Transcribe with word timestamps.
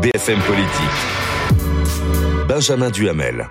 BFM 0.00 0.38
Politique. 0.42 0.98
Benjamin 2.46 2.88
Duhamel. 2.88 3.48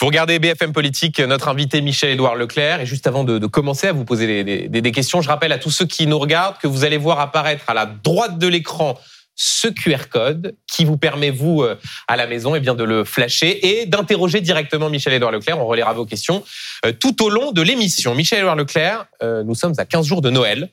Vous 0.00 0.06
regardez 0.06 0.38
BFM 0.38 0.72
Politique, 0.72 1.20
notre 1.20 1.48
invité 1.48 1.82
Michel-Édouard 1.82 2.34
Leclerc. 2.34 2.80
Et 2.80 2.86
juste 2.86 3.06
avant 3.06 3.22
de, 3.22 3.46
commencer 3.46 3.86
à 3.86 3.92
vous 3.92 4.06
poser 4.06 4.68
des, 4.68 4.92
questions, 4.92 5.20
je 5.20 5.28
rappelle 5.28 5.52
à 5.52 5.58
tous 5.58 5.70
ceux 5.70 5.84
qui 5.84 6.06
nous 6.06 6.18
regardent 6.18 6.56
que 6.56 6.66
vous 6.66 6.84
allez 6.84 6.96
voir 6.96 7.20
apparaître 7.20 7.64
à 7.68 7.74
la 7.74 7.84
droite 7.84 8.38
de 8.38 8.46
l'écran 8.46 8.98
ce 9.34 9.68
QR 9.68 10.08
code 10.10 10.56
qui 10.66 10.86
vous 10.86 10.96
permet, 10.96 11.30
vous, 11.30 11.62
euh, 11.62 11.78
à 12.08 12.16
la 12.16 12.26
maison, 12.26 12.54
eh 12.54 12.60
bien, 12.60 12.74
de 12.74 12.84
le 12.84 13.04
flasher 13.04 13.80
et 13.80 13.86
d'interroger 13.86 14.40
directement 14.40 14.88
Michel-Édouard 14.88 15.32
Leclerc. 15.32 15.60
On 15.60 15.66
relaiera 15.66 15.92
vos 15.92 16.06
questions 16.06 16.42
euh, 16.86 16.92
tout 16.92 17.22
au 17.22 17.28
long 17.28 17.52
de 17.52 17.60
l'émission. 17.60 18.14
Michel-Édouard 18.14 18.56
Leclerc, 18.56 19.06
euh, 19.22 19.44
nous 19.44 19.54
sommes 19.54 19.74
à 19.76 19.84
15 19.84 20.06
jours 20.06 20.22
de 20.22 20.30
Noël. 20.30 20.70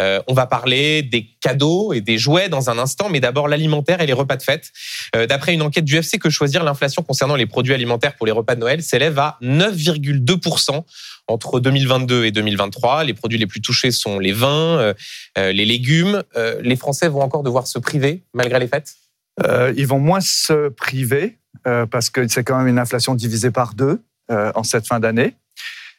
Euh, 0.00 0.20
on 0.26 0.34
va 0.34 0.46
parler 0.46 1.02
des 1.02 1.28
cadeaux 1.40 1.92
et 1.92 2.00
des 2.00 2.18
jouets 2.18 2.48
dans 2.48 2.70
un 2.70 2.78
instant, 2.78 3.08
mais 3.10 3.20
d'abord 3.20 3.48
l'alimentaire 3.48 4.00
et 4.00 4.06
les 4.06 4.12
repas 4.12 4.36
de 4.36 4.42
fête. 4.42 4.70
Euh, 5.16 5.26
D'après 5.26 5.54
une 5.54 5.62
enquête 5.62 5.84
du 5.84 5.96
FC 5.96 6.18
Que 6.18 6.30
Choisir, 6.30 6.62
l'inflation 6.62 7.02
concernant 7.02 7.34
les 7.34 7.46
produits 7.46 7.74
alimentaires 7.74 8.14
pour 8.14 8.26
les 8.26 8.32
repas 8.32 8.54
de 8.54 8.60
Noël 8.60 8.82
s'élève 8.82 9.18
à 9.18 9.38
9,2% 9.42 10.84
entre 11.26 11.60
2022 11.60 12.24
et 12.24 12.30
2023. 12.30 13.04
Les 13.04 13.14
produits 13.14 13.38
les 13.38 13.46
plus 13.46 13.60
touchés 13.60 13.90
sont 13.90 14.18
les 14.18 14.32
vins, 14.32 14.78
euh, 14.78 14.94
les 15.36 15.64
légumes. 15.64 16.22
Les 16.62 16.76
Français 16.76 17.08
vont 17.08 17.20
encore 17.20 17.42
devoir 17.42 17.66
se 17.66 17.78
priver 17.78 18.22
malgré 18.32 18.58
les 18.58 18.68
fêtes? 18.68 18.94
Ils 19.76 19.86
vont 19.86 20.00
moins 20.00 20.20
se 20.20 20.68
priver 20.68 21.38
parce 21.64 22.10
que 22.10 22.26
c'est 22.26 22.42
quand 22.42 22.58
même 22.58 22.66
une 22.66 22.78
inflation 22.78 23.14
divisée 23.14 23.50
par 23.50 23.74
deux 23.74 24.02
en 24.30 24.62
cette 24.62 24.86
fin 24.86 24.98
d'année. 25.00 25.34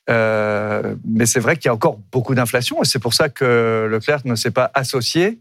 Euh, 0.10 0.96
mais 1.06 1.26
c'est 1.26 1.40
vrai 1.40 1.56
qu'il 1.56 1.66
y 1.66 1.70
a 1.70 1.74
encore 1.74 2.00
beaucoup 2.12 2.34
d'inflation 2.34 2.82
et 2.82 2.86
c'est 2.86 3.00
pour 3.00 3.14
ça 3.14 3.30
que 3.30 3.88
Leclerc 3.92 4.22
ne 4.26 4.36
s'est 4.36 4.52
pas 4.52 4.72
associé 4.74 5.40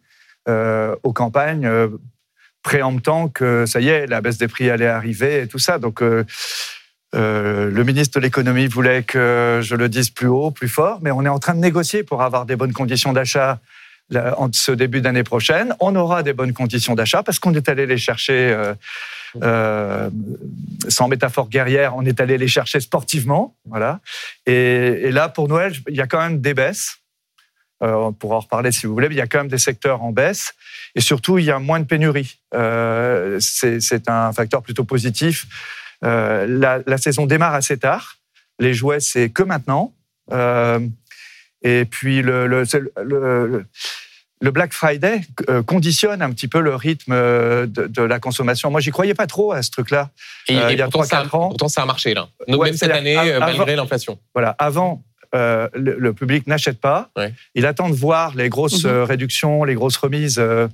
euh, 0.48 0.94
aux 1.02 1.12
campagnes 1.12 1.66
euh, 1.66 1.88
préemptant 2.62 3.28
que 3.28 3.64
ça 3.66 3.80
y 3.80 3.88
est, 3.88 4.06
la 4.06 4.20
baisse 4.20 4.38
des 4.38 4.48
prix 4.48 4.68
allait 4.68 4.86
arriver 4.86 5.42
et 5.42 5.46
tout 5.46 5.58
ça. 5.58 5.78
Donc 5.78 6.02
euh, 6.02 6.24
le 7.70 7.82
ministre 7.84 8.18
de 8.18 8.22
l'économie 8.22 8.66
voulait 8.66 9.02
que 9.02 9.60
je 9.62 9.74
le 9.74 9.88
dise 9.88 10.10
plus 10.10 10.26
haut, 10.26 10.50
plus 10.50 10.68
fort, 10.68 10.98
mais 11.02 11.10
on 11.10 11.24
est 11.24 11.28
en 11.28 11.38
train 11.38 11.54
de 11.54 11.60
négocier 11.60 12.02
pour 12.02 12.22
avoir 12.22 12.44
des 12.44 12.56
bonnes 12.56 12.72
conditions 12.72 13.12
d'achat 13.12 13.60
en 14.14 14.48
ce 14.52 14.72
début 14.72 15.00
d'année 15.00 15.24
prochaine. 15.24 15.74
On 15.80 15.94
aura 15.94 16.22
des 16.22 16.32
bonnes 16.32 16.52
conditions 16.52 16.94
d'achat 16.94 17.22
parce 17.22 17.38
qu'on 17.38 17.54
est 17.54 17.68
allé 17.68 17.86
les 17.86 17.98
chercher. 17.98 18.52
Euh, 18.52 18.74
euh, 19.42 20.10
sans 20.88 21.08
métaphore 21.08 21.48
guerrière, 21.48 21.96
on 21.96 22.04
est 22.04 22.20
allé 22.20 22.38
les 22.38 22.48
chercher 22.48 22.80
sportivement, 22.80 23.54
voilà. 23.66 24.00
Et, 24.46 25.10
là, 25.10 25.28
pour 25.28 25.48
Noël, 25.48 25.74
il 25.88 25.96
y 25.96 26.00
a 26.00 26.06
quand 26.06 26.20
même 26.20 26.40
des 26.40 26.54
baisses. 26.54 26.98
Euh, 27.82 27.92
on 27.92 28.12
pourra 28.12 28.36
en 28.36 28.40
reparler 28.40 28.72
si 28.72 28.86
vous 28.86 28.92
voulez, 28.92 29.08
mais 29.08 29.14
il 29.14 29.18
y 29.18 29.22
a 29.22 29.26
quand 29.26 29.38
même 29.38 29.48
des 29.48 29.58
secteurs 29.58 30.02
en 30.02 30.10
baisse. 30.10 30.54
Et 30.94 31.00
surtout, 31.00 31.38
il 31.38 31.44
y 31.44 31.50
a 31.50 31.58
moins 31.58 31.78
de 31.78 31.84
pénurie. 31.84 32.40
Euh, 32.54 33.38
c'est 33.40 34.08
un 34.08 34.32
facteur 34.32 34.62
plutôt 34.62 34.84
positif. 34.84 35.46
Euh, 36.04 36.46
la, 36.48 36.80
la, 36.86 36.98
saison 36.98 37.26
démarre 37.26 37.54
assez 37.54 37.76
tard. 37.76 38.16
Les 38.58 38.74
jouets, 38.74 39.00
c'est 39.00 39.30
que 39.30 39.42
maintenant. 39.42 39.92
Euh, 41.66 41.80
et 41.80 41.84
puis, 41.84 42.22
le, 42.22 42.46
le, 42.46 42.64
le 43.02 43.64
le 44.40 44.50
Black 44.50 44.72
Friday 44.72 45.20
euh, 45.48 45.62
conditionne 45.62 46.22
un 46.22 46.30
petit 46.30 46.48
peu 46.48 46.60
le 46.60 46.74
rythme 46.74 47.12
euh, 47.12 47.66
de, 47.66 47.86
de 47.86 48.02
la 48.02 48.20
consommation. 48.20 48.70
Moi, 48.70 48.80
j'y 48.80 48.90
croyais 48.90 49.14
pas 49.14 49.26
trop 49.26 49.52
à 49.52 49.62
ce 49.62 49.70
truc-là. 49.70 50.10
Et, 50.48 50.56
euh, 50.56 50.72
il 50.72 50.78
y 50.78 50.82
a 50.82 50.88
3-4 50.88 51.36
ans. 51.36 51.48
Pourtant, 51.48 51.68
ça 51.68 51.82
a 51.82 51.86
marché, 51.86 52.14
là. 52.14 52.28
Donc, 52.46 52.60
ouais, 52.60 52.68
même 52.68 52.76
cette 52.76 52.90
année, 52.90 53.16
avant, 53.16 53.46
malgré 53.46 53.76
l'inflation. 53.76 54.18
Voilà. 54.34 54.50
Avant, 54.58 55.02
euh, 55.34 55.68
le, 55.74 55.96
le, 55.98 56.12
public 56.12 56.46
n'achète 56.46 56.80
pas. 56.80 57.10
Ouais. 57.16 57.34
Il 57.54 57.66
attend 57.66 57.90
de 57.90 57.94
voir 57.94 58.34
les 58.34 58.48
grosses 58.48 58.84
mm 58.84 58.88
-hmm. 58.88 59.02
réductions, 59.04 59.64
les 59.64 59.74
grosses 59.74 59.98
remises 59.98 60.38
euh, 60.38 60.68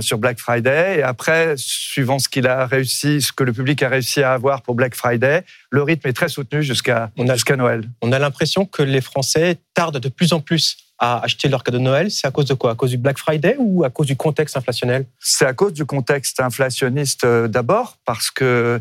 sur 0.00 0.18
Black 0.18 0.38
Friday. 0.38 0.98
Et 0.98 1.02
après, 1.02 1.54
suivant 1.56 2.18
ce 2.18 2.28
qu'il 2.28 2.46
a 2.46 2.66
réussi, 2.66 3.20
ce 3.22 3.32
que 3.32 3.44
le 3.44 3.52
public 3.52 3.82
a 3.82 3.88
réussi 3.88 4.22
à 4.22 4.32
avoir 4.32 4.62
pour 4.62 4.74
Black 4.74 4.94
Friday, 4.94 5.44
le 5.70 5.82
rythme 5.82 6.08
est 6.08 6.16
très 6.20 6.28
soutenu 6.28 6.62
jusqu'à 6.62 7.10
jusqu'à 7.34 7.56
Noël. 7.56 7.80
On 8.00 8.10
a 8.12 8.18
l'impression 8.18 8.66
que 8.66 8.82
les 8.82 9.00
Français 9.10 9.58
tardent 9.74 10.00
de 10.08 10.10
plus 10.18 10.32
en 10.32 10.40
plus 10.40 10.64
à 10.98 11.24
acheter 11.24 11.48
leur 11.48 11.62
cadeau 11.64 11.78
de 11.78 11.82
Noël, 11.82 12.10
c'est 12.10 12.26
à 12.26 12.30
cause 12.30 12.46
de 12.46 12.54
quoi? 12.54 12.70
À 12.72 12.74
cause 12.74 12.90
du 12.90 12.98
Black 12.98 13.18
Friday 13.18 13.56
ou 13.58 13.84
à 13.84 13.90
cause 13.90 14.06
du 14.06 14.16
contexte 14.16 14.56
inflationnel? 14.56 15.06
C'est 15.18 15.46
à 15.46 15.52
cause 15.52 15.72
du 15.72 15.84
contexte 15.84 16.40
inflationniste 16.40 17.26
d'abord, 17.26 17.98
parce 18.04 18.30
que 18.30 18.80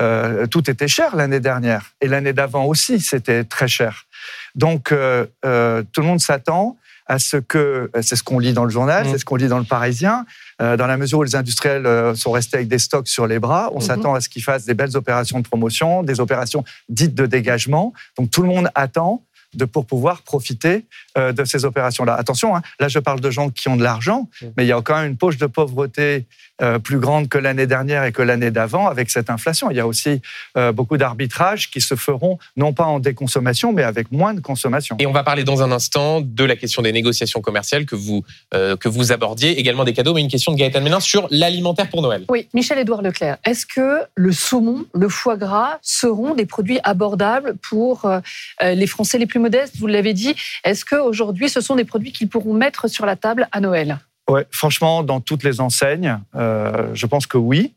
euh, 0.00 0.46
tout 0.48 0.68
était 0.70 0.88
cher 0.88 1.14
l'année 1.14 1.40
dernière. 1.40 1.92
Et 2.00 2.08
l'année 2.08 2.32
d'avant 2.32 2.64
aussi, 2.64 3.00
c'était 3.00 3.44
très 3.44 3.68
cher. 3.68 4.06
Donc, 4.54 4.92
euh, 4.92 5.26
euh, 5.44 5.82
tout 5.92 6.00
le 6.00 6.06
monde 6.06 6.20
s'attend 6.20 6.76
à 7.06 7.18
ce 7.18 7.36
que, 7.36 7.90
c'est 8.00 8.16
ce 8.16 8.22
qu'on 8.22 8.38
lit 8.38 8.52
dans 8.52 8.64
le 8.64 8.70
journal, 8.70 9.06
mmh. 9.06 9.10
c'est 9.10 9.18
ce 9.18 9.24
qu'on 9.24 9.36
lit 9.36 9.48
dans 9.48 9.58
le 9.58 9.64
Parisien, 9.64 10.24
euh, 10.60 10.76
dans 10.76 10.86
la 10.86 10.96
mesure 10.96 11.18
où 11.18 11.22
les 11.24 11.34
industriels 11.34 12.16
sont 12.16 12.30
restés 12.30 12.58
avec 12.58 12.68
des 12.68 12.78
stocks 12.78 13.08
sur 13.08 13.26
les 13.26 13.38
bras, 13.38 13.70
on 13.72 13.78
mmh. 13.78 13.82
s'attend 13.82 14.14
à 14.14 14.20
ce 14.20 14.28
qu'ils 14.28 14.42
fassent 14.42 14.64
des 14.64 14.74
belles 14.74 14.96
opérations 14.96 15.40
de 15.40 15.46
promotion, 15.46 16.02
des 16.02 16.20
opérations 16.20 16.64
dites 16.88 17.14
de 17.14 17.26
dégagement. 17.26 17.92
Donc 18.16 18.30
tout 18.30 18.42
le 18.42 18.48
monde 18.48 18.68
attend 18.74 19.24
de, 19.54 19.64
pour 19.64 19.86
pouvoir 19.86 20.22
profiter 20.22 20.84
euh, 21.18 21.32
de 21.32 21.44
ces 21.44 21.64
opérations-là. 21.64 22.14
Attention, 22.14 22.56
hein, 22.56 22.62
là 22.80 22.88
je 22.88 22.98
parle 22.98 23.20
de 23.20 23.30
gens 23.30 23.50
qui 23.50 23.68
ont 23.68 23.76
de 23.76 23.82
l'argent, 23.82 24.28
mmh. 24.40 24.46
mais 24.56 24.64
il 24.64 24.68
y 24.68 24.72
a 24.72 24.80
quand 24.82 24.96
même 24.96 25.10
une 25.10 25.16
poche 25.16 25.38
de 25.38 25.46
pauvreté 25.46 26.26
euh, 26.62 26.78
plus 26.78 26.98
grande 26.98 27.28
que 27.28 27.38
l'année 27.38 27.66
dernière 27.66 28.04
et 28.04 28.12
que 28.12 28.22
l'année 28.22 28.52
d'avant 28.52 28.86
avec 28.86 29.10
cette 29.10 29.30
inflation. 29.30 29.70
Il 29.70 29.76
y 29.76 29.80
a 29.80 29.86
aussi 29.86 30.20
euh, 30.56 30.70
beaucoup 30.70 30.96
d'arbitrages 30.96 31.70
qui 31.70 31.80
se 31.80 31.96
feront 31.96 32.38
non 32.56 32.72
pas 32.72 32.84
en 32.84 33.00
déconsommation, 33.00 33.72
mais 33.72 33.82
avec 33.82 34.12
moins 34.12 34.32
de 34.32 34.40
consommation. 34.40 34.96
Et 35.00 35.06
on 35.06 35.12
va 35.12 35.24
parler 35.24 35.42
dans 35.42 35.62
un 35.62 35.72
instant 35.72 36.20
de 36.20 36.44
la 36.44 36.54
question 36.54 36.82
des 36.82 36.92
négociations 36.92 37.40
commerciales 37.40 37.84
que 37.84 37.96
vous, 37.96 38.22
euh, 38.54 38.76
que 38.76 38.88
vous 38.88 39.10
abordiez, 39.10 39.58
également 39.58 39.82
des 39.82 39.92
cadeaux, 39.92 40.14
mais 40.14 40.20
une 40.20 40.28
question 40.28 40.52
de 40.52 40.58
Gaëtan 40.58 40.82
Ménin 40.82 41.00
sur 41.00 41.26
l'alimentaire 41.30 41.90
pour 41.90 42.00
Noël. 42.00 42.26
Oui, 42.28 42.48
Michel-Édouard 42.54 43.02
Leclerc, 43.02 43.38
est-ce 43.44 43.66
que 43.66 44.02
le 44.14 44.30
saumon, 44.30 44.84
le 44.94 45.08
foie 45.08 45.36
gras 45.36 45.78
seront 45.82 46.34
des 46.34 46.46
produits 46.46 46.78
abordables 46.84 47.56
pour 47.68 48.04
euh, 48.04 48.20
les 48.60 48.86
Français 48.86 49.18
les 49.18 49.26
plus 49.26 49.40
modestes 49.42 49.76
Vous 49.78 49.86
l'avez 49.86 50.14
dit, 50.14 50.34
est-ce 50.64 50.84
qu'aujourd'hui 50.84 51.48
ce 51.48 51.60
sont 51.60 51.76
des 51.76 51.84
produits 51.84 52.12
qu'ils 52.12 52.28
pourront 52.28 52.54
mettre 52.54 52.88
sur 52.88 53.04
la 53.06 53.16
table 53.16 53.48
à 53.52 53.60
Noël? 53.60 53.98
Ouais, 54.30 54.46
franchement, 54.50 55.02
dans 55.02 55.20
toutes 55.20 55.42
les 55.42 55.60
enseignes, 55.60 56.18
euh, 56.34 56.88
je 56.94 57.06
pense 57.06 57.26
que 57.26 57.38
oui. 57.38 57.74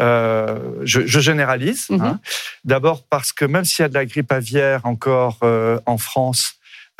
Euh, 0.00 0.58
je, 0.84 1.06
je, 1.06 1.20
généralise. 1.20 1.90
Mm 1.90 1.96
-hmm. 1.96 2.04
hein. 2.06 2.20
D'abord 2.64 2.98
parce 3.10 3.32
que 3.32 3.44
même 3.44 3.66
s'il 3.66 3.82
y 3.82 3.86
a 3.86 3.88
de 3.88 3.98
la 4.02 4.06
grippe 4.06 4.32
aviaire 4.32 4.80
encore 4.84 5.36
euh, 5.42 5.78
en 5.84 5.98
France, 5.98 6.42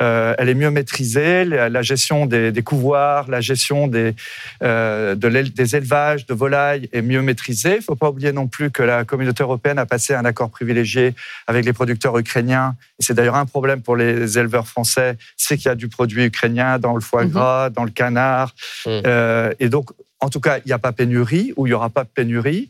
euh, 0.01 0.33
elle 0.37 0.49
est 0.49 0.55
mieux 0.55 0.71
maîtrisée. 0.71 1.45
La, 1.45 1.81
gestion 1.81 2.25
des, 2.25 2.51
des, 2.51 2.63
couvoirs, 2.63 3.29
la 3.29 3.41
gestion 3.41 3.87
des, 3.87 4.15
euh, 4.63 5.15
de 5.15 5.29
des 5.29 5.75
élevages 5.75 6.25
de 6.25 6.33
volailles 6.33 6.89
est 6.91 7.01
mieux 7.01 7.21
maîtrisée. 7.21 7.75
Il 7.75 7.77
ne 7.77 7.81
faut 7.81 7.95
pas 7.95 8.09
oublier 8.09 8.31
non 8.31 8.47
plus 8.47 8.71
que 8.71 8.83
la 8.83 9.05
communauté 9.05 9.43
européenne 9.43 9.79
a 9.79 9.85
passé 9.85 10.13
un 10.13 10.25
accord 10.25 10.49
privilégié 10.49 11.13
avec 11.47 11.65
les 11.65 11.73
producteurs 11.73 12.17
ukrainiens. 12.17 12.75
C'est 12.99 13.13
d'ailleurs 13.13 13.35
un 13.35 13.45
problème 13.45 13.81
pour 13.81 13.95
les 13.95 14.37
éleveurs 14.37 14.67
français, 14.67 15.17
c'est 15.37 15.57
qu'il 15.57 15.67
y 15.67 15.69
a 15.69 15.75
du 15.75 15.87
produit 15.87 16.25
ukrainien 16.25 16.79
dans 16.79 16.95
le 16.95 17.01
foie 17.01 17.25
gras, 17.25 17.69
mmh. 17.69 17.73
dans 17.73 17.83
le 17.83 17.91
canard. 17.91 18.53
Mmh. 18.85 18.89
Euh, 19.05 19.53
et 19.59 19.69
donc, 19.69 19.91
en 20.19 20.29
tout 20.29 20.39
cas, 20.39 20.57
il 20.59 20.67
n'y 20.67 20.73
a 20.73 20.79
pas 20.79 20.91
pénurie 20.91 21.53
ou 21.55 21.65
il 21.65 21.69
n'y 21.69 21.73
aura 21.73 21.89
pas 21.89 22.05
pénurie. 22.05 22.69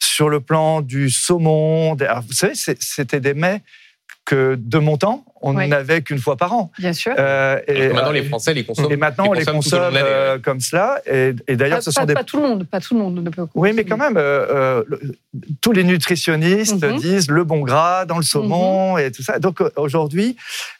Sur 0.00 0.28
le 0.28 0.40
plan 0.40 0.80
du 0.80 1.10
saumon, 1.10 1.94
des... 1.94 2.08
Vous 2.26 2.34
savez, 2.34 2.54
c'était 2.54 3.20
des 3.20 3.34
mets 3.34 3.62
que 4.24 4.56
de 4.58 4.78
mon 4.78 4.96
temps, 4.96 5.24
on 5.42 5.56
oui. 5.56 5.68
n'avait 5.68 6.02
qu'une 6.02 6.18
fois 6.18 6.36
par 6.36 6.52
an. 6.52 6.70
Bien 6.78 6.92
sûr. 6.92 7.12
Euh, 7.18 7.60
et, 7.66 7.84
et, 7.84 7.88
maintenant, 7.88 8.12
les 8.12 8.24
Français 8.24 8.54
les 8.54 8.64
consomment. 8.64 8.92
Et 8.92 8.96
maintenant, 8.96 9.26
on 9.28 9.32
les 9.32 9.44
consomme 9.44 9.94
euh, 9.96 10.38
comme 10.38 10.60
cela. 10.60 11.00
Et, 11.06 11.34
et 11.48 11.56
d'ailleurs, 11.56 11.82
ce 11.82 11.90
pas, 11.90 12.00
sont 12.00 12.06
des. 12.06 12.14
Pas 12.14 12.24
tout 12.24 12.36
le 12.36 12.42
monde, 12.48 12.64
pas 12.64 12.80
tout 12.80 12.94
le 12.94 13.00
monde 13.00 13.16
ne 13.16 13.30
peut. 13.30 13.46
Consommer. 13.46 13.70
Oui, 13.70 13.72
mais 13.76 13.84
quand 13.84 13.96
même, 13.96 14.16
euh, 14.16 14.82
tous 15.60 15.72
les 15.72 15.84
nutritionnistes 15.84 16.82
mm 16.82 16.96
-hmm. 16.96 17.00
disent 17.00 17.30
le 17.30 17.44
bon 17.44 17.60
gras 17.60 18.04
dans 18.10 18.18
le 18.22 18.26
saumon 18.32 18.94
mm 18.94 18.98
-hmm. 18.98 19.06
et 19.06 19.10
tout 19.14 19.24
ça. 19.28 19.38
Donc 19.46 19.56
aujourd'hui, 19.76 20.28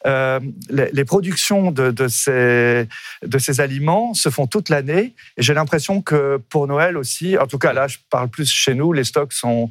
euh, 0.05 0.39
les, 0.77 0.89
les, 0.97 1.05
productions 1.05 1.63
de, 1.79 1.85
de, 2.01 2.07
ces, 2.07 2.87
de 3.33 3.37
ces 3.45 3.55
aliments 3.65 4.13
se 4.23 4.29
font 4.35 4.47
toute 4.55 4.67
l'année. 4.73 5.05
Et 5.37 5.41
j'ai 5.45 5.55
l'impression 5.59 5.95
que 6.09 6.19
pour 6.51 6.63
Noël 6.73 6.93
aussi, 6.97 7.37
en 7.43 7.47
tout 7.51 7.59
cas 7.65 7.73
là, 7.79 7.87
je 7.93 7.97
parle 8.15 8.29
plus 8.35 8.49
chez 8.63 8.73
nous, 8.79 8.89
les 8.99 9.05
stocks 9.11 9.33
sont. 9.43 9.69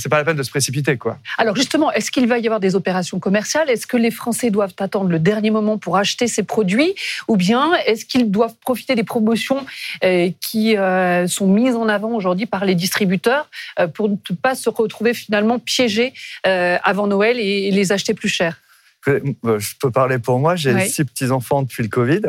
C'est 0.00 0.08
pas 0.14 0.18
la 0.22 0.26
peine 0.28 0.36
de 0.36 0.46
se 0.48 0.50
précipiter, 0.56 0.94
quoi. 1.04 1.14
Alors 1.42 1.56
justement, 1.62 1.88
est-ce 1.96 2.10
qu'il 2.14 2.26
va 2.32 2.36
y 2.38 2.46
avoir 2.50 2.60
des 2.60 2.74
opérations 2.80 3.18
commerciales? 3.26 3.68
Est-ce 3.84 3.90
que 3.90 3.98
les 3.98 4.10
Français 4.10 4.48
doivent 4.48 4.72
attendre 4.78 5.10
le 5.10 5.18
dernier 5.18 5.50
moment 5.50 5.76
pour 5.76 5.98
acheter 5.98 6.26
ces 6.26 6.42
produits 6.42 6.94
ou 7.28 7.36
bien 7.36 7.74
est-ce 7.86 8.06
qu'ils 8.06 8.30
doivent 8.30 8.54
profiter 8.62 8.94
des 8.94 9.04
promotions 9.04 9.66
euh, 10.02 10.30
qui 10.40 10.78
euh, 10.78 11.26
sont 11.26 11.46
mises 11.46 11.74
en 11.74 11.86
avant 11.90 12.12
aujourd'hui 12.12 12.46
par 12.46 12.64
les 12.64 12.74
distributeurs 12.74 13.46
euh, 13.78 13.86
pour 13.86 14.08
ne 14.08 14.16
pas 14.40 14.54
se 14.54 14.70
retrouver 14.70 15.12
finalement 15.12 15.58
piégés 15.58 16.14
avant 16.44 17.06
Noël 17.06 17.38
et, 17.38 17.70
les 17.70 17.92
acheter 17.92 18.14
plus 18.14 18.30
cher? 18.30 18.63
Je 19.06 19.74
peux 19.80 19.90
parler 19.90 20.18
pour 20.18 20.38
moi, 20.38 20.56
j'ai 20.56 20.72
Oui. 20.74 20.88
six 20.88 21.04
petits-enfants 21.04 21.62
depuis 21.62 21.82
le 21.82 21.88
Covid. 21.88 22.22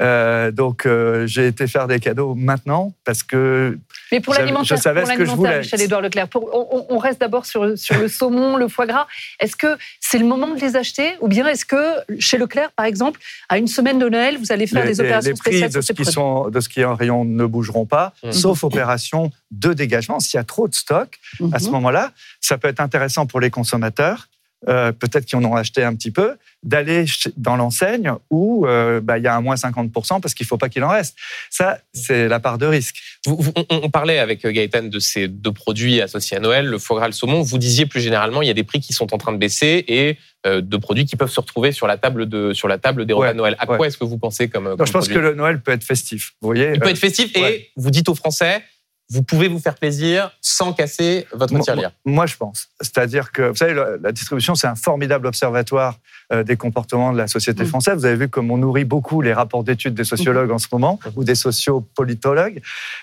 Euh, 0.00 0.50
donc, 0.50 0.86
euh, 0.86 1.26
j'ai 1.26 1.46
été 1.46 1.66
faire 1.66 1.86
des 1.86 2.00
cadeaux 2.00 2.34
maintenant 2.34 2.92
parce 3.04 3.22
que 3.22 3.78
Mais 4.12 4.20
pour 4.20 4.34
l'alimentaire, 4.34 4.76
je 4.76 4.82
savais 4.82 5.00
pour 5.02 5.10
ce 5.10 5.14
que 5.16 5.24
je 5.24 5.28
l'alimentaire, 5.30 5.50
voulais. 5.52 5.62
Michel-Édouard 5.62 6.00
Leclerc, 6.00 6.28
pour- 6.28 6.48
on, 6.54 6.86
on 6.88 6.98
reste 6.98 7.20
d'abord 7.20 7.46
sur, 7.46 7.76
sur 7.78 7.98
le 7.98 8.08
saumon, 8.08 8.56
le 8.56 8.68
foie 8.68 8.86
gras. 8.86 9.06
Est-ce 9.40 9.56
que 9.56 9.76
c'est 10.00 10.18
le 10.18 10.24
moment 10.24 10.54
de 10.54 10.60
les 10.60 10.76
acheter 10.76 11.14
ou 11.20 11.28
bien 11.28 11.46
est-ce 11.46 11.64
que 11.64 11.94
chez 12.18 12.38
Leclerc, 12.38 12.70
par 12.72 12.86
exemple, 12.86 13.20
à 13.48 13.58
une 13.58 13.66
semaine 13.68 13.98
de 13.98 14.08
Noël, 14.08 14.38
vous 14.38 14.50
allez 14.52 14.66
faire 14.66 14.82
les, 14.84 14.92
des 14.92 15.00
opérations 15.00 15.30
les 15.30 15.36
prix 15.38 15.50
spéciales 15.50 15.72
de 15.72 15.80
ce, 15.80 15.92
qui 15.92 16.02
produits 16.02 16.12
sont, 16.12 16.48
de 16.48 16.60
ce 16.60 16.68
qui 16.68 16.80
est 16.80 16.84
en 16.84 16.94
rayon 16.94 17.24
ne 17.24 17.44
bougeront 17.44 17.86
pas, 17.86 18.12
Mhm. 18.24 18.32
sauf 18.32 18.64
opération 18.64 19.30
de 19.50 19.72
dégagement. 19.72 20.20
S'il 20.20 20.36
y 20.38 20.40
a 20.40 20.44
trop 20.44 20.68
de 20.68 20.74
stock, 20.74 21.18
à 21.52 21.58
ce 21.58 21.66
Mhm. 21.66 21.72
moment-là, 21.72 22.12
ça 22.40 22.56
peut 22.58 22.68
être 22.68 22.80
intéressant 22.80 23.26
pour 23.26 23.40
les 23.40 23.50
consommateurs, 23.50 24.28
euh, 24.66 24.90
peut-être 24.92 25.24
qui 25.26 25.36
en 25.36 25.44
ont 25.44 25.54
acheté 25.54 25.84
un 25.84 25.94
petit 25.94 26.10
peu, 26.10 26.36
d'aller 26.64 27.04
dans 27.36 27.54
l'enseigne 27.56 28.12
où 28.30 28.66
euh, 28.66 29.00
bah, 29.00 29.18
il 29.18 29.22
y 29.24 29.28
a 29.28 29.36
un 29.36 29.40
moins 29.40 29.54
50% 29.54 30.20
parce 30.20 30.34
qu'il 30.34 30.44
ne 30.44 30.48
faut 30.48 30.56
pas 30.58 30.68
qu'il 30.68 30.82
en 30.82 30.88
reste. 30.88 31.16
Ça, 31.50 31.78
c'est 31.92 32.26
la 32.26 32.40
part 32.40 32.58
de 32.58 32.66
risque. 32.66 32.96
Vous- 33.26 33.36
vous- 33.38 33.52
on, 33.54 33.64
on 33.70 33.90
parlait 33.90 34.18
avec 34.18 34.44
Gaëtan 34.44 34.84
de 34.84 34.98
ces 34.98 35.28
deux 35.28 35.52
produits 35.52 36.00
associés 36.00 36.36
à 36.36 36.40
Noël, 36.40 36.66
le 36.66 36.78
foie 36.78 36.96
gras 36.96 37.06
et 37.06 37.10
le 37.10 37.14
saumon. 37.14 37.42
Vous 37.42 37.58
disiez 37.58 37.86
plus 37.86 38.00
généralement, 38.00 38.42
il 38.42 38.48
y 38.48 38.50
a 38.50 38.54
des 38.54 38.64
prix 38.64 38.80
qui 38.80 38.92
sont 38.92 39.14
en 39.14 39.18
train 39.18 39.32
de 39.32 39.38
baisser 39.38 39.84
et 39.86 40.16
euh, 40.46 40.60
de 40.60 40.76
produits 40.76 41.04
qui 41.04 41.14
peuvent 41.16 41.30
se 41.30 41.40
retrouver 41.40 41.70
sur 41.72 41.86
la 41.86 41.96
table, 41.96 42.28
de, 42.28 42.52
sur 42.52 42.66
la 42.66 42.78
table 42.78 43.06
des 43.06 43.12
repas 43.12 43.26
Ouais, 43.28 43.32
de 43.34 43.38
Noël. 43.38 43.56
À 43.60 43.68
ouais. 43.70 43.76
quoi 43.76 43.86
est-ce 43.86 43.98
que 43.98 44.04
vous 44.04 44.18
pensez 44.18 44.48
comme, 44.48 44.64
Non, 44.64 44.76
comme 44.76 44.86
je 44.86 44.92
pense 44.92 45.04
produit 45.08 45.14
que 45.22 45.28
le 45.28 45.34
Noël 45.34 45.60
peut 45.60 45.72
être 45.72 45.84
festif. 45.84 46.32
Vous 46.40 46.48
voyez, 46.48 46.72
Il 46.74 46.80
peut 46.80 46.86
euh, 46.88 46.90
être 46.90 46.98
festif 46.98 47.30
et 47.36 47.40
ouais. 47.40 47.68
vous 47.76 47.90
dites 47.90 48.08
aux 48.08 48.14
Français, 48.16 48.62
vous 49.10 49.22
pouvez 49.22 49.48
vous 49.48 49.58
faire 49.58 49.74
plaisir 49.74 50.30
sans 50.40 50.72
casser 50.72 51.26
votre 51.32 51.52
Moi- 51.52 51.62
tirelire. 51.62 51.92
Moi, 52.04 52.26
je 52.26 52.36
pense. 52.36 52.68
C'est-à-dire 52.80 53.32
que, 53.32 53.42
vous 53.42 53.56
savez, 53.56 53.74
la, 53.74 54.12
distribution, 54.12 54.54
c'est 54.54 54.66
un 54.66 54.74
formidable 54.74 55.26
observatoire 55.26 55.98
des 56.30 56.56
comportements 56.56 57.12
de 57.12 57.18
la 57.18 57.26
société 57.26 57.62
Mm. 57.64 57.66
française. 57.66 57.94
Vous 57.98 58.04
avez 58.04 58.16
vu 58.16 58.28
comme 58.28 58.50
on 58.50 58.58
nourrit 58.58 58.84
beaucoup 58.84 59.22
les 59.22 59.32
rapports 59.32 59.64
d'études 59.64 59.94
des 59.94 60.04
sociologues 60.04 60.50
en 60.50 60.58
ce 60.58 60.66
moment, 60.70 60.98
Mm. 61.04 61.08
ou 61.16 61.24
des 61.24 61.34
sociopolitologues. 61.34 62.60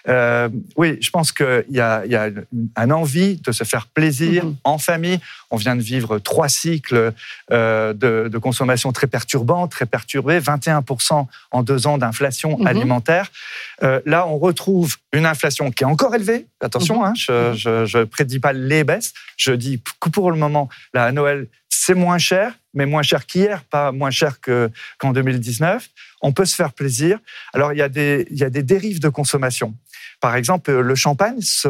Euh, 0.07 0.49
oui, 0.75 0.97
je 1.01 1.09
pense 1.09 1.31
qu'il 1.31 1.65
y 1.69 1.79
a, 1.79 2.05
y 2.05 2.15
a 2.15 2.29
un 2.75 2.91
envie 2.91 3.37
de 3.37 3.51
se 3.51 3.63
faire 3.63 3.87
plaisir 3.87 4.45
Mhm. 4.45 4.55
en 4.63 4.77
famille. 4.77 5.19
On 5.51 5.57
vient 5.57 5.75
de 5.75 5.81
vivre 5.81 6.19
trois 6.19 6.49
cycles 6.49 7.13
euh, 7.51 7.93
de, 7.93 8.27
de 8.31 8.37
consommation 8.37 8.91
très 8.91 9.07
perturbants, 9.07 9.67
très 9.67 9.85
perturbés, 9.85 10.39
21% 10.39 11.27
en 11.51 11.63
deux 11.63 11.87
ans 11.87 11.97
d'inflation 11.97 12.63
alimentaire. 12.65 13.31
Euh, 13.83 14.01
là, 14.05 14.27
on 14.27 14.37
retrouve 14.37 14.97
une 15.13 15.25
inflation 15.25 15.71
qui 15.71 15.83
est 15.83 15.87
encore 15.87 16.13
élevée. 16.15 16.47
Attention, 16.61 17.03
hein, 17.05 17.13
je 17.15 17.97
ne 17.97 18.03
prédis 18.05 18.39
pas 18.39 18.53
les 18.53 18.83
baisses. 18.83 19.13
Je 19.37 19.51
dis 19.51 19.81
que 19.99 20.09
pour 20.09 20.31
le 20.31 20.37
moment, 20.37 20.69
là, 20.93 21.05
à 21.05 21.11
Noël, 21.11 21.47
c'est 21.77 21.93
moins 21.93 22.17
cher, 22.17 22.53
mais 22.73 22.85
moins 22.85 23.01
cher 23.03 23.25
qu'hier, 23.25 23.63
pas 23.65 23.91
moins 23.91 24.11
cher 24.11 24.39
que- 24.41 24.69
qu'en 24.97 25.11
2019. 25.13 25.87
On 26.21 26.31
peut 26.31 26.45
se 26.45 26.55
faire 26.55 26.73
plaisir. 26.73 27.19
Alors, 27.53 27.73
il 27.73 27.77
y, 27.77 27.81
a 27.81 27.89
des, 27.89 28.27
il 28.31 28.37
y 28.37 28.43
a 28.43 28.49
des 28.49 28.63
dérives 28.63 28.99
de 28.99 29.09
consommation. 29.09 29.75
Par 30.21 30.35
exemple, 30.35 30.71
le 30.71 30.95
champagne 30.95 31.39
se, 31.41 31.67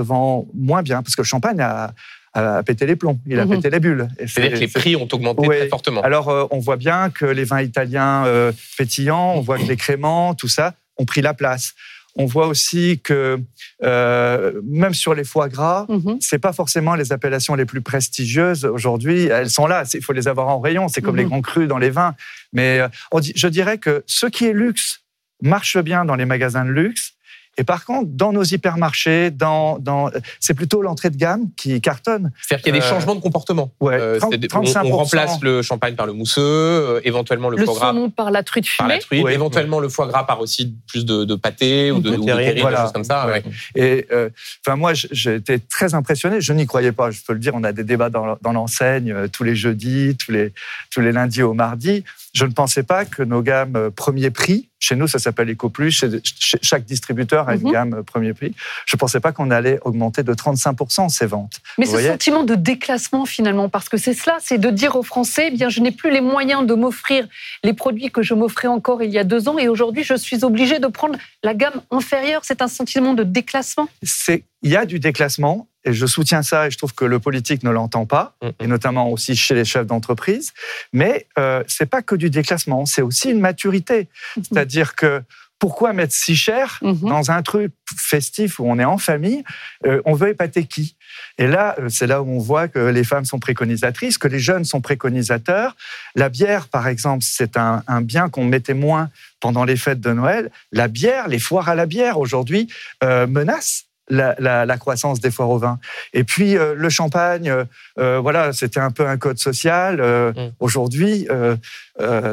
vend 0.00 0.46
moins 0.54 0.82
bien 0.82 1.02
parce 1.02 1.14
que 1.16 1.22
le 1.22 1.26
champagne 1.26 1.60
a, 1.60 1.92
a 2.34 2.62
pété 2.62 2.86
les 2.86 2.96
plombs, 2.96 3.18
il 3.26 3.38
a 3.38 3.44
Mhm. 3.44 3.56
pété 3.56 3.70
les 3.70 3.80
bulles. 3.80 4.08
Et 4.18 4.26
C'est-à-dire 4.26 4.52
que 4.54 4.60
les 4.60 4.68
prix 4.68 4.96
ont 4.96 5.08
augmenté 5.12 5.46
Ouais. 5.46 5.58
très 5.60 5.68
fortement. 5.68 6.02
alors, 6.02 6.28
euh, 6.28 6.46
on 6.50 6.58
voit 6.60 6.76
bien 6.76 7.10
que 7.10 7.26
les 7.26 7.44
vins 7.44 7.60
italiens 7.60 8.24
euh, 8.26 8.52
pétillants, 8.78 9.34
on 9.34 9.40
voit 9.40 9.58
que 9.58 9.64
les 9.64 9.76
créments, 9.76 10.34
tout 10.34 10.48
ça, 10.48 10.74
ont 10.96 11.04
pris 11.04 11.20
la 11.20 11.34
place. 11.34 11.74
On 12.16 12.26
voit 12.26 12.46
aussi 12.48 13.00
que 13.02 13.38
euh, 13.84 14.60
même 14.64 14.94
sur 14.94 15.14
les 15.14 15.24
foie 15.24 15.48
gras, 15.48 15.86
Mhm. 15.88 16.18
c'est 16.20 16.38
pas 16.40 16.52
forcément 16.52 16.94
les 16.94 17.12
appellations 17.12 17.54
les 17.54 17.64
plus 17.64 17.80
prestigieuses 17.80 18.64
aujourd'hui. 18.64 19.26
Elles 19.26 19.50
sont 19.50 19.66
là, 19.66 19.84
il 19.94 20.02
faut 20.02 20.12
les 20.12 20.26
avoir 20.26 20.48
en 20.48 20.58
rayon. 20.60 20.88
C'est 20.88 21.00
comme 21.00 21.14
Mhm. 21.14 21.20
les 21.22 21.24
grands 21.26 21.42
crus 21.42 21.68
dans 21.68 21.78
les 21.78 21.90
vins. 21.90 22.14
Mais 22.52 22.80
euh, 22.80 22.88
on 23.12 23.20
dit- 23.20 23.32
je 23.36 23.46
dirais 23.48 23.78
que 23.78 24.02
ce 24.06 24.26
qui 24.26 24.46
est 24.46 24.52
luxe 24.52 25.00
marche 25.42 25.78
bien 25.78 26.04
dans 26.04 26.16
les 26.16 26.24
magasins 26.24 26.64
de 26.64 26.70
luxe. 26.70 27.12
Et 27.58 27.64
par 27.64 27.84
contre, 27.84 28.08
dans 28.12 28.32
nos 28.32 28.44
hypermarchés, 28.44 29.30
dans, 29.30 29.78
dans, 29.78 30.10
c'est 30.40 30.54
plutôt 30.54 30.80
l'entrée 30.80 31.10
de 31.10 31.16
gamme 31.16 31.48
qui 31.56 31.80
cartonne. 31.80 32.30
C'est-à-dire 32.40 32.62
qu'il 32.64 32.74
y 32.74 32.76
a 32.78 32.80
des 32.80 32.86
Euh, 32.86 32.88
changements 32.88 33.14
de 33.16 33.20
comportement. 33.20 33.70
Ouais, 33.80 33.94
Euh, 34.00 34.18
30, 34.18 34.30
c'est-à-dire 34.30 34.48
on- 34.54 34.62
35%. 34.62 34.92
on, 34.92 34.96
remplace 34.96 35.40
le 35.42 35.62
champagne 35.62 35.94
par 35.96 36.06
le 36.06 36.12
mousseux, 36.12 36.40
euh, 36.40 37.00
éventuellement 37.04 37.50
le, 37.50 37.56
Le 37.58 37.64
foie 37.64 37.74
gras 37.74 37.88
saumon 37.90 38.10
par 38.10 38.30
la 38.30 38.42
truite 38.42 38.66
par 38.78 38.86
la 38.88 39.00
fumée. 39.00 39.22
truite, 39.22 39.34
éventuellement 39.34 39.80
le 39.80 39.88
foie 39.88 40.06
gras 40.06 40.24
par 40.24 40.40
aussi 40.40 40.74
plus 40.86 41.04
de, 41.04 41.24
de 41.24 41.34
pâté 41.34 41.90
ou 41.90 42.00
de, 42.00 42.10
ou 42.10 42.20
de 42.20 42.24
Terrine, 42.26 42.60
voilà. 42.60 42.76
des 42.78 42.82
choses 42.84 42.92
comme 42.92 43.04
ça. 43.04 43.26
Ouais. 43.26 43.32
ouais. 43.32 43.44
Et 43.74 44.06
euh, 44.12 44.28
enfin 44.66 44.76
moi, 44.76 44.94
j- 44.94 45.08
j'ai 45.10 45.34
été 45.34 45.58
très 45.58 45.94
impressionné. 45.94 46.40
Je 46.40 46.52
n'y 46.52 46.66
croyais 46.66 46.92
pas. 46.92 47.10
Je 47.10 47.20
peux 47.26 47.32
le 47.32 47.38
dire. 47.40 47.52
On 47.54 47.64
a 47.64 47.72
des 47.72 47.84
débats 47.84 48.10
dans, 48.10 48.36
dans 48.40 48.52
l'enseigne 48.52 49.10
euh, 49.12 49.26
tous 49.26 49.42
les 49.44 49.56
jeudis, 49.56 50.16
tous 50.16 50.30
les 50.32 50.52
tous 50.90 51.00
les 51.00 51.10
lundis 51.12 51.42
au 51.42 51.54
mardi. 51.54 52.04
Je 52.34 52.44
ne 52.44 52.52
pensais 52.52 52.82
pas 52.82 53.04
que 53.04 53.22
nos 53.22 53.42
gammes 53.42 53.76
euh, 53.76 53.90
premier 53.90 54.30
prix, 54.30 54.68
chez 54.80 54.94
nous 54.96 55.06
ça 55.08 55.18
s'appelle 55.18 55.50
EcoPlus, 55.50 55.90
chez, 55.92 56.08
chez- 56.22 56.58
chaque 56.62 56.84
distributeur 56.84 57.48
a 57.48 57.54
une 57.54 57.62
Mhm. 57.62 57.72
gamme 57.72 57.94
euh, 57.94 58.02
premier 58.02 58.34
prix. 58.34 58.54
Je 58.86 58.96
ne 58.96 58.98
pensais 58.98 59.18
pas 59.20 59.32
qu'on 59.32 59.50
allait 59.50 59.78
augmenter 59.84 60.22
de 60.22 60.34
35% 60.34 61.08
ces 61.08 61.26
ventes. 61.26 61.60
Mais 61.78 61.84
Vous 61.84 61.90
ce 61.92 61.96
voyez 61.96 62.08
sentiment 62.10 62.44
de 62.44 62.54
déclassement 62.54 63.24
finalement, 63.26 63.68
parce 63.68 63.88
que 63.88 63.96
c'est 63.96 64.12
cela, 64.14 64.36
c'est 64.40 64.58
de 64.58 64.70
dire 64.70 64.94
aux 64.96 65.02
Français, 65.02 65.48
eh 65.48 65.56
bien, 65.56 65.68
je 65.68 65.80
n'ai 65.80 65.90
plus 65.90 66.10
les 66.10 66.20
moyens 66.20 66.66
de 66.66 66.74
m'offrir 66.74 67.26
les 67.64 67.72
produits 67.72 68.10
que 68.10 68.22
je 68.22 68.34
m'offrais 68.34 68.68
encore 68.68 69.02
il 69.02 69.10
y 69.10 69.18
a 69.18 69.24
deux 69.24 69.48
ans, 69.48 69.58
et 69.58 69.68
aujourd'hui, 69.68 70.04
je 70.04 70.14
suis 70.14 70.44
obligé 70.44 70.78
de 70.78 70.86
prendre 70.86 71.16
la 71.42 71.54
gamme 71.54 71.80
inférieure. 71.90 72.42
C'est 72.44 72.62
un 72.62 72.68
sentiment 72.68 73.14
de 73.14 73.24
déclassement? 73.24 73.88
C'est 74.02 74.44
il 74.62 74.70
y 74.70 74.76
a 74.76 74.84
du 74.86 74.98
déclassement 74.98 75.68
et 75.88 75.92
je 75.92 76.06
soutiens 76.06 76.42
ça 76.42 76.66
et 76.66 76.70
je 76.70 76.78
trouve 76.78 76.94
que 76.94 77.04
le 77.04 77.18
politique 77.18 77.62
ne 77.62 77.70
l'entend 77.70 78.06
pas 78.06 78.36
et 78.60 78.66
notamment 78.66 79.10
aussi 79.10 79.34
chez 79.36 79.54
les 79.54 79.64
chefs 79.64 79.86
d'entreprise. 79.86 80.52
Mais 80.92 81.26
euh, 81.38 81.62
c'est 81.66 81.86
pas 81.94 82.02
que 82.02 82.14
du 82.14 82.28
déclassement, 82.30 82.84
c'est 82.86 83.02
aussi 83.02 83.30
une 83.30 83.40
maturité. 83.40 84.08
C'est-à-dire 84.34 84.94
que 84.94 85.22
pourquoi 85.58 85.92
mettre 85.92 86.14
si 86.14 86.36
cher 86.36 86.78
Mhm. 86.82 87.08
dans 87.08 87.30
un 87.32 87.42
truc 87.42 87.72
festif 87.96 88.60
où 88.60 88.64
on 88.70 88.78
est 88.78 88.84
en 88.84 88.98
famille 88.98 89.42
Euh, 89.86 90.00
On 90.04 90.14
veut 90.14 90.28
épater 90.28 90.64
qui? 90.66 90.94
Et 91.36 91.48
là, 91.48 91.74
euh, 91.80 91.88
c'est 91.88 92.06
là 92.06 92.22
où 92.22 92.28
on 92.30 92.38
voit 92.38 92.68
que 92.68 92.78
les 92.78 93.02
femmes 93.02 93.24
sont 93.24 93.40
préconisatrices, 93.40 94.18
que 94.18 94.28
les 94.28 94.38
jeunes 94.38 94.64
sont 94.64 94.80
préconisateurs. 94.80 95.74
La 96.14 96.28
bière, 96.28 96.68
par 96.68 96.86
exemple, 96.86 97.24
c'est 97.26 97.56
un, 97.56 97.82
un 97.88 98.02
bien 98.02 98.28
qu'on 98.28 98.44
mettait 98.44 98.74
moins 98.74 99.10
pendant 99.40 99.64
les 99.64 99.76
fêtes 99.76 100.00
de 100.00 100.12
Noël. 100.12 100.50
La 100.70 100.86
bière, 100.86 101.26
les 101.26 101.40
foires 101.40 101.68
à 101.68 101.74
la 101.74 101.86
bière 101.86 102.18
aujourd'hui 102.20 102.68
euh, 103.02 103.26
menacent 103.26 103.86
la, 104.10 104.34
la- 104.38 104.64
la 104.66 104.76
croissance 104.78 105.20
des 105.20 105.30
foires 105.30 105.50
au 105.50 105.58
vin. 105.58 105.78
Et 106.12 106.24
puis 106.24 106.56
euh, 106.56 106.74
le 106.76 106.88
champagne, 106.88 107.48
euh, 107.50 107.64
euh, 107.98 108.18
voilà, 108.20 108.52
c'était 108.52 108.80
un 108.80 108.90
peu 108.90 109.06
un 109.06 109.16
code 109.18 109.38
social. 109.38 110.00
Euh, 110.00 110.32
Mm. 110.32 110.50
Aujourd'hui, 110.60 111.26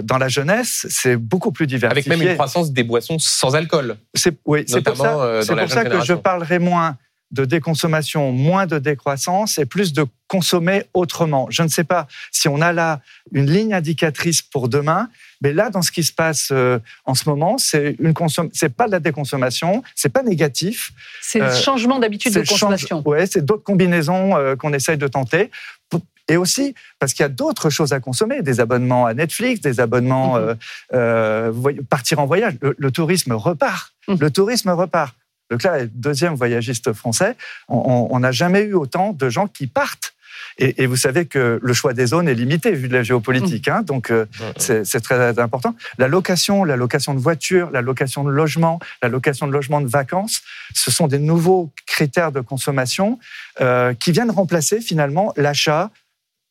dans 0.03 0.17
la 0.17 0.27
jeunesse, 0.27 0.85
c'est 0.89 1.15
beaucoup 1.15 1.51
plus 1.51 1.63
Avec 1.65 1.75
diversifié. 1.75 2.15
même 2.17 2.27
une 2.27 2.33
croissance 2.35 2.71
des 2.71 2.83
boissons 2.83 3.17
sans 3.19 3.55
alcool. 3.55 3.97
C'est 4.13 4.35
oui, 4.45 4.63
c'est 4.67 4.81
pour 4.81 4.95
ça, 4.97 5.11
pour 5.55 5.69
ça 5.69 5.85
que 5.85 6.01
je 6.03 6.13
parlerai 6.13 6.59
moins 6.59 6.97
de 7.31 7.43
déconsommation, 7.45 8.31
moins 8.31 8.65
de 8.67 8.77
décroissance 8.79 9.57
et 9.57 9.65
plus 9.65 9.93
de 9.93 10.05
consommer 10.27 10.83
autrement. 10.93 11.47
Je 11.49 11.63
ne 11.63 11.67
sais 11.67 11.83
pas 11.83 12.07
si 12.31 12.47
on 12.47 12.61
a 12.61 12.71
là 12.71 13.01
une 13.33 13.49
ligne 13.49 13.73
indicatrice 13.73 14.41
pour 14.41 14.69
demain, 14.69 15.09
mais 15.41 15.51
là, 15.51 15.69
dans 15.69 15.81
ce 15.81 15.91
qui 15.91 16.03
se 16.03 16.13
passe 16.13 16.49
euh, 16.51 16.79
en 17.03 17.13
ce 17.15 17.27
moment, 17.27 17.57
c'est 17.57 17.95
une 17.99 18.13
c'est 18.53 18.69
pas 18.69 18.85
de 18.87 18.91
la 18.91 18.99
déconsommation, 18.99 19.83
c'est 19.95 20.09
pas 20.09 20.23
négatif. 20.23 20.91
C'est 21.21 21.39
le 21.39 21.45
Euh, 21.45 21.55
changement 21.55 21.99
d'habitude 21.99 22.33
de 22.33 22.39
consommation. 22.47 23.01
Ouais, 23.07 23.25
c'est 23.27 23.43
d'autres 23.43 23.63
combinaisons 23.63 24.35
euh, 24.37 24.55
qu'on 24.55 24.71
essaye 24.73 24.97
de 24.97 25.07
tenter. 25.07 25.51
Et 26.27 26.37
aussi 26.37 26.73
parce 26.97 27.13
qu'il 27.13 27.21
y 27.21 27.25
a 27.25 27.29
d'autres 27.29 27.69
choses 27.69 27.93
à 27.93 27.99
consommer, 27.99 28.41
des 28.41 28.59
abonnements 28.59 29.05
à 29.05 29.13
Netflix, 29.13 29.61
des 29.61 29.79
abonnements, 29.79 30.39
voy- 30.91 31.81
partir 31.87 32.17
en 32.19 32.25
voyage. 32.25 32.55
Le, 32.61 32.73
le 32.75 32.91
tourisme 32.91 33.33
repart. 33.33 33.93
Le 34.07 34.29
tourisme 34.31 34.69
repart. 34.71 35.15
Leclerc 35.51 35.75
est 35.75 35.81
le 35.83 35.87
deuxième 35.93 36.33
voyagiste 36.35 36.93
français. 36.93 37.35
On- 37.67 38.19
n'a 38.19 38.31
jamais 38.31 38.61
eu 38.61 38.73
autant 38.73 39.13
de 39.13 39.29
gens 39.29 39.47
qui 39.47 39.67
partent. 39.67 40.13
Et, 40.57 40.83
et 40.83 40.85
vous 40.87 40.95
savez 40.95 41.25
que 41.25 41.59
le 41.61 41.73
choix 41.73 41.93
des 41.93 42.05
zones 42.07 42.27
est 42.29 42.33
limité 42.33 42.71
vu 42.71 42.87
de 42.87 42.93
la 42.93 43.03
géopolitique. 43.03 43.67
hein, 43.67 43.81
donc, 43.83 44.09
euh, 44.09 44.25
c'est 44.57 45.01
très 45.01 45.37
important. 45.39 45.75
La 45.97 46.07
location, 46.07 46.63
la 46.63 46.77
location 46.77 47.13
de 47.13 47.19
voitures, 47.19 47.69
la 47.71 47.81
location 47.81 48.23
de 48.23 48.29
logement, 48.31 48.79
la 49.03 49.09
location 49.09 49.47
de 49.47 49.51
logement 49.51 49.81
de 49.81 49.87
vacances, 49.87 50.41
ce 50.73 50.91
sont 50.91 51.07
des 51.07 51.19
nouveaux 51.19 51.71
critères 51.85 52.31
de 52.31 52.39
consommation 52.41 53.19
euh, 53.61 53.93
qui 53.93 54.11
viennent 54.11 54.31
remplacer 54.31 54.79
finalement 54.81 55.33
l'achat 55.35 55.91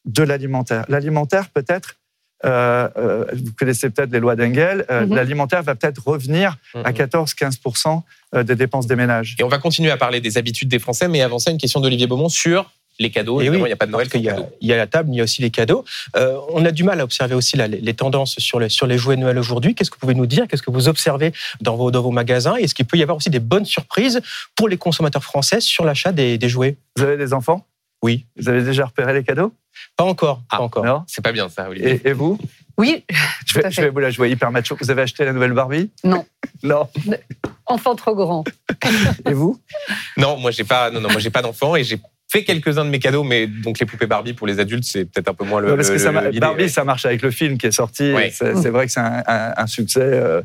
de 0.04 0.22
l'alimentaire. 0.22 0.84
L'alimentaire 0.88 1.48
peut-être, 1.48 1.90
euh, 1.90 1.94
euh, 1.94 2.03
vous 2.44 3.52
connaissez 3.58 3.90
peut-être 3.90 4.12
les 4.12 4.20
lois 4.20 4.36
d'Engel, 4.36 4.84
euh, 4.90 5.06
Mhm. 5.06 5.14
l'alimentaire 5.14 5.62
va 5.62 5.74
peut-être 5.74 6.02
revenir 6.06 6.56
à 6.84 6.92
14-15% 6.92 8.02
des 8.44 8.54
dépenses 8.56 8.86
des 8.86 8.96
ménages. 8.96 9.36
Et 9.38 9.44
on 9.44 9.48
va 9.48 9.58
continuer 9.58 9.90
à 9.90 9.96
parler 9.96 10.20
des 10.20 10.36
habitudes 10.38 10.68
des 10.68 10.78
Français, 10.78 11.08
mais 11.08 11.20
avant 11.22 11.38
ça, 11.38 11.50
une 11.50 11.58
question 11.58 11.80
d'Olivier 11.80 12.06
Beaumont 12.06 12.28
sur 12.28 12.70
les 13.00 13.10
cadeaux. 13.10 13.40
Et 13.40 13.44
Évidemment, 13.46 13.64
oui, 13.64 13.68
il 13.68 13.70
n'y 13.70 13.72
a 13.72 13.76
pas 13.76 13.86
de 13.86 13.90
Noël 13.90 14.08
qu'il 14.08 14.20
y, 14.20 14.30
y 14.66 14.72
a 14.72 14.76
la 14.76 14.86
table, 14.86 15.08
il 15.12 15.16
y 15.16 15.20
a 15.20 15.24
aussi 15.24 15.42
les 15.42 15.50
cadeaux. 15.50 15.84
Euh, 16.16 16.36
on 16.50 16.64
a 16.64 16.70
du 16.70 16.84
mal 16.84 17.00
à 17.00 17.04
observer 17.04 17.34
aussi 17.34 17.56
là, 17.56 17.66
les, 17.66 17.80
les 17.80 17.94
tendances 17.94 18.36
sur 18.38 18.60
les, 18.60 18.68
sur 18.68 18.86
les 18.86 18.98
jouets 18.98 19.16
de 19.16 19.20
Noël 19.22 19.36
aujourd'hui. 19.38 19.74
Qu'est-ce 19.74 19.90
que 19.90 19.96
vous 19.96 20.00
pouvez 20.00 20.14
nous 20.14 20.26
dire? 20.26 20.46
Qu'est-ce 20.48 20.62
que 20.62 20.70
vous 20.70 20.86
observez 20.88 21.32
dans 21.60 21.76
vos, 21.76 21.90
dans 21.90 22.02
vos 22.02 22.12
magasins? 22.12 22.54
Est-ce 22.54 22.74
qu'il 22.74 22.86
peut 22.86 22.96
y 22.96 23.02
avoir 23.02 23.16
aussi 23.16 23.30
des 23.30 23.40
bonnes 23.40 23.64
surprises 23.64 24.20
pour 24.54 24.68
les 24.68 24.76
consommateurs 24.76 25.24
français 25.24 25.60
sur 25.60 25.84
l'achat 25.84 26.12
des, 26.12 26.38
des 26.38 26.48
jouets? 26.48 26.76
Vous 26.96 27.02
avez 27.02 27.16
des 27.16 27.32
enfants? 27.32 27.66
Oui. 28.02 28.26
Vous 28.36 28.48
avez 28.48 28.62
déjà 28.62 28.84
repéré 28.86 29.12
les 29.12 29.24
cadeaux? 29.24 29.52
Pas 29.96 30.04
encore. 30.04 30.42
Ah, 30.50 30.56
pas 30.58 30.62
encore. 30.64 30.84
Non 30.84 31.04
C'est 31.06 31.22
pas 31.22 31.32
bien 31.32 31.48
ça, 31.48 31.68
Olivier. 31.68 32.00
et, 32.04 32.08
et 32.08 32.12
vous? 32.12 32.38
Oui, 32.76 33.04
je 33.46 33.52
Tout 33.52 33.58
à 33.60 33.62
vais, 33.62 33.70
je 33.70 33.80
vais 33.82 33.90
vous 33.90 34.00
la 34.00 34.10
jouer 34.10 34.30
hyper 34.30 34.50
macho. 34.50 34.76
Vous 34.80 34.90
avez 34.90 35.02
acheté 35.02 35.24
la 35.24 35.32
nouvelle 35.32 35.52
Barbie? 35.52 35.90
Non. 36.02 36.26
Non. 36.64 36.88
enfant 37.66 37.94
trop 37.94 38.16
grand. 38.16 38.42
Et 39.28 39.32
vous? 39.32 39.60
Non, 40.16 40.36
moi 40.38 40.50
j'ai 40.50 40.64
pas, 40.64 40.90
non, 40.90 41.00
non, 41.00 41.08
moi 41.10 41.20
j'ai 41.20 41.30
pas 41.30 41.42
d'enfant 41.42 41.76
et 41.76 41.84
j'ai 41.84 42.00
fait 42.32 42.42
quelques-uns 42.42 42.84
de 42.84 42.90
mes 42.90 42.98
cadeaux, 42.98 43.22
mais 43.22 43.46
donc 43.46 43.78
les 43.78 43.86
poupées 43.86 44.06
Barbie 44.08 44.32
pour 44.32 44.48
les 44.48 44.58
adultes, 44.58 44.82
c'est 44.82 45.04
peut-être 45.04 45.28
un 45.28 45.34
peu 45.34 45.44
moins 45.44 45.60
le. 45.60 45.70
Ouais, 45.70 45.76
Parce 45.76 45.88
le- 45.88 45.94
que 45.94 46.00
ça 46.00 46.10
Barbie, 46.10 46.62
ouais. 46.64 46.68
ça 46.68 46.82
marche 46.82 47.06
avec 47.06 47.22
le 47.22 47.30
film 47.30 47.58
qui 47.58 47.66
est 47.68 47.70
sorti. 47.70 48.12
Ouais. 48.12 48.32
C'est 48.34 48.56
c'est 48.56 48.70
vrai 48.70 48.86
que 48.86 48.92
c'est 48.92 48.98
un, 49.00 49.22
un- 49.26 49.54
un 49.56 49.66
succès 49.68 50.00
euh, 50.02 50.42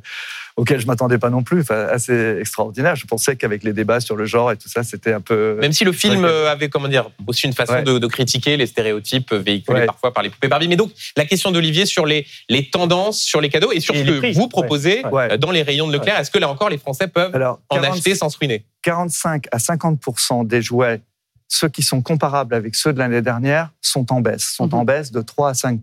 auquel 0.60 0.80
je 0.80 0.86
m'attendais 0.88 1.18
pas 1.18 1.30
non 1.30 1.42
plus. 1.42 1.62
Enfin, 1.62 1.88
assez 1.90 2.38
extraordinaire. 2.40 2.96
Je 2.96 3.06
pensais 3.06 3.36
qu'avec 3.36 3.64
les 3.64 3.72
débats 3.74 4.00
sur 4.02 4.16
le 4.16 4.26
genre 4.26 4.52
et 4.52 4.58
tout 4.58 4.68
ça, 4.70 4.84
c'était 4.84 5.14
un 5.14 5.22
peu. 5.22 5.58
Même 5.62 5.72
si 5.72 5.84
le 5.86 5.92
film 5.92 6.26
euh, 6.26 6.52
avait, 6.52 6.70
comment 6.70 6.88
dire, 6.88 7.10
aussi 7.28 7.46
une 7.48 7.54
façon 7.54 7.74
Ouais. 7.74 7.84
de, 7.84 7.98
de 7.98 8.08
critiquer 8.08 8.58
les 8.58 8.66
stéréotypes 8.68 9.34
véhiculés 9.34 9.80
Ouais. 9.82 9.86
parfois 9.86 10.14
par 10.14 10.22
les 10.24 10.30
poupées 10.30 10.48
Barbie. 10.48 10.68
Mais 10.68 10.76
donc, 10.76 10.92
la 11.16 11.26
question 11.26 11.52
d'Olivier 11.52 11.86
sur 11.86 12.06
les, 12.06 12.26
les 12.50 12.70
tendances, 12.70 13.20
sur 13.22 13.42
les 13.42 13.50
cadeaux 13.50 13.72
et 13.72 13.80
sur 13.80 13.96
Et 13.96 14.00
ce 14.00 14.12
que 14.12 14.18
prix. 14.20 14.32
vous 14.34 14.48
proposez 14.50 15.06
Ouais. 15.12 15.32
euh, 15.34 15.38
dans 15.38 15.52
les 15.52 15.62
rayons 15.62 15.88
de 15.88 15.94
Leclerc, 15.94 16.20
est-ce 16.20 16.32
que 16.32 16.40
là 16.40 16.50
encore 16.50 16.70
les 16.70 16.78
Français 16.78 17.08
peuvent 17.08 17.34
Alors, 17.36 17.60
en 17.70 17.76
40 17.78 17.94
acheter 17.96 18.16
sans 18.16 18.30
se 18.30 18.38
ruiner? 18.38 18.66
45 18.84 19.46
à 19.52 19.58
50% 19.60 20.46
des 20.48 20.62
jouets, 20.62 21.02
ceux 21.48 21.70
qui 21.70 21.84
sont 21.84 22.02
comparables 22.02 22.54
avec 22.54 22.76
ceux 22.76 22.92
de 22.94 23.00
l'année 23.00 23.22
dernière, 23.22 23.70
sont 23.82 24.12
en 24.12 24.22
baisse, 24.22 24.54
sont 24.56 24.68
Mhm. 24.68 24.74
en 24.74 24.84
baisse 24.86 25.12
de 25.12 25.22
3 25.22 25.50
à 25.50 25.54
5 25.54 25.80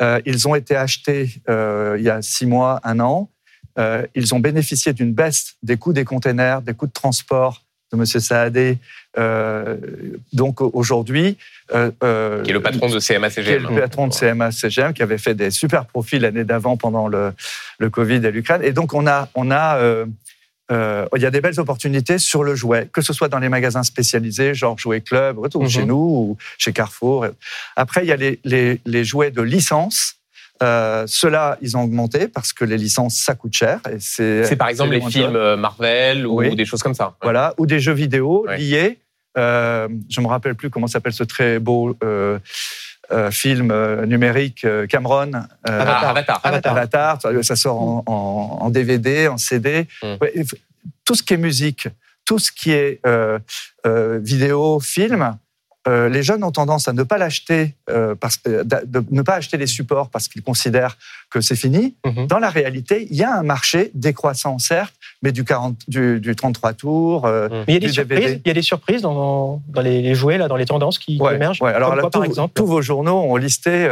Euh, 0.00 0.20
Ils 0.26 0.46
ont 0.48 0.54
été 0.54 0.76
achetés 0.76 1.30
euh, 1.48 1.96
il 1.98 2.04
y 2.04 2.10
a 2.10 2.22
six 2.22 2.46
mois, 2.46 2.80
un 2.84 3.00
an. 3.00 3.30
Euh, 3.78 4.04
ils 4.14 4.34
ont 4.34 4.40
bénéficié 4.40 4.92
d'une 4.92 5.12
baisse 5.12 5.54
des 5.62 5.76
coûts 5.76 5.92
des 5.92 6.04
containers, 6.04 6.62
des 6.62 6.74
coûts 6.74 6.86
de 6.86 6.92
transport 6.92 7.62
de 7.92 7.96
M. 7.98 8.04
Saadé. 8.04 8.78
Euh, 9.16 9.76
donc 10.32 10.60
aujourd'hui, 10.60 11.36
euh, 11.74 11.90
euh, 12.04 12.42
Qui 12.42 12.50
est 12.50 12.52
le 12.52 12.60
patron 12.60 12.88
de 12.88 13.00
CMA 13.00 13.30
qui 13.30 13.40
est 13.40 13.58
le 13.58 13.80
patron 13.80 14.06
de 14.08 14.14
CMA 14.14 14.52
CGM, 14.52 14.92
qui 14.92 15.02
avait 15.02 15.18
fait 15.18 15.34
des 15.34 15.50
super 15.50 15.86
profits 15.86 16.18
l'année 16.18 16.44
d'avant 16.44 16.76
pendant 16.76 17.08
le, 17.08 17.32
le 17.78 17.90
Covid 17.90 18.16
et 18.16 18.30
l'Ukraine. 18.30 18.62
Et 18.62 18.72
donc, 18.72 18.92
on 18.94 19.06
a, 19.06 19.28
on 19.34 19.50
a, 19.50 19.78
euh, 19.78 20.04
euh, 20.70 21.06
il 21.16 21.22
y 21.22 21.26
a 21.26 21.30
des 21.30 21.40
belles 21.40 21.58
opportunités 21.58 22.18
sur 22.18 22.44
le 22.44 22.54
jouet, 22.54 22.88
que 22.92 23.00
ce 23.00 23.12
soit 23.14 23.28
dans 23.28 23.38
les 23.38 23.48
magasins 23.48 23.82
spécialisés, 23.82 24.54
genre 24.54 24.78
Jouet 24.78 25.00
Club, 25.00 25.38
ou 25.38 25.62
Mhm. 25.62 25.68
chez 25.68 25.84
nous, 25.86 25.96
ou 25.96 26.36
chez 26.58 26.72
Carrefour. 26.74 27.26
Après, 27.74 28.04
il 28.04 28.08
y 28.08 28.12
a 28.12 28.16
les, 28.16 28.38
les, 28.44 28.80
les 28.84 29.04
jouets 29.04 29.30
de 29.30 29.40
licence. 29.40 30.16
Euh, 30.62 31.04
Ceux-là, 31.06 31.56
ils 31.62 31.76
ont 31.76 31.82
augmenté 31.82 32.28
parce 32.28 32.52
que 32.52 32.64
les 32.64 32.76
licences, 32.76 33.16
ça 33.16 33.34
coûte 33.34 33.54
cher. 33.54 33.80
Et 33.90 33.96
c'est 34.00 34.44
C'est 34.44 34.56
par 34.56 34.68
exemple 34.68 34.92
les 34.92 35.00
films 35.02 35.36
euh, 35.36 35.56
Marvel 35.56 36.26
ou 36.26 36.38
Oui. 36.40 36.54
des 36.56 36.64
choses 36.64 36.82
comme 36.82 36.94
ça. 36.94 37.14
Voilà, 37.22 37.54
ou 37.58 37.66
des 37.66 37.80
jeux 37.80 37.92
vidéo 37.92 38.46
liés. 38.56 38.98
Euh, 39.36 39.88
je 40.08 40.20
me 40.20 40.26
rappelle 40.26 40.54
plus 40.56 40.68
comment 40.70 40.88
s'appelle 40.88 41.12
ce 41.12 41.22
très 41.22 41.58
beau 41.60 41.96
euh, 42.02 42.38
euh, 43.12 43.30
film 43.30 43.70
euh, 43.70 44.04
numérique 44.04 44.66
Cameron. 44.88 45.30
Ah, 45.64 46.08
Avatar. 46.10 46.40
Avatar. 46.42 46.72
Avatar, 46.76 47.22
ça- 47.22 47.42
ça 47.42 47.54
sort 47.56 47.80
en, 47.80 48.02
en- 48.06 48.58
en 48.66 48.70
DVD, 48.70 49.28
en 49.28 49.36
CD. 49.38 49.86
Mm. 50.02 50.06
F- 50.42 50.54
tout 51.04 51.14
ce 51.14 51.22
qui 51.22 51.34
est 51.34 51.38
musique, 51.38 51.88
tout 52.24 52.38
ce 52.40 52.50
qui 52.50 52.72
est 52.72 53.00
vidéo, 54.20 54.80
film, 54.80 55.36
euh, 55.88 56.08
les 56.08 56.22
jeunes 56.22 56.44
ont 56.44 56.52
tendance 56.52 56.86
à 56.86 56.92
ne 56.92 57.02
pas 57.02 57.18
l'acheter, 57.18 57.74
euh, 57.90 58.14
parce 58.14 58.38
euh, 58.46 58.62
de 58.64 59.02
ne 59.10 59.22
pas 59.22 59.34
acheter 59.34 59.56
les 59.56 59.66
supports 59.66 60.10
parce 60.10 60.28
qu'ils 60.28 60.42
considèrent 60.42 60.96
que 61.30 61.40
c'est 61.40 61.56
fini. 61.56 61.94
Mhm. 62.06 62.26
Dans 62.26 62.38
la 62.38 62.50
réalité, 62.50 63.06
il 63.10 63.16
y 63.16 63.24
a 63.24 63.34
un 63.34 63.42
marché 63.42 63.90
décroissant, 63.94 64.58
certes, 64.58 64.94
mais 65.22 65.32
du, 65.32 65.44
40, 65.44 65.76
du, 65.88 66.20
du 66.20 66.36
33 66.36 66.72
tours. 66.74 67.26
euh, 67.26 67.48
Mais 67.50 67.64
il 67.68 67.74
y 67.74 67.76
a 67.76 67.80
des 67.80 67.86
du 67.86 67.92
surprises, 67.92 68.40
il 68.44 68.48
y 68.48 68.50
a 68.50 68.54
des 68.54 68.62
surprises 68.62 69.02
dans, 69.02 69.62
dans 69.68 69.80
les, 69.82 70.02
les 70.02 70.14
jouets, 70.14 70.38
là, 70.38 70.46
dans 70.48 70.56
les 70.56 70.66
tendances 70.66 70.98
qui 70.98 71.18
Ouais, 71.20 71.34
émergent. 71.36 71.62
ouais. 71.62 71.72
Alors 71.72 71.88
Comme 71.90 71.96
là, 71.96 72.02
quoi, 72.02 72.10
par 72.10 72.24
exemple 72.24 72.52
tous 72.54 72.66
vos 72.66 72.82
journaux 72.82 73.18
ont 73.22 73.36
listé 73.36 73.88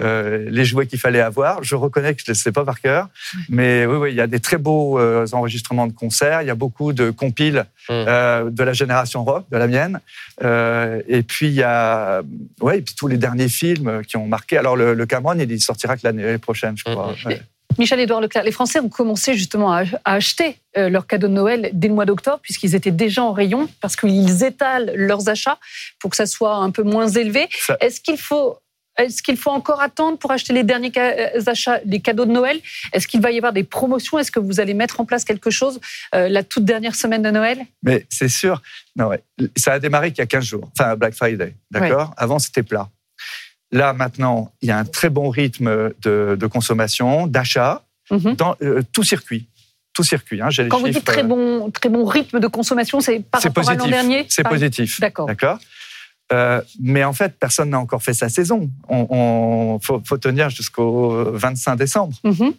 euh, 0.00 0.46
les 0.50 0.64
jouets 0.64 0.86
qu'il 0.86 0.98
fallait 0.98 1.20
avoir. 1.20 1.62
Je 1.64 1.74
reconnais 1.74 2.14
que 2.14 2.20
je 2.24 2.30
ne 2.30 2.34
les 2.34 2.38
sais 2.40 2.52
pas 2.52 2.64
par 2.64 2.80
cœur, 2.80 3.08
mais 3.48 3.86
oui, 3.86 3.96
oui, 3.96 4.10
il 4.12 4.16
y 4.16 4.20
a 4.20 4.26
des 4.26 4.40
très 4.40 4.58
beaux 4.58 4.98
euh, 4.98 5.26
enregistrements 5.32 5.86
de 5.86 5.92
concerts. 5.92 6.42
Il 6.42 6.48
y 6.48 6.50
a 6.50 6.54
beaucoup 6.54 6.92
de 6.92 7.10
compiles 7.10 7.64
Mm. 7.88 7.92
euh, 7.92 8.50
de 8.50 8.64
la 8.64 8.72
génération 8.72 9.22
rock, 9.24 9.44
de 9.48 9.56
la 9.56 9.68
mienne. 9.68 10.00
Euh, 10.42 11.00
et 11.06 11.22
puis 11.22 11.46
il 11.46 11.52
y 11.54 11.62
a, 11.62 12.20
ouais, 12.60 12.78
et 12.78 12.82
puis 12.82 12.96
tous 12.96 13.06
les 13.06 13.16
derniers 13.16 13.48
films 13.48 14.02
qui 14.04 14.16
ont 14.16 14.26
marqué. 14.26 14.56
Alors 14.58 14.74
le, 14.74 14.92
le 14.92 15.06
Cameron, 15.06 15.38
il 15.38 15.60
sortira 15.60 15.96
que 15.96 16.00
l'année 16.02 16.36
prochaine, 16.38 16.76
je 16.76 16.82
crois. 16.82 17.12
Mm, 17.24 17.28
Ouais. 17.28 17.40
Michel-Édouard 17.78 18.20
Leclerc, 18.22 18.42
les 18.44 18.52
Français 18.52 18.80
ont 18.80 18.88
commencé 18.88 19.34
justement 19.34 19.72
à, 19.72 19.82
à 20.04 20.14
acheter 20.14 20.56
euh, 20.78 20.88
leurs 20.88 21.06
cadeaux 21.06 21.28
de 21.28 21.32
Noël 21.34 21.70
dès 21.74 21.88
le 21.88 21.94
mois 21.94 22.06
d'octobre, 22.06 22.38
puisqu'ils 22.42 22.74
étaient 22.74 22.90
déjà 22.90 23.22
en 23.22 23.32
rayon, 23.32 23.68
parce 23.80 23.96
qu'ils 23.96 24.42
étalent 24.44 24.90
leurs 24.94 25.28
achats 25.28 25.58
pour 26.00 26.10
que 26.10 26.16
ça 26.16 26.26
soit 26.26 26.56
un 26.56 26.70
peu 26.70 26.82
moins 26.82 27.06
élevé. 27.08 27.48
Ça- 27.52 27.76
Est-ce 27.80 28.00
qu'il 28.00 28.16
faut, 28.18 28.56
est 28.98 29.20
qu'il 29.22 29.36
faut 29.36 29.50
encore 29.50 29.80
attendre 29.80 30.18
pour 30.18 30.30
acheter 30.30 30.52
les 30.52 30.62
derniers 30.62 30.92
euh, 30.96 31.40
achats, 31.46 31.80
les 31.84 32.00
cadeaux 32.00 32.24
de 32.24 32.32
Noël? 32.32 32.58
Est-ce 32.92 33.06
qu'il 33.08 33.20
va 33.20 33.30
y 33.30 33.36
avoir 33.36 33.52
des 33.52 33.64
promotions? 33.64 34.18
Est-ce 34.18 34.30
que 34.30 34.40
vous 34.40 34.60
allez 34.60 34.74
mettre 34.74 35.00
en 35.00 35.04
place 35.04 35.24
quelque 35.24 35.50
chose 35.50 35.80
euh, 36.14 36.28
la 36.28 36.42
toute 36.42 36.64
dernière 36.64 36.94
semaine 36.94 37.22
de 37.22 37.30
Noël? 37.30 37.58
Mais 37.82 38.06
c'est 38.08 38.28
sûr, 38.28 38.62
non, 38.96 39.06
ouais. 39.08 39.22
ça 39.56 39.74
a 39.74 39.78
démarré 39.78 40.10
qu'il 40.10 40.18
y 40.18 40.22
a 40.22 40.26
15 40.26 40.44
jours, 40.44 40.70
enfin 40.78 40.96
Black 40.96 41.14
Friday, 41.14 41.54
d'accord? 41.70 42.12
Avant, 42.16 42.38
c'était 42.38 42.62
plat. 42.62 42.88
Là, 43.72 43.92
maintenant, 43.92 44.52
il 44.62 44.68
y 44.68 44.70
a 44.70 44.78
un 44.78 44.84
très 44.84 45.10
bon 45.10 45.28
rythme 45.28 45.92
de, 46.02 46.36
de 46.38 46.46
consommation, 46.46 47.26
d'achat, 47.26 47.82
Mhm. 48.08 48.34
dans 48.36 48.54
euh, 48.62 48.82
tout 48.92 49.02
circuit. 49.02 49.48
Tout 49.92 50.04
circuit. 50.04 50.40
Hein, 50.40 50.48
Quand 50.70 50.78
vous 50.78 50.86
chiffres, 50.86 50.98
dites 51.00 51.04
très 51.04 51.24
bon, 51.24 51.70
très 51.72 51.88
bon 51.88 52.04
rythme 52.04 52.38
de 52.38 52.46
consommation, 52.46 53.00
c'est 53.00 53.18
par 53.18 53.42
rapport 53.42 53.68
à 53.68 53.72
l'an 53.72 53.78
positif. 53.78 53.90
dernier? 53.90 54.26
C'est 54.28 54.44
positif. 54.46 55.00
D'accord. 55.00 55.26
D'accord? 55.26 55.58
Euh, 56.32 56.60
mais 56.80 57.04
en 57.04 57.12
fait, 57.12 57.38
personne 57.38 57.70
n'a 57.70 57.78
encore 57.78 58.02
fait 58.02 58.14
sa 58.14 58.28
saison. 58.28 58.68
On, 58.88 59.06
on- 59.10 59.78
faut, 59.80 60.02
faut 60.04 60.18
tenir 60.18 60.50
jusqu'au 60.50 61.32
25 61.32 61.76
décembre. 61.76 62.16
Mhm. 62.24 62.52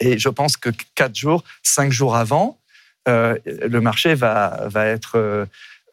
Et 0.00 0.18
je 0.18 0.28
pense 0.28 0.56
que 0.56 0.70
quatre 0.94 1.16
jours, 1.16 1.42
cinq 1.62 1.90
jours 1.92 2.14
avant, 2.16 2.58
euh, 3.08 3.36
le 3.46 3.80
marché 3.80 4.14
va, 4.14 4.60
va 4.68 4.86
être 4.86 5.16
euh, 5.18 5.44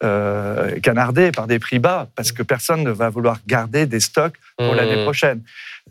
euh, 0.04 0.78
canardé 0.80 1.32
par 1.32 1.46
des 1.48 1.58
prix 1.58 1.78
bas 1.80 2.08
parce 2.14 2.30
que 2.32 2.42
personne 2.44 2.84
ne 2.84 2.90
va 2.90 3.08
vouloir 3.10 3.38
garder 3.46 3.86
des 3.86 4.00
stocks 4.00 4.36
pour 4.56 4.72
Mmh. 4.72 4.76
l'année 4.76 5.02
prochaine. 5.02 5.42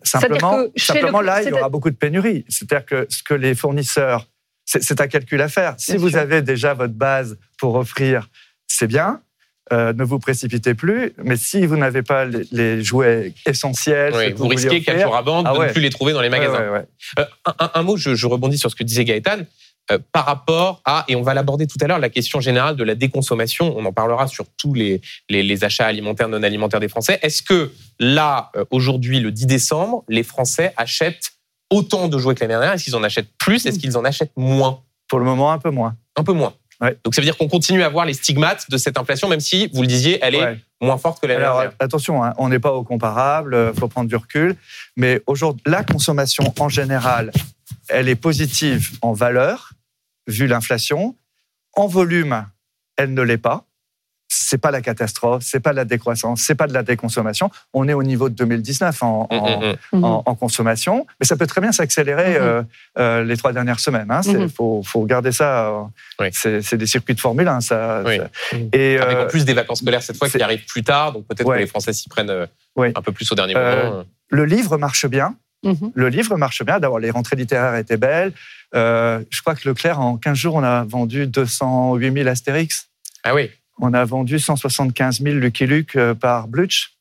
C'est-à-dire 0.03 0.39
Simplement, 0.39 0.65
simplement 0.77 1.19
le- 1.22 1.25
là, 1.27 1.41
il 1.43 1.50
y 1.50 1.53
aura 1.53 1.69
beaucoup 1.69 1.89
de 1.89 1.96
pénuries. 1.96 2.46
C'est-à-dire 2.48 2.86
que 2.86 3.05
ce 3.10 3.22
que 3.24 3.34
les 3.34 3.53
fournisseurs, 3.55 4.25
c'est 4.63 4.81
c'est 4.84 5.01
un 5.01 5.07
calcul 5.07 5.41
à 5.41 5.50
faire. 5.50 5.75
Si 5.77 5.91
Bien 5.91 6.00
vous 6.00 6.10
sûr. 6.12 6.19
avez 6.19 6.41
déjà 6.41 6.74
votre 6.74 6.93
base 6.93 7.38
pour 7.57 7.75
offrir, 7.75 8.29
c'est 8.67 8.88
bien. 8.88 9.22
Euh, 9.74 9.91
ne 9.93 10.03
vous 10.05 10.17
précipitez 10.19 10.74
plus. 10.75 11.13
Mais 11.24 11.36
si 11.36 11.65
vous 11.65 11.75
n'avez 11.75 12.01
pas 12.01 12.24
les, 12.25 12.43
les 12.51 12.81
jouets 12.83 13.33
essentiels, 13.45 14.13
Oui, 14.15 14.31
vous 14.31 14.47
risquez 14.47 14.81
quatre 14.81 14.95
offrir, 14.95 15.07
jours 15.07 15.15
avant 15.17 15.43
de 15.43 15.47
Ah 15.50 15.53
ne 15.53 15.59
ouais. 15.59 15.71
plus 15.74 15.81
les 15.81 15.89
trouver 15.89 16.13
dans 16.13 16.21
les 16.21 16.29
magasins. 16.29 16.59
ouais, 16.59 16.69
ouais. 16.69 16.86
Euh, 17.19 17.25
un, 17.74 17.83
mot, 17.83 17.97
je, 17.97 18.15
je 18.15 18.27
rebondis 18.27 18.57
sur 18.57 18.71
ce 18.71 18.75
que 18.75 18.83
disait 18.86 19.03
Gaëtan. 19.03 19.39
euh, 19.91 20.00
par 20.13 20.25
rapport 20.25 20.81
à, 20.86 21.03
et 21.09 21.15
on 21.17 21.21
va 21.21 21.33
l'aborder 21.33 21.67
tout 21.67 21.77
à 21.81 21.88
l'heure, 21.88 22.00
la 22.00 22.09
question 22.09 22.39
générale 22.39 22.75
de 22.77 22.83
la 22.86 22.95
déconsommation. 22.95 23.74
On 23.77 23.83
en 23.86 23.91
parlera 23.93 24.27
sur 24.27 24.45
tous 24.57 24.74
les, 24.74 25.01
les, 25.29 25.43
les 25.43 25.63
achats 25.65 25.86
alimentaires, 25.88 26.29
non 26.29 26.43
alimentaires 26.43 26.79
des 26.79 26.88
Français. 26.89 27.19
Est-ce 27.21 27.41
que 27.41 27.71
là, 28.00 28.51
aujourd'hui, 28.71 29.19
le 29.19 29.31
10 29.31 29.47
décembre, 29.47 30.03
les 30.07 30.24
Français 30.24 30.74
achètent 30.77 31.31
autant 31.69 32.07
de 32.07 32.17
jouets 32.17 32.36
que 32.36 32.39
l'année 32.41 32.53
dernière? 32.53 32.74
Est-ce 32.74 32.86
qu'ils 32.86 32.95
en 32.95 33.03
achètent 33.03 33.31
plus? 33.38 33.65
Est-ce 33.65 33.79
qu'ils 33.79 33.97
en 33.97 34.05
achètent 34.05 34.31
moins? 34.38 34.81
Pour 35.09 35.19
le 35.19 35.25
moment, 35.25 35.51
un 35.51 35.57
peu 35.59 35.69
moins. 35.71 35.95
Un 36.17 36.24
peu 36.24 36.33
moins. 36.33 36.53
Ouais. 36.81 36.98
Donc 37.03 37.15
ça 37.15 37.22
veut 37.22 37.25
dire 37.25 37.38
qu'on 37.38 37.48
continue 37.48 37.84
à 37.84 37.89
voir 37.89 38.05
les 38.05 38.13
stigmates 38.13 38.69
de 38.69 38.77
cette 38.77 38.98
inflation, 38.98 39.27
même 39.27 39.39
si, 39.39 39.67
vous 39.74 39.81
le 39.81 39.88
disiez, 39.88 40.19
elle 40.22 40.36
est 40.36 40.43
Ouais. 40.43 40.60
moins 40.81 40.98
forte 40.98 41.19
que 41.22 41.27
l'année 41.27 41.41
Alors 41.41 41.60
dernière. 41.62 41.75
attention, 41.79 42.24
hein, 42.24 42.34
on 42.38 42.50
n'est 42.50 42.60
pas 42.60 42.72
au 42.74 42.84
comparable, 42.84 43.72
il 43.74 43.79
faut 43.79 43.88
prendre 43.88 44.07
du 44.10 44.15
recul. 44.15 44.55
Mais 44.96 45.22
aujourd'hui, 45.27 45.63
la 45.65 45.84
consommation 45.84 46.53
en 46.60 46.69
général, 46.69 47.31
elle 47.89 48.07
est 48.10 48.15
positive 48.15 48.91
en 49.01 49.13
valeur, 49.13 49.72
vu 50.27 50.46
l'inflation. 50.48 51.15
En 51.74 51.88
volume, 51.88 52.46
elle 52.96 53.13
ne 53.13 53.22
l'est 53.22 53.38
pas. 53.38 53.66
C'est 54.39 54.60
pas 54.60 54.72
la 54.72 54.82
catastrophe, 54.82 55.41
c'est 55.44 55.60
pas 55.60 55.72
de 55.72 55.75
la 55.77 55.86
décroissance, 55.86 56.41
c'est 56.41 56.56
pas 56.56 56.67
de 56.67 56.74
la 56.74 56.84
déconsommation. 56.84 57.50
On 57.74 57.88
est 57.88 57.94
au 57.94 58.03
niveau 58.03 58.29
de 58.29 58.36
2019 58.36 59.01
en, 59.03 59.27
Hum, 59.32 59.39
en- 59.39 59.46
hum, 59.58 59.63
hum. 59.63 59.75
Mhm. 60.00 60.03
en, 60.03 60.24
en 60.25 60.36
consommation, 60.36 61.08
mais 61.20 61.25
ça 61.25 61.36
peut 61.36 61.48
très 61.48 61.60
bien 61.62 61.72
s'accélérer 61.72 62.32
Mhm. 62.36 62.46
euh, 62.46 62.63
euh, 63.00 63.24
les 63.24 63.36
trois 63.36 63.51
dernières 63.51 63.79
semaines. 63.79 64.12
Il 64.25 64.38
Mhm. 64.38 64.50
faut, 64.50 64.84
faut 64.86 65.03
garder 65.06 65.32
ça. 65.32 65.67
euh, 65.70 65.82
Oui. 66.20 66.27
C'est 66.32 66.77
des 66.77 66.86
circuits 66.88 67.15
de 67.15 67.20
Formule 67.20 67.48
1, 67.48 67.62
ça. 67.62 68.03
Oui. 68.06 68.17
ça. 68.17 68.29
Et, 68.74 68.98
Avec 68.98 69.17
euh, 69.17 69.24
en 69.25 69.27
plus 69.27 69.44
des 69.46 69.53
vacances 69.53 69.79
scolaires 69.79 70.01
cette 70.03 70.17
fois 70.17 70.29
qui 70.29 70.41
arrivent 70.41 70.65
plus 70.65 70.84
tard, 70.84 71.13
donc 71.13 71.25
peut-être 71.27 71.46
Ouais. 71.48 71.58
que 71.58 71.62
les 71.62 71.67
Français 71.67 71.94
s'y 71.94 72.08
prennent 72.08 72.48
Ouais. 72.75 72.91
un 72.96 73.01
peu 73.01 73.12
plus 73.12 73.29
au 73.32 73.36
dernier 73.36 73.56
Euh, 73.58 73.89
moment. 73.89 74.03
le 74.29 74.46
livre 74.46 74.77
marche 74.77 75.06
bien. 75.08 75.36
Le 75.96 76.08
livre 76.08 76.38
marche 76.38 76.63
bien. 76.63 76.79
D'abord, 76.79 77.00
les 77.00 77.10
rentrées 77.12 77.36
littéraires 77.36 77.75
étaient 77.75 77.98
belles. 77.98 78.32
Euh, 78.75 79.20
je 79.29 79.41
crois 79.41 79.53
que 79.56 79.67
Leclerc, 79.67 80.00
en 80.00 80.15
15 80.17 80.38
jours, 80.38 80.56
on 80.56 80.63
a 80.63 80.84
vendu 80.86 81.27
208 81.27 82.13
000 82.13 82.27
Astérix. 82.29 82.88
Ah 83.24 83.34
oui. 83.36 83.50
On 83.79 83.93
a 83.93 84.03
vendu 84.05 84.39
175 84.39 85.22
000 85.22 85.36
Lucky 85.36 85.67
Luke 85.67 85.96
euh, 85.96 86.13
par 86.13 86.48
Blutch. 86.48 86.93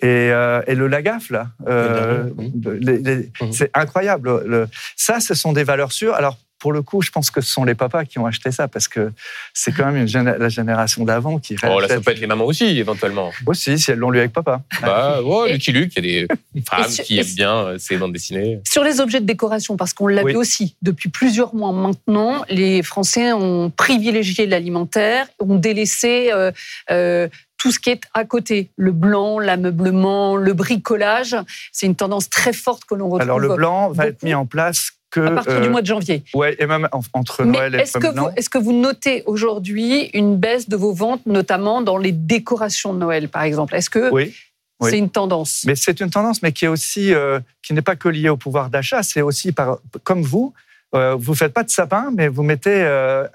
Et, 0.00 0.06
euh, 0.06 0.62
et, 0.68 0.76
le 0.76 0.86
Lagaf, 0.86 1.28
là, 1.30 1.48
euh, 1.66 2.30
mmh. 2.36 3.50
c'est 3.50 3.70
incroyable. 3.74 4.44
Le, 4.46 4.68
ça, 4.94 5.18
ce 5.18 5.34
sont 5.34 5.52
des 5.52 5.64
valeurs 5.64 5.90
sûres. 5.90 6.14
Alors, 6.14 6.38
pour 6.58 6.72
le 6.72 6.82
coup, 6.82 7.02
je 7.02 7.10
pense 7.10 7.30
que 7.30 7.40
ce 7.40 7.50
sont 7.50 7.64
les 7.64 7.74
papas 7.74 8.04
qui 8.04 8.18
ont 8.18 8.26
acheté 8.26 8.50
ça 8.50 8.68
parce 8.68 8.88
que 8.88 9.12
c'est 9.54 9.72
quand 9.72 9.86
même 9.86 9.96
une 9.96 10.08
géné 10.08 10.32
la 10.38 10.48
génération 10.48 11.04
d'avant 11.04 11.38
qui. 11.38 11.56
Oh, 11.62 11.80
là, 11.80 11.88
ça 11.88 12.00
peut 12.00 12.10
être 12.10 12.20
les 12.20 12.26
mamans 12.26 12.44
aussi, 12.44 12.64
éventuellement. 12.64 13.30
Aussi, 13.46 13.78
si 13.78 13.90
elles 13.90 13.98
l'ont 13.98 14.10
lu 14.10 14.18
avec 14.18 14.32
papa. 14.32 14.62
Bah, 14.82 15.22
ouais, 15.22 15.52
Lucky 15.52 15.72
Luke, 15.72 15.92
il 15.96 16.04
y 16.04 16.18
a 16.20 16.26
des 16.26 16.62
femmes 16.68 16.88
sur, 16.88 17.04
qui 17.04 17.18
aiment 17.18 17.34
bien 17.36 17.54
euh, 17.54 17.78
ces 17.78 17.96
bandes 17.96 18.12
dessinées. 18.12 18.60
Sur 18.68 18.82
les 18.82 19.00
objets 19.00 19.20
de 19.20 19.26
décoration, 19.26 19.76
parce 19.76 19.92
qu'on 19.92 20.08
l'a 20.08 20.22
oui. 20.22 20.32
vu 20.32 20.38
aussi, 20.38 20.76
depuis 20.82 21.08
plusieurs 21.08 21.54
mois 21.54 21.72
maintenant, 21.72 22.44
les 22.48 22.82
Français 22.82 23.32
ont 23.32 23.70
privilégié 23.70 24.46
l'alimentaire, 24.46 25.26
ont 25.38 25.56
délaissé 25.56 26.30
euh, 26.32 26.50
euh, 26.90 27.28
tout 27.56 27.72
ce 27.72 27.78
qui 27.78 27.90
est 27.90 28.02
à 28.14 28.24
côté, 28.24 28.70
le 28.76 28.92
blanc, 28.92 29.38
l'ameublement, 29.38 30.36
le 30.36 30.52
bricolage. 30.54 31.36
C'est 31.72 31.86
une 31.86 31.96
tendance 31.96 32.30
très 32.30 32.52
forte 32.52 32.84
que 32.84 32.94
l'on 32.94 33.06
retrouve. 33.06 33.22
Alors 33.22 33.38
le 33.38 33.54
blanc 33.54 33.90
va 33.90 34.06
être 34.06 34.22
mis 34.22 34.34
en 34.34 34.46
place 34.46 34.92
que, 35.10 35.20
à 35.20 35.30
partir 35.30 35.54
euh, 35.54 35.60
du 35.60 35.70
mois 35.70 35.82
de 35.82 35.86
janvier. 35.86 36.22
Oui, 36.34 36.48
et 36.58 36.66
même 36.66 36.88
entre 37.12 37.44
Noël 37.44 37.72
Mais 37.72 37.78
et 37.78 37.82
est-ce 37.82 37.98
que, 37.98 38.14
vous, 38.14 38.28
est-ce 38.36 38.50
que 38.50 38.58
vous 38.58 38.72
notez 38.72 39.22
aujourd'hui 39.26 40.10
une 40.14 40.36
baisse 40.36 40.68
de 40.68 40.76
vos 40.76 40.92
ventes, 40.92 41.24
notamment 41.26 41.80
dans 41.82 41.96
les 41.96 42.12
décorations 42.12 42.92
de 42.92 42.98
Noël, 42.98 43.28
par 43.28 43.42
exemple? 43.42 43.74
Est-ce 43.74 43.90
que 43.90 44.10
oui. 44.12 44.34
Oui. 44.80 44.90
C'est 44.90 44.98
une 44.98 45.10
tendance? 45.10 45.64
Mais 45.66 45.74
c'est 45.74 46.00
une 46.00 46.10
tendance, 46.10 46.40
mais 46.40 46.52
qui 46.52 46.64
est 46.64 46.68
aussi, 46.68 47.12
euh, 47.12 47.40
qui 47.62 47.72
n'est 47.72 47.82
pas 47.82 47.96
que 47.96 48.08
liée 48.08 48.28
au 48.28 48.36
pouvoir 48.36 48.70
d'achat. 48.70 49.02
C'est 49.02 49.22
aussi 49.22 49.50
par, 49.50 49.78
comme 50.04 50.22
vous, 50.22 50.54
euh, 50.94 51.16
vous 51.16 51.34
faites 51.34 51.52
pas 51.52 51.64
de 51.64 51.70
sapin, 51.70 52.12
mais 52.14 52.28
vous 52.28 52.44
mettez 52.44 52.82
euh, 52.84 53.26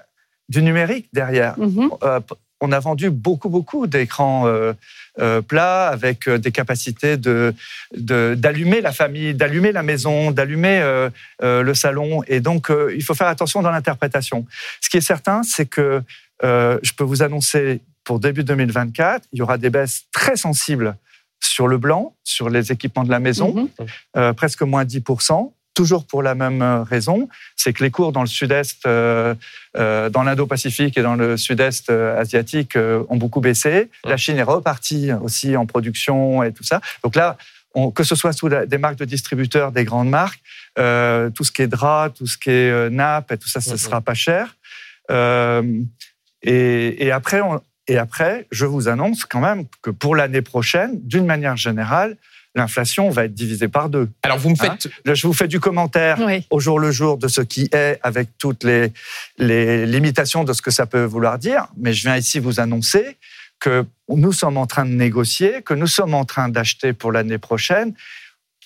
du 0.48 0.62
numérique 0.62 1.08
derrière. 1.12 1.58
Mm-hmm. 1.58 2.22
On 2.64 2.72
a 2.72 2.80
vendu 2.80 3.10
beaucoup, 3.10 3.48
beaucoup 3.48 3.86
d'écrans 3.86 4.46
euh, 5.20 5.42
plats 5.42 5.86
avec 5.88 6.28
des 6.28 6.50
capacités 6.50 7.16
de 7.16 7.54
d'allumer 7.94 8.80
la 8.80 8.90
famille, 8.90 9.32
d'allumer 9.32 9.70
la 9.70 9.84
maison, 9.84 10.32
d'allumer 10.32 10.80
euh, 10.80 11.08
euh, 11.40 11.62
le 11.62 11.74
salon. 11.74 12.24
Et 12.26 12.40
donc, 12.40 12.72
il 12.92 13.02
faut 13.02 13.14
faire 13.14 13.28
attention 13.28 13.62
dans 13.62 13.70
l'interprétation. 13.70 14.44
Ce 14.80 14.88
qui 14.90 14.96
est 14.96 15.06
certain, 15.14 15.42
c'est 15.44 15.66
que 15.66 16.02
je 16.42 16.92
peux 16.96 17.04
vous 17.04 17.22
annoncer 17.22 17.80
pour 18.02 18.18
début 18.18 18.42
2024, 18.42 19.28
il 19.32 19.38
y 19.38 19.42
aura 19.42 19.56
des 19.56 19.70
baisses 19.70 20.02
très 20.12 20.36
sensibles 20.36 20.96
sur 21.40 21.68
le 21.68 21.78
blanc, 21.78 22.16
sur 22.24 22.50
les 22.50 22.72
équipements 22.72 23.04
de 23.04 23.10
la 23.10 23.20
maison, 23.20 23.70
Mhm. 24.16 24.34
presque 24.34 24.62
moins 24.62 24.84
10% 24.84 25.52
toujours 25.74 26.06
pour 26.06 26.22
la 26.22 26.34
même 26.34 26.62
raison, 26.88 27.28
c'est 27.56 27.72
que 27.72 27.82
les 27.82 27.90
cours 27.90 28.12
dans 28.12 28.20
le 28.20 28.28
sud-est, 28.28 28.86
euh, 28.86 29.34
euh, 29.76 30.08
dans 30.08 30.22
l'Indo-Pacifique 30.22 30.96
et 30.96 31.02
dans 31.02 31.16
le 31.16 31.36
sud-est 31.36 31.90
euh, 31.90 32.18
asiatique 32.18 32.78
ont 33.08 33.16
beaucoup 33.16 33.40
baissé. 33.40 33.90
La 34.04 34.16
Chine 34.16 34.38
est 34.38 34.44
repartie 34.44 35.12
aussi 35.12 35.56
en 35.56 35.66
production 35.66 36.42
et 36.42 36.52
tout 36.52 36.64
ça. 36.64 36.80
Donc 37.02 37.16
là, 37.16 37.36
on, 37.74 37.90
que 37.90 38.04
ce 38.04 38.14
soit 38.14 38.32
sous 38.32 38.48
la, 38.48 38.66
des 38.66 38.78
marques 38.78 38.98
de 38.98 39.04
distributeurs, 39.04 39.72
des 39.72 39.84
grandes 39.84 40.08
marques, 40.08 40.40
tout 40.76 41.44
ce 41.44 41.50
qui 41.50 41.62
est 41.62 41.66
drap, 41.68 42.10
tout 42.10 42.26
ce 42.26 42.38
qui 42.38 42.50
est 42.50 42.90
nappe 42.90 43.32
et 43.32 43.36
tout 43.36 43.48
ça, 43.48 43.60
ce 43.60 43.76
sera 43.76 44.00
pas 44.00 44.14
cher. 44.14 44.56
Et, 45.10 47.06
et, 47.06 47.10
après, 47.10 47.40
on, 47.40 47.60
et 47.88 47.98
après, 47.98 48.46
je 48.52 48.64
vous 48.64 48.88
annonce 48.88 49.24
quand 49.24 49.40
même 49.40 49.64
que 49.82 49.90
pour 49.90 50.14
l'année 50.14 50.42
prochaine, 50.42 51.00
d'une 51.02 51.26
manière 51.26 51.56
générale, 51.56 52.16
l'inflation 52.54 53.10
va 53.10 53.24
être 53.24 53.34
divisée 53.34 53.68
par 53.68 53.88
deux. 53.88 54.08
Alors 54.22 54.38
vous 54.38 54.50
me 54.50 54.56
faites, 54.56 54.86
hein 54.86 55.14
je 55.14 55.26
vous 55.26 55.32
fais 55.32 55.48
du 55.48 55.60
commentaire 55.60 56.18
oui. 56.20 56.46
au 56.50 56.60
jour 56.60 56.78
le 56.78 56.90
jour 56.90 57.18
de 57.18 57.28
ce 57.28 57.40
qui 57.40 57.68
est, 57.72 57.98
avec 58.02 58.38
toutes 58.38 58.64
les, 58.64 58.92
les 59.38 59.86
limitations 59.86 60.44
de 60.44 60.52
ce 60.52 60.62
que 60.62 60.70
ça 60.70 60.86
peut 60.86 61.04
vouloir 61.04 61.38
dire, 61.38 61.66
mais 61.76 61.92
je 61.92 62.02
viens 62.02 62.16
ici 62.16 62.38
vous 62.38 62.60
annoncer 62.60 63.18
que 63.60 63.86
nous 64.08 64.32
sommes 64.32 64.56
en 64.56 64.66
train 64.66 64.84
de 64.84 64.90
négocier, 64.90 65.62
que 65.62 65.74
nous 65.74 65.86
sommes 65.86 66.14
en 66.14 66.24
train 66.24 66.48
d'acheter 66.48 66.92
pour 66.92 67.12
l'année 67.12 67.38
prochaine. 67.38 67.94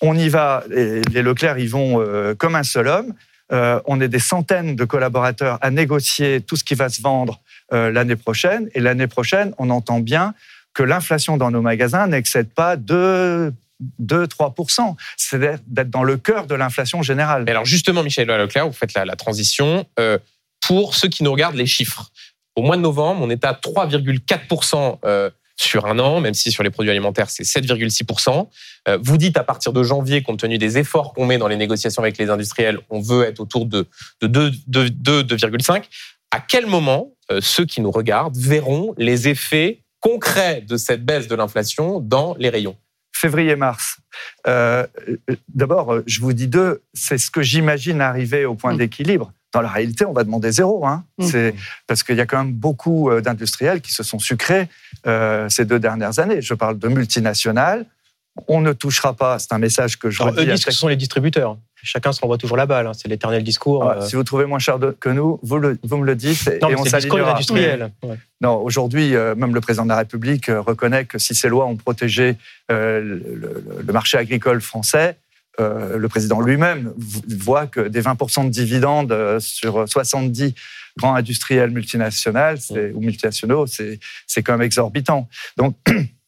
On 0.01 0.17
y 0.17 0.29
va, 0.29 0.63
et 0.75 1.01
les 1.13 1.21
Leclerc 1.21 1.57
y 1.57 1.67
vont 1.67 2.01
euh, 2.01 2.35
comme 2.35 2.55
un 2.55 2.63
seul 2.63 2.87
homme. 2.87 3.13
Euh, 3.51 3.79
on 3.85 3.99
est 3.99 4.09
des 4.09 4.19
centaines 4.19 4.75
de 4.75 4.85
collaborateurs 4.85 5.57
à 5.61 5.71
négocier 5.71 6.41
tout 6.41 6.55
ce 6.55 6.63
qui 6.63 6.75
va 6.75 6.89
se 6.89 7.01
vendre 7.01 7.41
euh, 7.73 7.91
l'année 7.91 8.15
prochaine. 8.15 8.69
Et 8.75 8.79
l'année 8.79 9.07
prochaine, 9.07 9.53
on 9.57 9.69
entend 9.69 9.99
bien 9.99 10.33
que 10.73 10.83
l'inflation 10.83 11.37
dans 11.37 11.49
nos 11.49 11.61
magasins 11.61 12.07
n'excède 12.07 12.49
pas 12.49 12.75
de 12.75 13.53
2-3%. 14.01 14.95
C'est 15.17 15.39
d'être 15.39 15.89
dans 15.89 16.03
le 16.03 16.17
cœur 16.17 16.47
de 16.47 16.55
l'inflation 16.55 17.01
générale. 17.01 17.45
Et 17.47 17.51
alors 17.51 17.65
justement, 17.65 18.03
Michel 18.03 18.27
Leclerc, 18.27 18.67
vous 18.67 18.73
faites 18.73 18.93
la, 18.93 19.15
transition. 19.15 19.85
Euh, 19.99 20.17
pour 20.61 20.95
ceux 20.95 21.07
qui 21.07 21.23
nous 21.23 21.31
regardent 21.31 21.55
les 21.55 21.65
chiffres, 21.65 22.09
au 22.55 22.61
mois 22.61 22.77
de 22.77 22.81
novembre, 22.81 23.21
on 23.23 23.29
est 23.29 23.45
à 23.45 23.53
3,4% 23.53 24.99
euh, 25.05 25.29
sur 25.55 25.85
un 25.85 25.99
an, 25.99 26.19
même 26.19 26.33
si 26.33 26.51
sur 26.51 26.63
les 26.63 26.69
produits 26.69 26.91
alimentaires, 26.91 27.29
c'est 27.29 27.43
7,6%. 27.43 28.47
Euh, 28.87 28.97
vous 29.01 29.17
dites 29.17 29.37
à 29.37 29.43
partir 29.43 29.73
de 29.73 29.83
janvier, 29.83 30.21
compte 30.21 30.39
tenu 30.39 30.57
des 30.57 30.77
efforts 30.77 31.13
qu'on 31.13 31.25
met 31.25 31.37
dans 31.37 31.47
les 31.47 31.55
négociations 31.55 32.01
avec 32.01 32.17
les 32.17 32.29
industriels, 32.29 32.79
on 32.89 32.99
veut 32.99 33.23
être 33.23 33.39
autour 33.39 33.65
de, 33.65 33.87
de 34.21 34.27
2,5%. 34.27 35.81
À 36.31 36.39
quel 36.39 36.67
moment 36.67 37.11
ceux 37.41 37.65
qui 37.65 37.81
nous 37.81 37.91
regardent 37.91 38.37
verront 38.37 38.93
les 38.97 39.27
effets 39.27 39.81
concrets 39.99 40.61
de 40.61 40.77
cette 40.77 41.03
baisse 41.03 41.27
de 41.27 41.35
l'inflation 41.35 41.99
dans 41.99 42.35
les 42.37 42.49
rayons? 42.49 42.75
Février-mars. 43.19 43.97
Euh, 44.47 44.85
D'abord, 45.53 45.99
je 46.05 46.21
vous 46.21 46.33
dis 46.33 46.47
deux, 46.47 46.81
c'est 46.93 47.17
ce 47.17 47.29
que 47.29 47.41
j'imagine 47.41 48.01
arriver 48.01 48.45
au 48.45 48.55
point 48.55 48.73
mmh. 48.73 48.77
d'équilibre. 48.77 49.33
Dans 49.51 49.61
la 49.61 49.69
réalité, 49.69 50.05
on 50.05 50.13
va 50.13 50.23
demander 50.23 50.51
zéro, 50.51 50.85
hein. 50.85 51.03
mmh. 51.17 51.25
c'est 51.25 51.55
parce 51.87 52.03
qu'il 52.03 52.15
y 52.15 52.21
a 52.21 52.25
quand 52.25 52.37
même 52.37 52.53
beaucoup 52.53 53.09
euh, 53.09 53.19
d'industriels 53.19 53.81
qui 53.81 53.91
se 53.91 54.03
sont 54.03 54.19
sucrés 54.19 54.69
euh, 55.07 55.49
ces 55.49 55.65
deux 55.65 55.79
dernières 55.79 56.19
années. 56.19 56.41
Je 56.41 56.53
parle 56.53 56.77
de 56.77 56.87
multinationales. 56.87 57.85
On 58.47 58.61
ne 58.61 58.73
touchera 58.73 59.13
pas. 59.13 59.39
C'est 59.39 59.53
un 59.53 59.57
message 59.57 59.97
que 59.97 60.09
je. 60.09 60.21
Alors, 60.21 60.35
eux 60.39 60.45
disent 60.45 60.63
que 60.63 60.71
ce 60.71 60.77
sont 60.77 60.87
les 60.87 60.95
distributeurs. 60.95 61.57
Chacun 61.81 62.11
se 62.11 62.19
renvoie 62.19 62.37
toujours 62.37 62.57
la 62.57 62.65
balle. 62.65 62.87
Hein. 62.87 62.93
C'est 62.93 63.07
l'éternel 63.07 63.43
discours. 63.43 63.83
Ah, 63.83 63.97
euh... 63.97 64.01
Si 64.05 64.15
vous 64.15 64.23
trouvez 64.23 64.45
moins 64.45 64.59
cher 64.59 64.79
de, 64.79 64.91
que 64.91 65.09
nous, 65.09 65.39
vous, 65.43 65.57
le, 65.57 65.77
vous, 65.83 65.97
me 65.97 66.05
le 66.05 66.15
dites 66.15 66.49
non, 66.61 66.69
et 66.69 66.75
on 66.75 66.85
s'alignera. 66.85 67.33
industriel. 67.33 67.91
Ouais. 68.03 68.17
Non, 68.41 68.55
aujourd'hui, 68.57 69.15
euh, 69.15 69.35
même 69.35 69.53
le 69.53 69.61
président 69.61 69.83
de 69.83 69.89
la 69.89 69.97
République 69.97 70.49
euh, 70.49 70.61
reconnaît 70.61 71.05
que 71.05 71.17
si 71.17 71.35
ces 71.35 71.47
lois 71.47 71.65
ont 71.65 71.77
protégé 71.77 72.35
le, 72.69 73.63
le, 73.85 73.93
marché 73.93 74.17
agricole 74.17 74.61
français, 74.61 75.17
le 75.57 76.07
président 76.07 76.39
lui-même 76.39 76.93
voit 76.97 77.67
que 77.67 77.81
des 77.81 78.01
20% 78.01 78.45
de 78.45 78.49
dividendes 78.49 79.39
sur 79.39 79.89
70 79.89 80.53
grands 80.97 81.15
industriels 81.15 81.71
multinationaux 81.71 82.55
mmh. 82.69 82.75
ou 82.93 83.01
multinationaux, 83.01 83.65
c'est 83.67 84.43
quand 84.43 84.53
même 84.53 84.61
exorbitant. 84.61 85.27
Donc 85.57 85.75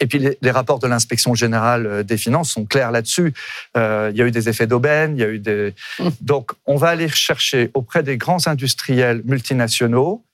et 0.00 0.06
puis 0.06 0.18
les, 0.18 0.38
les 0.40 0.50
rapports 0.50 0.78
de 0.78 0.86
l'inspection 0.86 1.34
générale 1.34 2.04
des 2.04 2.16
finances 2.16 2.50
sont 2.50 2.64
clairs 2.64 2.90
là-dessus. 2.90 3.34
Euh, 3.76 4.10
il 4.12 4.18
y 4.18 4.22
a 4.22 4.26
eu 4.26 4.30
des 4.30 4.48
effets 4.48 4.66
d'aubaine, 4.66 5.16
il 5.16 5.20
y 5.20 5.24
a 5.24 5.28
eu 5.28 5.38
des. 5.38 5.74
Donc 6.20 6.52
on 6.66 6.76
va 6.76 6.88
aller 6.88 7.08
chercher 7.08 7.70
auprès 7.74 8.02
des 8.02 8.16
grands 8.16 8.46
industriels 8.46 9.22
multinationaux 9.24 10.24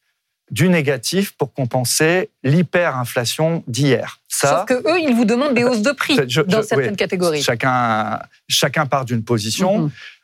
du 0.50 0.70
négatif 0.70 1.32
pour 1.32 1.52
compenser 1.52 2.30
l'hyperinflation 2.42 3.62
d'hier. 3.66 4.18
Ça, 4.28 4.48
Sauf 4.48 4.64
que 4.64 4.88
eux, 4.88 5.00
ils 5.00 5.14
vous 5.14 5.26
demandent 5.26 5.52
des 5.52 5.64
hausses 5.64 5.82
de 5.82 5.92
prix 5.92 6.18
je, 6.26 6.40
dans 6.40 6.62
certaines 6.62 6.90
oui, 6.90 6.96
catégories. 6.96 7.42
Chacun, 7.42 8.18
chacun 8.48 8.86
part 8.86 9.04
d'une 9.04 9.24
position. 9.24 9.78
Mm 9.78 9.86
-hmm 9.86 10.17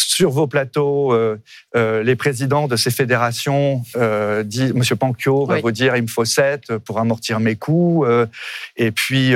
sur 0.00 0.30
vos 0.30 0.46
plateaux, 0.46 1.12
euh, 1.12 1.36
euh, 1.76 2.02
les 2.02 2.16
présidents 2.16 2.68
de 2.68 2.76
ces 2.76 2.90
fédérations, 2.90 3.82
euh, 3.96 4.42
dit, 4.42 4.72
Monsieur 4.74 4.96
Panquio 4.96 5.44
va 5.46 5.54
Oui. 5.56 5.60
vous 5.62 5.70
dire 5.72 5.96
il 5.96 6.02
me 6.02 6.06
faut 6.08 6.24
7 6.24 6.76
pour 6.78 6.98
amortir 6.98 7.40
mes 7.40 7.56
coûts. 7.56 8.04
et 8.76 8.90
puis, 8.92 9.34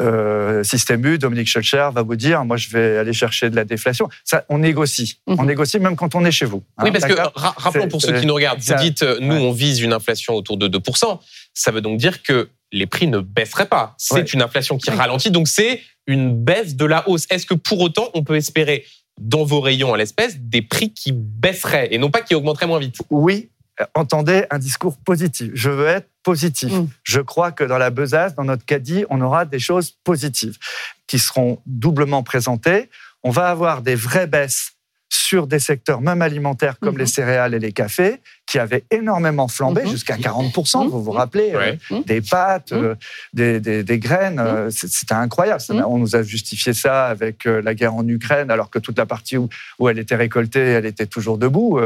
euh, 0.00 0.64
Système 0.64 1.04
U, 1.06 1.18
Dominique 1.18 1.46
Schelcher 1.46 1.88
va 1.94 2.02
vous 2.02 2.16
dire 2.16 2.44
moi 2.44 2.56
je 2.56 2.68
vais 2.70 2.98
aller 2.98 3.12
chercher 3.12 3.48
de 3.50 3.54
la 3.56 3.64
déflation. 3.64 4.08
Ça, 4.24 4.44
on 4.48 4.58
négocie. 4.58 5.20
Mhm. 5.28 5.36
On 5.38 5.44
négocie 5.44 5.78
même 5.78 5.94
quand 5.96 6.14
on 6.16 6.24
est 6.24 6.32
chez 6.32 6.46
vous. 6.46 6.64
Oui, 6.82 6.88
hein, 6.88 6.92
parce 6.92 7.04
que 7.04 7.12
ra- 7.12 7.54
rappelons 7.56 7.86
pour 7.88 8.02
ceux 8.02 8.18
qui 8.18 8.26
nous 8.26 8.34
regardent, 8.34 8.60
vous 8.60 8.74
dites 8.74 9.02
nous 9.20 9.34
ouais. 9.36 9.40
on 9.40 9.52
vise 9.52 9.80
une 9.80 9.92
inflation 9.92 10.34
autour 10.34 10.56
de 10.56 10.66
2%. 10.68 11.20
Ça 11.52 11.70
veut 11.70 11.80
donc 11.80 11.98
dire 11.98 12.22
que 12.24 12.48
les 12.72 12.86
prix 12.86 13.06
ne 13.06 13.18
baisseraient 13.20 13.66
pas. 13.68 13.94
C'est 13.98 14.14
Ouais. 14.14 14.22
une 14.24 14.42
inflation 14.42 14.78
qui 14.78 14.90
Oui. 14.90 14.96
ralentit, 14.96 15.30
donc 15.30 15.46
c'est 15.46 15.80
une 16.08 16.34
baisse 16.42 16.74
de 16.74 16.84
la 16.86 17.08
hausse. 17.08 17.26
Est-ce 17.30 17.46
que 17.46 17.54
pour 17.54 17.80
autant 17.80 18.08
on 18.14 18.24
peut 18.24 18.34
espérer 18.36 18.84
dans 19.20 19.44
vos 19.44 19.60
rayons 19.60 19.94
à 19.94 19.96
l'espèce 19.96 20.38
des 20.38 20.62
prix 20.62 20.92
qui 20.92 21.12
baisseraient 21.12 21.88
et 21.92 21.98
non 21.98 22.10
pas 22.10 22.20
qui 22.22 22.34
augmenteraient 22.34 22.66
moins 22.66 22.78
vite 22.80 22.96
oui, 23.10 23.50
euh, 23.80 23.84
entendez 23.94 24.44
un 24.50 24.58
discours 24.58 24.96
positif. 24.98 25.50
Je 25.54 25.70
veux 25.70 25.86
être 25.86 26.08
positif. 26.22 26.72
Mm. 26.72 26.88
Je 27.02 27.20
crois 27.20 27.52
que 27.52 27.64
dans 27.64 27.78
la 27.78 27.90
besace, 27.90 28.34
dans 28.34 28.44
notre 28.44 28.64
caddie, 28.64 29.04
on 29.10 29.20
aura 29.20 29.44
des 29.44 29.58
choses 29.58 29.92
positives 30.04 30.58
qui 31.06 31.18
seront 31.18 31.60
doublement 31.66 32.22
présentées. 32.22 32.88
On 33.22 33.30
va 33.30 33.48
avoir 33.48 33.82
des 33.82 33.94
vraies 33.94 34.26
baisses 34.26 34.72
sur 35.10 35.46
des 35.46 35.58
secteurs 35.58 36.00
même 36.00 36.22
alimentaires 36.22 36.78
comme 36.78 36.94
Mhm. 36.94 37.00
les 37.00 37.06
céréales 37.06 37.54
et 37.54 37.58
les 37.60 37.72
cafés, 37.72 38.20
qui 38.54 38.60
avaient 38.60 38.84
énormément 38.92 39.48
flambé 39.48 39.82
Mhm. 39.82 39.90
jusqu'à 39.90 40.16
40%, 40.16 40.84
Mhm. 40.84 40.90
vous 40.90 41.02
vous 41.02 41.10
rappelez, 41.10 41.50
euh, 41.54 41.58
Ouais. 41.58 41.78
Mhm. 41.90 42.02
des 42.04 42.20
pâtes, 42.20 42.70
euh, 42.70 42.94
des, 43.32 43.58
des- 43.58 43.82
des 43.82 43.98
graines, 43.98 44.38
euh, 44.38 44.70
c'était 44.70 45.14
incroyable. 45.14 45.60
Ça. 45.60 45.74
On 45.88 45.98
nous 45.98 46.14
a 46.14 46.22
justifié 46.22 46.72
ça 46.72 47.06
avec 47.06 47.46
la 47.46 47.74
guerre 47.74 47.94
en 47.96 48.06
Ukraine, 48.06 48.52
alors 48.52 48.70
que 48.70 48.78
toute 48.78 48.96
la 48.96 49.06
partie 49.06 49.36
où, 49.36 49.48
où 49.80 49.88
elle 49.88 49.98
était 49.98 50.14
récoltée, 50.14 50.60
elle 50.60 50.86
était 50.86 51.06
toujours 51.06 51.36
debout. 51.36 51.80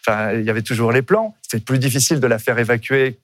Enfin, 0.00 0.32
il 0.32 0.44
y 0.44 0.48
avait 0.50 0.62
toujours 0.62 0.92
les 0.92 1.02
plans. 1.02 1.34
C'était 1.42 1.62
plus 1.62 1.78
difficile 1.78 2.20
de 2.20 2.26
la 2.26 2.38
faire 2.38 2.58
évacuer 2.58 3.18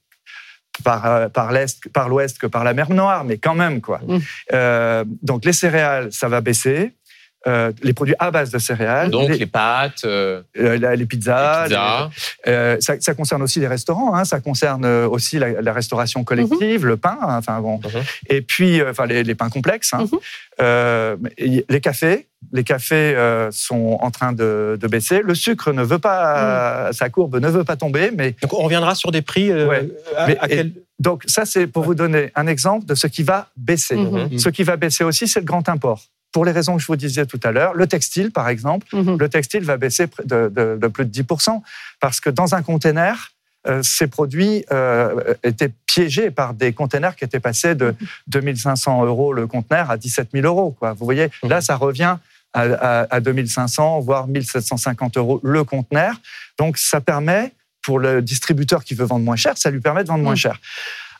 par, 0.84 1.30
par 1.30 1.52
l'est, 1.52 1.88
par 1.92 2.08
l'ouest 2.10 2.38
que 2.38 2.46
par 2.46 2.64
la 2.64 2.74
mer 2.74 2.90
Noire, 2.90 3.24
mais 3.24 3.38
quand 3.38 3.54
même 3.54 3.80
quoi. 3.80 4.00
Mm. 4.06 4.18
Euh, 4.52 5.04
donc 5.22 5.44
les 5.46 5.52
céréales, 5.54 6.08
ça 6.12 6.28
va 6.28 6.40
baisser. 6.42 6.92
Euh, 7.46 7.72
les 7.82 7.94
produits 7.94 8.14
à 8.18 8.30
base 8.30 8.50
de 8.50 8.58
céréales, 8.58 9.08
Donc 9.08 9.30
les, 9.30 9.38
les 9.38 9.46
pâtes, 9.46 10.02
euh, 10.04 10.42
euh, 10.58 10.78
la- 10.78 10.94
les 10.94 11.06
pizzas, 11.06 11.62
les 11.62 11.68
pizzas. 11.70 12.10
les- 12.44 12.52
euh, 12.52 12.76
ça, 12.80 13.00
ça 13.00 13.14
concerne 13.14 13.40
aussi 13.42 13.60
les 13.60 13.66
restaurants, 13.66 14.14
hein, 14.14 14.26
ça 14.26 14.40
concerne 14.40 14.84
aussi 14.84 15.38
la, 15.38 15.62
la 15.62 15.72
restauration 15.72 16.22
collective, 16.22 16.84
le 16.84 16.98
pain, 16.98 17.16
hein, 17.22 17.38
enfin 17.38 17.58
bon, 17.62 17.78
Mhm. 17.78 18.02
et 18.28 18.42
puis 18.42 18.82
euh, 18.82 18.90
enfin 18.90 19.06
les, 19.06 19.22
les 19.24 19.34
pains 19.34 19.48
complexes, 19.48 19.94
hein. 19.94 20.04
Mhm. 20.12 20.18
Euh, 20.60 21.16
les 21.38 21.80
cafés, 21.80 22.26
les 22.52 22.62
cafés 22.62 23.14
euh, 23.16 23.48
sont 23.50 23.96
en 24.02 24.10
train 24.10 24.34
de, 24.34 24.76
de 24.78 24.86
baisser. 24.86 25.22
Le 25.24 25.34
sucre 25.34 25.72
ne 25.72 25.82
veut 25.82 25.98
pas, 25.98 26.92
sa 26.92 27.08
courbe 27.08 27.36
ne 27.40 27.48
veut 27.48 27.64
pas 27.64 27.76
tomber, 27.76 28.10
mais 28.14 28.34
Donc 28.42 28.52
on 28.52 28.62
reviendra 28.62 28.94
sur 28.94 29.12
des 29.12 29.22
prix. 29.22 29.50
euh, 29.50 29.66
Ouais. 29.66 29.88
à- 30.14 30.26
Mais- 30.26 30.38
à 30.40 30.46
quel- 30.48 30.72
donc 30.98 31.22
ça 31.26 31.46
c'est 31.46 31.66
pour 31.66 31.84
vous 31.84 31.94
donner 31.94 32.32
un 32.34 32.46
exemple 32.46 32.84
de 32.84 32.94
ce 32.94 33.06
qui 33.06 33.22
va 33.22 33.48
baisser. 33.56 33.96
Mhm. 33.96 34.38
Ce 34.38 34.50
qui 34.50 34.62
va 34.62 34.76
baisser 34.76 35.04
aussi, 35.04 35.26
c'est 35.26 35.40
le 35.40 35.46
grand 35.46 35.66
import. 35.70 36.02
Pour 36.32 36.44
les 36.44 36.52
raisons 36.52 36.76
que 36.76 36.82
je 36.82 36.86
vous 36.86 36.96
disais 36.96 37.26
tout 37.26 37.40
à 37.42 37.50
l'heure, 37.52 37.74
le 37.74 37.86
textile, 37.86 38.30
par 38.30 38.48
exemple, 38.48 38.86
Mhm. 38.92 39.16
le 39.18 39.28
textile 39.28 39.64
va 39.64 39.76
baisser 39.76 40.06
de, 40.24 40.48
de- 40.48 40.78
de 40.80 40.86
plus 40.88 41.04
de 41.04 41.10
10%, 41.10 41.62
parce 42.00 42.20
que 42.20 42.30
dans 42.30 42.54
un 42.54 42.62
container, 42.62 43.32
euh, 43.66 43.82
ces 43.82 44.06
produits 44.06 44.64
euh, 44.72 45.34
étaient 45.42 45.72
piégés 45.86 46.30
par 46.30 46.54
des 46.54 46.72
containers 46.72 47.14
qui 47.16 47.24
étaient 47.24 47.40
passés 47.40 47.74
de 47.74 47.94
2500 48.28 49.04
euros 49.04 49.32
le 49.32 49.46
conteneur 49.46 49.90
à 49.90 49.96
17 49.96 50.28
000 50.32 50.46
euros. 50.46 50.70
Quoi. 50.78 50.92
Vous 50.94 51.04
voyez, 51.04 51.28
là, 51.42 51.60
ça 51.60 51.76
revient 51.76 52.16
à, 52.54 52.60
à, 52.62 53.14
à 53.14 53.20
2500, 53.20 54.00
voire 54.00 54.26
1750 54.28 55.16
euros 55.18 55.40
le 55.42 55.62
conteneur. 55.64 56.14
Donc, 56.58 56.78
ça 56.78 57.00
permet, 57.00 57.52
pour 57.82 57.98
le 57.98 58.22
distributeur 58.22 58.82
qui 58.84 58.94
veut 58.94 59.04
vendre 59.04 59.24
moins 59.24 59.36
cher, 59.36 59.58
ça 59.58 59.70
lui 59.70 59.80
permet 59.80 60.04
de 60.04 60.08
vendre 60.08 60.24
moins 60.24 60.34
cher. 60.36 60.58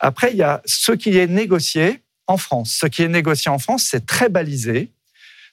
Après, 0.01 0.31
il 0.31 0.37
y 0.39 0.43
a 0.43 0.63
ce 0.65 0.93
qui 0.93 1.19
est 1.19 1.27
négocié 1.27 2.01
en 2.27 2.37
France. 2.39 2.77
Ce 2.81 2.87
qui 2.87 3.03
est 3.03 3.09
négocié 3.09 3.51
en 3.51 3.59
France, 3.59 3.87
c'est 3.91 4.07
très 4.07 4.29
balisé. 4.29 4.91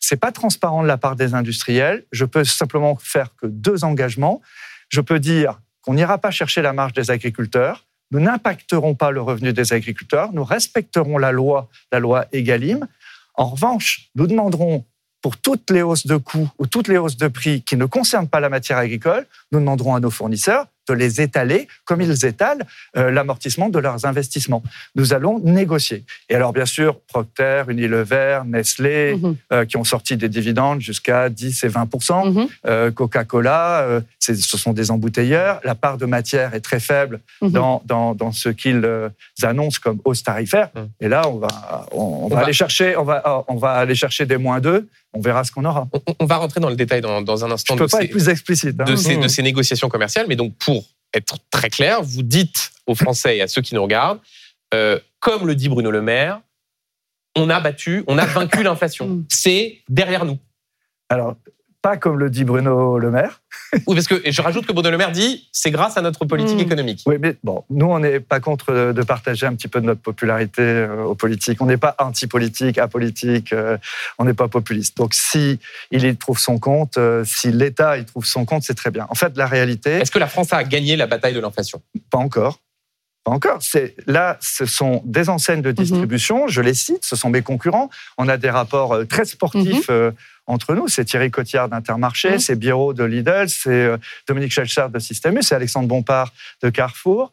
C'est 0.10 0.16
pas 0.16 0.32
transparent 0.32 0.84
de 0.84 0.88
la 0.88 0.96
part 0.96 1.18
des 1.18 1.34
industriels. 1.34 2.06
Je 2.14 2.24
peux 2.24 2.46
simplement 2.46 2.96
faire 2.96 3.36
que 3.36 3.46
deux 3.46 3.84
engagements. 3.84 4.42
Je 4.88 5.02
peux 5.02 5.20
dire 5.20 5.60
qu'on 5.82 5.96
n'ira 5.96 6.18
pas 6.18 6.32
chercher 6.32 6.62
la 6.62 6.72
marge 6.72 6.94
des 6.94 7.12
agriculteurs. 7.12 7.86
Nous 8.12 8.22
n'impacterons 8.22 8.96
pas 8.96 9.12
le 9.12 9.20
revenu 9.20 9.52
des 9.52 9.74
agriculteurs. 9.74 10.32
Nous 10.32 10.46
respecterons 10.46 11.18
la 11.18 11.34
loi, 11.34 11.68
la 11.92 12.00
loi 12.00 12.26
Egalim. 12.32 12.88
En 13.34 13.50
revanche, 13.50 14.10
nous 14.16 14.28
demanderons 14.28 14.86
pour 15.22 15.36
toutes 15.36 15.72
les 15.72 15.82
hausses 15.82 16.08
de 16.08 16.16
coûts 16.16 16.50
ou 16.58 16.68
toutes 16.68 16.88
les 16.88 16.98
hausses 16.98 17.18
de 17.18 17.28
prix 17.28 17.62
qui 17.64 17.76
ne 17.76 17.84
concernent 17.84 18.30
pas 18.30 18.40
la 18.40 18.48
matière 18.48 18.78
agricole, 18.78 19.28
nous 19.52 19.60
demanderons 19.60 19.94
à 19.94 20.00
nos 20.00 20.10
fournisseurs 20.10 20.68
de 20.88 20.94
les 20.94 21.22
étaler 21.22 21.68
comme 21.86 22.02
ils 22.02 22.26
étalent 22.26 22.64
euh, 22.96 23.12
l'amortissement 23.12 23.70
de 23.70 23.80
leurs 23.80 24.06
investissements. 24.06 24.64
Nous 24.96 25.14
allons 25.14 25.40
négocier. 25.40 26.04
Et 26.30 26.36
alors, 26.36 26.54
bien 26.54 26.66
sûr, 26.66 27.00
Procter, 27.08 27.64
Unilever, 27.68 28.42
Nestlé, 28.46 29.16
Mhm. 29.16 29.36
euh, 29.54 29.66
qui 29.66 29.78
ont 29.78 29.84
sorti 29.84 30.18
des 30.18 30.30
dividendes 30.30 30.82
jusqu'à 30.82 31.30
10 31.30 31.64
et 31.64 31.68
20 31.68 31.88
Mhm. 32.26 32.48
euh, 32.68 32.92
Coca-Cola, 32.92 33.82
euh, 33.82 34.02
ce 34.20 34.34
sont 34.58 34.74
des 34.74 34.92
embouteilleurs. 34.92 35.60
La 35.64 35.76
part 35.76 35.98
de 35.98 36.06
matière 36.06 36.54
est 36.54 36.62
très 36.62 36.80
faible 36.80 37.20
Mhm. 37.42 37.52
dans, 37.52 37.82
dans, 37.86 38.16
dans 38.16 38.32
ce 38.32 38.50
qu'ils 38.50 38.84
euh, 38.86 39.10
annoncent 39.44 39.80
comme 39.84 40.00
hausse 40.06 40.24
tarifaire. 40.24 40.70
Mhm. 40.76 40.90
Et 41.02 41.08
là, 41.10 41.28
on 41.30 41.38
va, 41.38 41.48
on, 41.92 42.02
on 42.24 42.28
va, 42.28 42.36
va- 42.38 42.42
aller 42.44 42.54
chercher, 42.54 42.96
on 42.98 43.04
va, 43.04 43.46
on 43.48 43.56
va 43.56 43.72
aller 43.74 43.96
chercher 43.96 44.26
des 44.26 44.38
moins 44.38 44.60
deux. 44.60 44.88
On 45.14 45.22
verra 45.22 45.44
ce 45.44 45.52
qu'on 45.52 45.66
aura. 45.66 45.88
On, 45.94 46.02
on 46.20 46.26
va 46.26 46.36
rentrer 46.38 46.60
dans 46.60 46.70
le 46.70 46.76
détail 46.76 47.02
dans, 47.02 47.22
dans 47.22 47.44
un 47.46 47.48
Je 47.48 47.54
instant 47.54 47.74
ne 47.76 47.80
peux 47.80 47.86
de 47.86 47.92
pas 47.92 47.98
ces- 48.00 48.04
être 48.06 48.12
plus 48.12 48.30
explicite. 48.30 48.76
hein. 48.80 48.84
de 48.84 48.96
ces, 48.96 49.18
de 49.18 49.28
ces 49.28 49.42
négociations 49.42 49.90
commerciales. 49.90 50.26
Mais 50.28 50.36
donc, 50.36 50.54
pour 50.60 50.77
être 51.18 51.38
très 51.52 51.70
clair, 51.70 52.02
vous 52.02 52.24
dites 52.24 52.72
aux 52.86 52.96
Français 52.96 53.38
et 53.38 53.42
à 53.42 53.48
ceux 53.48 53.62
qui 53.62 53.76
nous 53.76 53.84
regardent, 53.84 54.20
euh, 54.74 55.00
comme 55.20 55.48
le 55.48 55.56
dit 55.56 55.70
Bruno 55.70 55.92
Le 55.92 56.02
Maire, 56.02 56.42
on 57.36 57.50
a 57.50 57.60
battu, 57.60 58.04
on 58.08 58.18
a 58.18 58.26
vaincu 58.26 58.64
l'inflation. 58.64 59.24
C'est 59.30 59.82
derrière 59.90 60.26
nous. 60.26 60.40
Alors, 61.10 61.36
pas 61.82 61.96
comme 61.98 62.18
le 62.20 62.30
dit 62.30 62.44
Bruno 62.44 62.98
Le 62.98 63.12
Maire. 63.12 63.42
Oui, 63.86 63.96
parce 63.96 64.08
que 64.08 64.22
et 64.26 64.32
je 64.32 64.42
rajoute 64.42 64.66
que 64.66 64.74
Bruno 64.74 64.90
Le 64.90 64.98
Maire 64.98 65.12
dit, 65.12 65.48
c'est 65.52 65.72
grâce 65.72 65.98
à 65.98 66.02
notre 66.02 66.26
politique 66.26 66.56
Mhm. 66.56 66.62
économique. 66.62 67.04
Oui, 67.06 67.16
mais 67.20 67.36
bon, 67.44 67.64
nous, 67.70 67.86
on 67.86 68.00
n'est 68.00 68.20
pas 68.20 68.40
contre 68.40 68.92
de- 68.94 69.04
partager 69.04 69.46
un 69.46 69.54
petit 69.56 69.68
peu 69.68 69.80
de 69.82 69.86
notre 69.86 70.02
popularité 70.02 70.62
euh, 70.62 71.04
aux 71.04 71.16
politiques. 71.16 71.62
On 71.62 71.66
n'est 71.66 71.78
pas 71.78 71.96
anti-politique, 72.00 72.78
apolitique, 72.78 73.54
euh, 73.54 73.78
on 74.18 74.26
n'est 74.26 74.34
pas 74.34 74.48
populiste. 74.48 74.98
Donc, 74.98 75.14
si 75.14 75.60
il 75.92 76.04
y 76.06 76.16
trouve 76.18 76.40
son 76.40 76.60
compte, 76.60 76.98
euh, 76.98 77.24
si 77.26 77.52
l'État 77.52 77.98
y 77.98 78.06
trouve 78.06 78.26
son 78.26 78.44
compte, 78.46 78.64
c'est 78.64 78.74
très 78.76 78.92
bien. 78.92 79.06
En 79.10 79.16
fait, 79.16 79.38
la 79.38 79.46
réalité, 79.46 79.92
Est-ce 79.92 80.12
que 80.12 80.20
la 80.20 80.28
France 80.28 80.52
a 80.54 80.64
gagné 80.64 80.96
la 80.96 81.08
bataille 81.08 81.34
de 81.34 81.40
l'inflation? 81.40 81.82
Pas 82.10 82.18
encore. 82.18 82.60
Pas 83.24 83.32
encore. 83.32 83.58
C'est 83.62 83.96
là, 84.08 84.38
ce 84.42 84.66
sont 84.66 85.02
des 85.06 85.28
enseignes 85.30 85.62
de 85.62 85.72
distribution. 85.72 86.48
Je 86.48 86.62
les 86.62 86.74
cite. 86.74 87.04
Ce 87.04 87.16
sont 87.18 87.30
mes 87.30 87.42
concurrents. 87.42 87.90
On 88.18 88.30
a 88.30 88.38
des 88.38 88.50
rapports 88.50 89.06
très 89.10 89.26
sportifs 89.26 89.90
euh, 89.90 90.12
entre 90.48 90.74
nous. 90.74 90.88
C'est 90.88 91.06
Thierry 91.06 91.30
Cotillard 91.30 91.70
d'Intermarché, 91.70 92.40
c'est 92.40 92.56
Biro 92.56 92.94
de 92.94 93.04
Lidl, 93.04 93.48
c'est 93.50 93.70
euh, 93.70 93.98
Dominique 94.28 94.52
Schelcher 94.52 94.86
de 94.92 95.00
Système 95.00 95.38
U, 95.38 95.44
c'est 95.44 95.56
Alexandre 95.56 95.88
Bompard 95.88 96.34
de 96.64 96.70
Carrefour. 96.70 97.32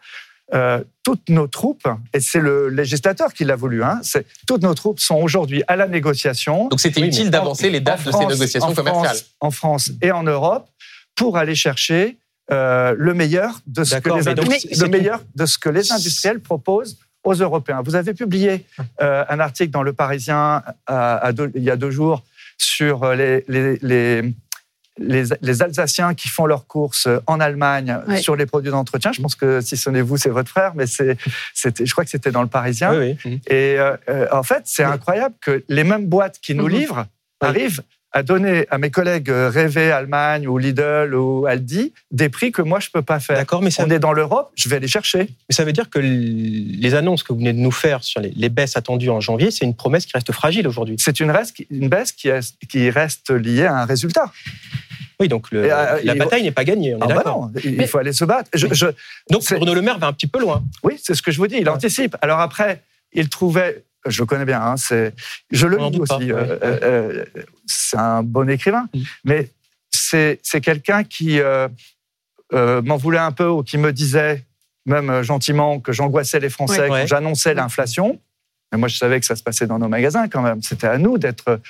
Euh, 0.52 0.84
toutes 1.02 1.30
nos 1.30 1.46
troupes, 1.46 1.88
et 2.12 2.20
c'est 2.20 2.38
le 2.40 2.68
législateur 2.68 3.32
qui 3.32 3.44
l'a 3.44 3.56
voulu, 3.56 3.82
hein, 3.82 3.98
c'est- 4.02 4.26
toutes 4.46 4.62
nos 4.62 4.74
troupes 4.74 5.00
sont 5.00 5.14
aujourd'hui 5.16 5.62
à 5.68 5.74
la 5.76 5.88
négociation. 5.88 6.68
Donc 6.68 6.80
c'était 6.80 7.00
Oui, 7.00 7.08
utile 7.08 7.30
d'avancer 7.30 7.70
les 7.70 7.80
dates 7.80 8.00
de 8.00 8.04
ces 8.04 8.10
France- 8.10 8.28
négociations 8.32 8.68
en 8.68 8.74
commerciales. 8.74 9.16
France- 9.16 9.24
en 9.40 9.50
France 9.50 9.90
et 10.02 10.12
en 10.12 10.22
Europe 10.22 10.68
pour 11.14 11.38
aller 11.38 11.54
chercher 11.54 12.18
euh, 12.52 12.94
le 12.98 13.14
meilleur 13.14 13.58
de 13.66 13.84
ce 13.84 13.94
que 13.96 14.10
les 14.10 14.16
mais 14.16 14.34
donc, 14.34 14.44
industri- 14.44 14.68
c'est- 14.68 14.74
c'est 14.74 14.84
le 14.84 14.90
meilleur 14.90 15.20
de 15.34 15.46
ce 15.46 15.56
que 15.56 15.70
les 15.70 15.90
industriels 15.92 16.40
proposent 16.40 16.98
aux 17.24 17.32
Européens. 17.32 17.80
Vous 17.82 17.94
avez 17.94 18.12
publié 18.12 18.66
euh, 19.00 19.24
un 19.30 19.40
article 19.40 19.70
dans 19.70 19.82
Le 19.82 19.94
Parisien 19.94 20.62
à- 20.86 21.16
à 21.16 21.32
deux- 21.32 21.50
il 21.54 21.62
y 21.62 21.70
a 21.70 21.76
deux 21.76 21.90
jours 21.90 22.22
sur 22.64 23.04
euh, 23.04 23.14
les, 23.14 23.44
les, 23.48 23.78
les, 23.82 24.22
les- 24.98 25.24
les 25.42 25.62
Alsaciens 25.62 26.14
qui 26.14 26.28
font 26.28 26.46
leurs 26.46 26.66
courses 26.66 27.08
en 27.26 27.40
Allemagne 27.40 27.98
Ouais. 28.06 28.18
sur 28.20 28.36
les 28.36 28.46
produits 28.46 28.70
d'entretien. 28.70 29.12
Je 29.12 29.20
pense 29.20 29.34
que 29.34 29.60
si 29.60 29.76
ce 29.76 29.90
n'est 29.90 30.02
vous, 30.02 30.16
c'est 30.16 30.28
votre 30.30 30.48
frère, 30.50 30.72
mais 30.74 30.86
c'est, 30.86 31.16
c'était, 31.52 31.84
je 31.86 31.92
crois 31.92 32.04
que 32.04 32.10
c'était 32.10 32.30
dans 32.30 32.42
Le 32.42 32.48
Parisien. 32.48 32.96
Oui, 32.98 33.16
oui. 33.24 33.40
Et 33.48 33.76
euh, 33.78 33.96
euh, 34.08 34.26
en 34.32 34.42
fait, 34.42 34.62
c'est 34.66 34.84
incroyable 34.84 35.34
que 35.40 35.64
les 35.68 35.84
mêmes 35.84 36.06
boîtes 36.06 36.38
qui 36.40 36.54
nous 36.54 36.68
Mhm. 36.68 36.74
livrent 36.78 37.06
arrivent 37.40 37.82
à 38.14 38.22
donner 38.22 38.66
à 38.70 38.78
mes 38.78 38.90
collègues 38.90 39.28
euh, 39.28 39.50
Révé, 39.50 39.90
Allemagne 39.90 40.46
ou 40.46 40.56
Lidl 40.56 41.14
ou 41.14 41.46
Aldi 41.46 41.92
des 42.12 42.28
prix 42.28 42.52
que 42.52 42.62
moi 42.62 42.78
je 42.80 42.88
peux 42.90 43.02
pas 43.02 43.18
faire. 43.20 43.36
D'accord, 43.36 43.60
mais 43.60 43.70
ça, 43.72 43.84
On 43.86 43.90
est 43.90 43.98
dans 43.98 44.12
l'Europe, 44.12 44.52
je 44.54 44.68
vais 44.68 44.78
les 44.80 44.86
chercher. 44.88 45.28
mais 45.48 45.54
ça 45.54 45.64
veut 45.64 45.72
dire 45.72 45.90
que 45.90 45.98
les 45.98 46.94
annonces 46.94 47.22
que 47.24 47.32
vous 47.32 47.40
venez 47.40 47.52
de 47.52 47.58
nous 47.58 47.72
faire 47.72 48.04
sur 48.04 48.20
les, 48.20 48.48
baisses 48.48 48.76
attendues 48.76 49.10
en 49.10 49.20
janvier, 49.20 49.50
c'est 49.50 49.64
une 49.64 49.74
promesse 49.74 50.06
qui 50.06 50.12
reste 50.14 50.30
fragile 50.32 50.68
aujourd'hui. 50.68 50.94
C'est 50.98 51.18
une, 51.18 51.32
baisse 51.88 52.12
qui, 52.12 52.28
est- 52.28 52.54
qui 52.68 52.88
reste 52.88 53.30
liée 53.30 53.66
à 53.66 53.78
un 53.78 53.84
résultat. 53.84 54.30
Oui, 55.18 55.26
donc 55.28 55.50
le- 55.50 55.64
euh, 55.64 56.00
la 56.04 56.14
il- 56.14 56.18
bataille 56.18 56.42
n'est 56.44 56.50
pas 56.52 56.64
gagnée, 56.64 56.94
on 56.94 56.98
est 56.98 57.12
Ah 57.12 57.14
bah 57.14 57.22
non, 57.26 57.50
il 57.64 57.76
Mais- 57.76 57.86
faut 57.88 57.98
aller 57.98 58.12
se 58.12 58.24
battre. 58.24 58.48
Je- 58.54 58.66
je- 58.72 58.86
Donc 59.30 59.42
Bruno 59.50 59.74
Le 59.74 59.82
Maire 59.82 59.98
va 59.98 60.06
un 60.06 60.12
petit 60.12 60.26
peu 60.28 60.38
loin. 60.40 60.62
oui, 60.84 61.00
c'est 61.02 61.14
ce 61.14 61.22
que 61.22 61.32
je 61.32 61.38
vous 61.38 61.46
dis. 61.48 61.56
Il 61.56 61.68
Ouais. 61.68 61.74
anticipe. 61.74 62.16
Alors 62.22 62.38
après, 62.40 62.80
il 63.12 63.28
trouvait. 63.28 63.82
Je 64.06 64.20
le 64.22 64.26
connais 64.26 64.44
bien. 64.44 64.60
hein, 64.60 64.76
c'est, 64.76 65.14
je 65.50 65.66
le 65.66 65.76
lis 65.78 65.98
aussi. 65.98 66.08
pas, 66.08 66.20
euh, 66.20 66.46
ouais. 66.46 66.58
euh, 66.62 66.78
euh, 66.82 67.24
c'est 67.66 67.96
un 67.96 68.22
bon 68.22 68.48
écrivain, 68.50 68.86
Mm. 68.94 69.00
mais 69.24 69.50
c'est, 69.90 70.40
c'est 70.42 70.60
quelqu'un 70.60 71.04
qui 71.04 71.40
euh, 71.40 71.68
m'en 72.52 72.96
voulait 72.96 73.18
un 73.18 73.32
peu 73.32 73.46
ou 73.48 73.62
qui 73.62 73.78
me 73.78 73.92
disait, 73.92 74.44
même 74.86 75.22
gentiment, 75.22 75.80
que 75.80 75.92
j'angoissais 75.92 76.40
les 76.40 76.50
Français 76.50 76.82
Ouais. 76.82 76.88
quand 76.88 76.94
Ouais. 76.94 77.06
j'annonçais 77.06 77.54
l'inflation. 77.54 78.20
Mais 78.72 78.78
moi, 78.78 78.88
je 78.88 78.96
savais 78.96 79.20
que 79.20 79.26
ça 79.26 79.36
se 79.36 79.42
passait 79.42 79.66
dans 79.66 79.78
nos 79.78 79.88
magasins 79.88 80.28
quand 80.28 80.42
même. 80.42 80.60
C'était 80.62 80.88
à 80.88 80.98
nous 80.98 81.16
d'être 81.18 81.60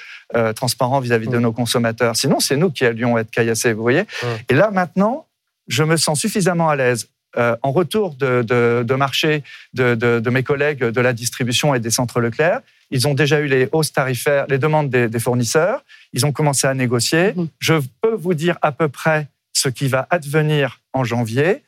transparents 0.57 1.01
vis-à-vis 1.01 1.29
de 1.29 1.39
Mm. 1.39 1.43
nos 1.43 1.53
consommateurs. 1.53 2.17
Sinon, 2.17 2.41
c'est 2.41 2.57
nous 2.57 2.71
qui 2.71 2.85
allions 2.85 3.17
être 3.19 3.31
caillassés, 3.31 3.73
vous 3.73 3.83
voyez. 3.83 4.03
Mm. 4.03 4.27
Et 4.49 4.55
là, 4.55 4.71
maintenant, 4.71 5.27
je 5.69 5.85
me 5.85 5.97
sens 5.97 6.21
suffisamment 6.21 6.69
à 6.69 6.77
l'aise. 6.77 7.09
Euh, 7.37 7.57
en 7.63 7.73
retour 7.73 8.15
de, 8.15 8.43
de- 8.43 8.85
de 8.87 8.95
marché 8.95 9.43
de, 9.73 10.31
mes 10.31 10.43
collègues 10.43 10.85
de 10.85 11.01
la 11.01 11.13
distribution 11.13 11.75
et 11.75 11.81
des 11.81 11.91
centres 11.91 12.21
Leclerc, 12.21 12.61
ils 12.91 13.09
ont 13.09 13.15
déjà 13.15 13.41
eu 13.41 13.47
les 13.47 13.69
hausses 13.73 13.93
tarifaires, 13.93 14.47
les 14.49 14.59
demandes 14.59 14.89
des, 14.91 15.09
des 15.09 15.19
fournisseurs. 15.19 15.85
Ils 16.13 16.25
ont 16.27 16.33
commencé 16.33 16.67
à 16.67 16.75
négocier. 16.75 17.33
Mhm. 17.35 17.49
Je 17.59 17.75
peux 18.03 18.15
vous 18.15 18.35
dire 18.35 18.57
à 18.63 18.71
peu 18.73 18.89
près 18.89 19.29
ce 19.53 19.69
qui 19.69 19.89
va 19.89 20.07
advenir 20.11 20.81
en 20.93 21.03
janvier. 21.05 21.63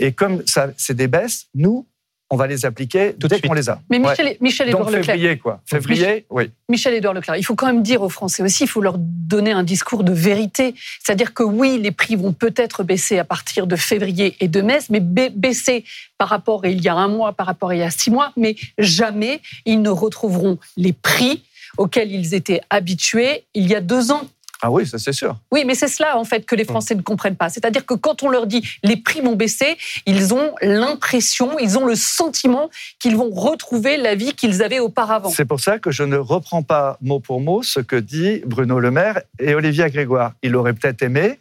Et 0.00 0.12
comme 0.12 0.42
ça, 0.46 0.70
c'est 0.76 0.94
des 0.96 1.08
baisses, 1.08 1.46
nous, 1.54 1.86
on 2.30 2.36
va 2.36 2.46
les 2.46 2.64
appliquer 2.64 3.14
Tout 3.18 3.28
dès 3.28 3.40
qu'on 3.40 3.52
les 3.52 3.68
a. 3.68 3.80
Mais 3.90 3.98
Ouais. 3.98 4.10
Michel, 4.10 4.36
Michel 4.40 4.70
Donc 4.70 4.80
Édouard 4.80 4.90
Leclerc, 4.90 5.04
février, 5.14 5.38
quoi. 5.38 5.60
Février, 5.66 6.26
oui. 6.30 6.50
Michel 6.68 6.94
Édouard 6.94 7.14
Leclerc, 7.14 7.36
il 7.36 7.44
faut 7.44 7.54
quand 7.54 7.66
même 7.66 7.82
dire 7.82 8.02
aux 8.02 8.08
Français 8.08 8.42
aussi, 8.42 8.64
il 8.64 8.68
faut 8.68 8.80
leur 8.80 8.96
donner 8.98 9.52
un 9.52 9.62
discours 9.62 10.04
de 10.04 10.12
vérité. 10.12 10.74
C'est-à-dire 11.04 11.34
que 11.34 11.42
oui, 11.42 11.78
les 11.78 11.90
prix 11.92 12.16
vont 12.16 12.32
peut-être 12.32 12.82
baisser 12.82 13.18
à 13.18 13.24
partir 13.24 13.66
de 13.66 13.76
février 13.76 14.36
et 14.40 14.48
de 14.48 14.60
mai, 14.62 14.78
mais 14.90 15.00
ba- 15.00 15.28
baisser 15.34 15.84
par 16.18 16.28
rapport 16.28 16.64
à 16.64 16.68
il 16.68 16.80
y 16.82 16.88
a 16.88 16.94
un 16.94 17.08
mois, 17.08 17.32
par 17.32 17.46
rapport 17.46 17.70
à 17.70 17.74
il 17.74 17.80
y 17.80 17.82
a 17.82 17.90
six 17.90 18.10
mois, 18.10 18.32
mais 18.36 18.56
jamais 18.78 19.40
ils 19.66 19.80
ne 19.82 19.90
retrouveront 19.90 20.58
les 20.76 20.92
prix 20.92 21.42
auxquels 21.76 22.10
ils 22.12 22.34
étaient 22.34 22.60
habitués 22.70 23.44
il 23.54 23.66
y 23.68 23.74
a 23.74 23.80
deux 23.80 24.12
ans. 24.12 24.22
Ah 24.62 24.70
oui, 24.70 24.86
ça 24.86 24.98
c'est 24.98 25.12
sûr. 25.12 25.36
Oui, 25.50 25.64
mais 25.66 25.74
c'est 25.74 25.88
cela 25.88 26.16
en 26.18 26.24
fait 26.24 26.46
que 26.46 26.54
les 26.54 26.64
Français 26.64 26.94
ne 26.94 27.02
comprennent 27.02 27.36
pas. 27.36 27.48
C'est-à-dire 27.48 27.84
que 27.84 27.94
quand 27.94 28.22
on 28.22 28.28
leur 28.28 28.46
dit 28.46 28.66
les 28.82 28.96
prix 28.96 29.20
vont 29.20 29.36
baisser, 29.36 29.76
ils 30.06 30.34
ont 30.34 30.54
l'impression, 30.62 31.58
ils 31.58 31.78
ont 31.78 31.86
le 31.86 31.96
sentiment 31.96 32.70
qu'ils 32.98 33.16
vont 33.16 33.30
retrouver 33.30 33.96
la 33.96 34.14
vie 34.14 34.32
qu'ils 34.32 34.62
avaient 34.62 34.80
auparavant. 34.80 35.30
C'est 35.30 35.44
pour 35.44 35.60
ça 35.60 35.78
que 35.78 35.90
je 35.90 36.02
ne 36.02 36.16
reprends 36.16 36.62
pas 36.62 36.98
mot 37.00 37.20
pour 37.20 37.40
mot 37.40 37.62
ce 37.62 37.80
que 37.80 37.96
dit 37.96 38.42
Bruno 38.46 38.80
Le 38.80 38.90
Maire 38.90 39.20
et 39.38 39.54
Olivier 39.54 39.90
Grégoire. 39.90 40.32
Il 40.42 40.56
aurait 40.56 40.74
peut-être 40.74 41.02
aimé. 41.02 41.38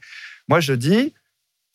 Moi, 0.50 0.60
je 0.60 0.74
dis, 0.74 1.14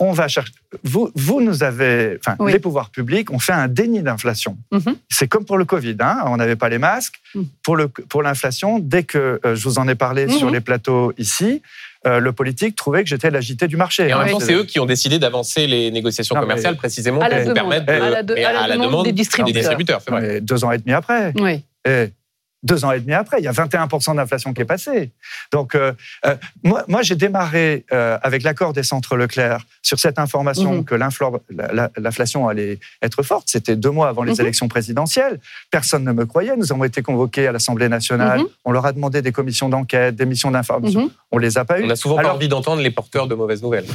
on 0.01 0.13
va 0.13 0.29
chercher. 0.29 0.53
Vous, 0.85 1.11
vous 1.15 1.41
nous 1.41 1.63
avez, 1.65 2.19
enfin, 2.21 2.37
Oui. 2.39 2.53
les 2.53 2.59
pouvoirs 2.61 2.91
publics 2.91 3.31
ont 3.33 3.39
fait 3.39 3.53
un 3.53 3.67
déni 3.69 4.01
d'inflation. 4.03 4.57
Mhm. 4.71 4.97
C'est 5.11 5.27
comme 5.27 5.45
pour 5.45 5.59
le 5.59 5.65
Covid, 5.65 5.97
hein, 6.01 6.23
on 6.27 6.37
n'avait 6.37 6.57
pas 6.57 6.69
les 6.69 6.79
masques. 6.79 7.17
Mhm. 7.35 7.47
Pour 7.65 7.77
le 7.77 7.89
pour 7.89 8.23
l'inflation, 8.23 8.79
dès 8.79 9.03
que 9.03 9.41
euh, 9.45 9.57
je 9.57 9.63
vous 9.65 9.79
en 9.79 9.89
ai 9.89 9.95
parlé 9.97 10.27
Mhm. 10.27 10.33
sur 10.33 10.51
les 10.51 10.61
plateaux 10.61 11.13
ici, 11.19 11.63
euh, 12.07 12.21
le 12.21 12.33
politique 12.33 12.77
trouvait 12.77 13.03
que 13.03 13.09
j'étais 13.09 13.31
l'agité 13.31 13.67
du 13.67 13.77
marché. 13.77 14.09
Et 14.09 14.15
en 14.15 14.21
hein. 14.21 14.25
même 14.25 14.33
temps, 14.35 14.41
C'est- 14.41 14.55
eux 14.55 14.65
qui 14.65 14.79
ont 14.79 14.87
décidé 14.87 15.19
d'avancer 15.19 15.67
les 15.67 15.91
négociations 15.91 16.37
Non, 16.37 16.43
commerciales 16.43 16.77
précisément 16.77 17.21
À 17.21 17.29
la 17.29 17.37
pour 17.43 17.55
demande. 17.55 17.55
permettre 17.55 17.87
de, 17.87 17.93
À 17.93 18.11
la 18.11 18.23
de- 18.23 18.35
à 18.35 18.67
la 18.69 18.77
demande 18.77 19.05
des 19.05 19.13
distributeurs. 19.13 19.61
distributeurs, 19.61 20.01
c'est 20.05 20.11
vrai. 20.13 20.21
Mais 20.23 20.41
deux 20.41 20.65
ans 20.65 20.71
et 20.71 20.79
demi 20.79 20.93
après. 20.93 21.33
Oui. 21.41 21.65
Eh, 21.87 22.09
deux 22.65 22.85
ans 22.85 22.91
et 22.93 23.01
demi 23.01 23.13
après, 23.15 23.39
il 23.39 23.45
y 23.45 23.49
a 23.49 23.53
21% 23.53 24.17
d'inflation 24.17 24.53
qui 24.53 24.63
est 24.63 24.65
passée. 24.65 25.13
Donc, 25.53 25.75
euh, 25.75 25.93
euh, 26.27 26.35
moi, 26.65 26.85
moi 26.89 27.03
j'ai 27.03 27.15
démarré 27.15 27.85
euh, 27.93 28.19
avec 28.23 28.43
l'accord 28.43 28.73
des 28.73 28.83
centres 28.83 29.17
Leclerc 29.17 29.61
sur 29.83 29.99
cette 30.01 30.19
information 30.19 30.73
Mhm. 30.79 30.85
que 30.85 30.95
l'inflation 31.99 32.49
allait 32.49 32.79
être 33.03 33.23
forte. 33.23 33.45
C'était 33.47 33.77
deux 33.77 33.91
mois 33.91 34.09
avant 34.09 34.23
les 34.23 34.35
Mhm. 34.35 34.41
élections 34.41 34.69
présidentielles. 34.69 35.39
Personne 35.71 36.05
ne 36.05 36.13
me 36.13 36.27
croyait. 36.27 36.57
Nous 36.57 36.73
avons 36.73 36.85
été 36.85 37.03
convoqués 37.03 37.47
à 37.47 37.53
l'Assemblée 37.53 37.89
nationale. 37.89 38.41
Mhm. 38.41 38.47
On 38.65 38.73
leur 38.73 38.87
a 38.87 38.93
demandé 38.93 39.23
des 39.23 39.33
commissions 39.33 39.69
d'enquête, 39.69 40.17
des 40.17 40.27
missions 40.27 40.51
d'information. 40.51 41.11
On 41.31 41.39
les 41.39 41.59
a 41.59 41.65
pas 41.65 41.81
eues. 41.81 41.85
On 41.85 41.91
a 41.91 41.97
souvent 41.97 42.17
Alors- 42.19 42.33
pas 42.33 42.37
envie 42.37 42.49
d'entendre 42.49 42.83
les 42.83 42.91
porteurs 42.91 43.27
de 43.29 43.35
mauvaises 43.35 43.63
nouvelles. 43.63 43.87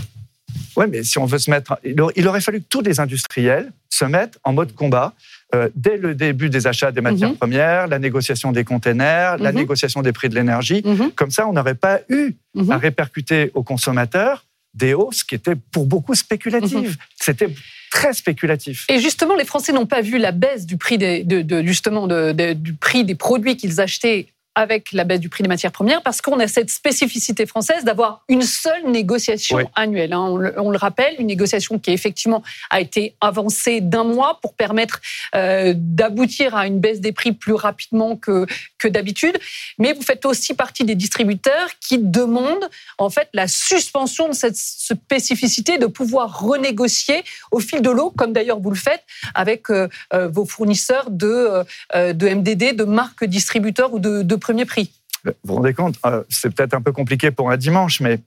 Oui, 0.76 0.86
mais 0.90 1.04
si 1.04 1.18
on 1.18 1.26
veut 1.26 1.38
se 1.40 1.50
mettre. 1.50 1.78
Il 1.84 2.00
aurait, 2.02 2.14
il 2.16 2.28
aurait 2.28 2.42
fallu 2.42 2.60
que 2.62 2.68
tous 2.70 2.82
les 2.82 3.00
industriels 3.00 3.72
se 3.90 4.06
mettent 4.06 4.38
en 4.44 4.54
mode 4.54 4.74
combat 4.74 5.14
euh, 5.54 5.70
dès 5.76 5.98
le 5.98 6.16
début 6.16 6.50
des 6.50 6.68
achats 6.68 6.92
des 6.92 7.02
matières 7.02 7.30
Mhm. 7.30 7.38
premières, 7.38 7.88
la 7.88 8.00
négociation 8.00 8.52
des 8.52 8.64
containers, 8.64 9.38
la 9.38 9.52
Mhm. 9.52 9.58
négociation 9.60 10.02
des 10.02 10.12
prix 10.12 10.30
de 10.30 10.36
l'énergie. 10.36 10.82
Mhm. 10.84 11.12
Comme 11.12 11.32
ça, 11.32 11.48
on 11.48 11.54
n'aurait 11.54 11.76
pas 11.76 12.00
eu 12.10 12.34
à 12.70 12.78
répercuter 12.78 13.52
aux 13.54 13.64
consommateurs 13.64 14.46
des 14.74 14.94
hausses 14.96 15.24
qui 15.24 15.36
étaient 15.36 15.56
pour 15.72 15.86
beaucoup 15.86 16.16
spéculatives. 16.16 16.98
C'était 17.20 17.50
très 17.92 18.14
spéculatif. 18.14 18.86
Et 18.90 19.00
justement, 19.00 19.36
les 19.36 19.46
Français 19.46 19.72
n'ont 19.72 19.86
pas 19.86 20.02
vu 20.02 20.18
la 20.18 20.32
baisse 20.32 20.66
du 20.66 20.78
prix 20.78 20.98
des, 20.98 21.24
de, 21.24 21.44
de- 21.44 21.62
justement 21.64 22.08
de- 22.08 22.54
du 22.54 22.74
prix 22.74 23.04
des 23.06 23.14
produits 23.14 23.56
qu'ils 23.56 23.80
achetaient 23.80 24.33
avec 24.56 24.92
la 24.92 25.04
baisse 25.04 25.20
du 25.20 25.30
prix 25.30 25.42
des 25.44 25.50
matières 25.50 25.72
premières, 25.72 26.02
parce 26.04 26.22
qu'on 26.22 26.40
a 26.40 26.48
cette 26.48 26.70
spécificité 26.70 27.46
française 27.46 27.84
d'avoir 27.84 28.24
une 28.30 28.44
seule 28.44 28.86
négociation 28.90 29.58
Oui. 29.58 29.64
annuelle. 29.76 30.14
hein. 30.14 30.20
On, 30.20 30.38
le, 30.38 30.54
on 30.60 30.70
le 30.70 30.78
rappelle, 30.78 31.16
une 31.20 31.28
négociation 31.28 31.80
qui 31.80 31.92
effectivement 31.92 32.44
a 32.70 32.80
été 32.80 33.16
avancée 33.22 33.82
d'un 33.82 34.04
mois 34.04 34.40
pour 34.42 34.54
permettre 34.54 35.02
euh, 35.36 35.74
d'aboutir 35.76 36.56
à 36.56 36.68
une 36.68 36.80
baisse 36.80 37.00
des 37.02 37.12
prix 37.12 37.32
plus 37.32 37.54
rapidement 37.54 38.16
que, 38.16 38.46
que 38.78 38.88
d'habitude. 38.88 39.38
Mais 39.80 39.94
vous 39.94 40.02
faites 40.04 40.26
aussi 40.26 40.54
partie 40.54 40.84
des 40.84 40.96
distributeurs 40.96 41.70
qui 41.80 41.98
demandent 41.98 42.70
en 42.98 43.10
fait 43.10 43.30
la 43.34 43.48
suspension 43.48 44.28
de 44.30 44.34
cette 44.34 44.56
spécificité 44.58 45.78
de 45.78 45.86
pouvoir 45.88 46.40
renégocier 46.42 47.24
au 47.52 47.60
fil 47.60 47.82
de 47.82 47.90
l'eau, 47.90 48.12
comme 48.12 48.34
d'ailleurs 48.34 48.60
vous 48.60 48.70
le 48.70 48.76
faites 48.76 49.04
avec 49.36 49.70
euh, 49.70 49.88
euh, 50.14 50.28
vos 50.28 50.46
fournisseurs 50.46 51.10
de, 51.10 51.64
euh, 51.96 52.14
de 52.14 52.28
MDD, 52.30 52.76
de 52.76 52.84
marques 52.84 53.26
distributeurs 53.26 53.94
ou 53.94 54.00
de, 54.00 54.22
de 54.22 54.36
premier 54.44 54.66
prix. 54.66 54.92
Vous 55.26 55.32
vous 55.44 55.56
rendez 55.56 55.74
compte 55.74 55.96
euh, 56.06 56.24
C'est 56.30 56.54
peut-être 56.54 56.74
un 56.74 56.82
peu 56.82 56.92
compliqué 56.92 57.32
pour 57.32 57.50
un 57.50 57.58
dimanche, 57.58 58.00
mais 58.02 58.20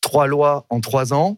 trois 0.00 0.26
lois 0.26 0.64
en 0.70 0.80
trois 0.80 1.12
ans. 1.12 1.36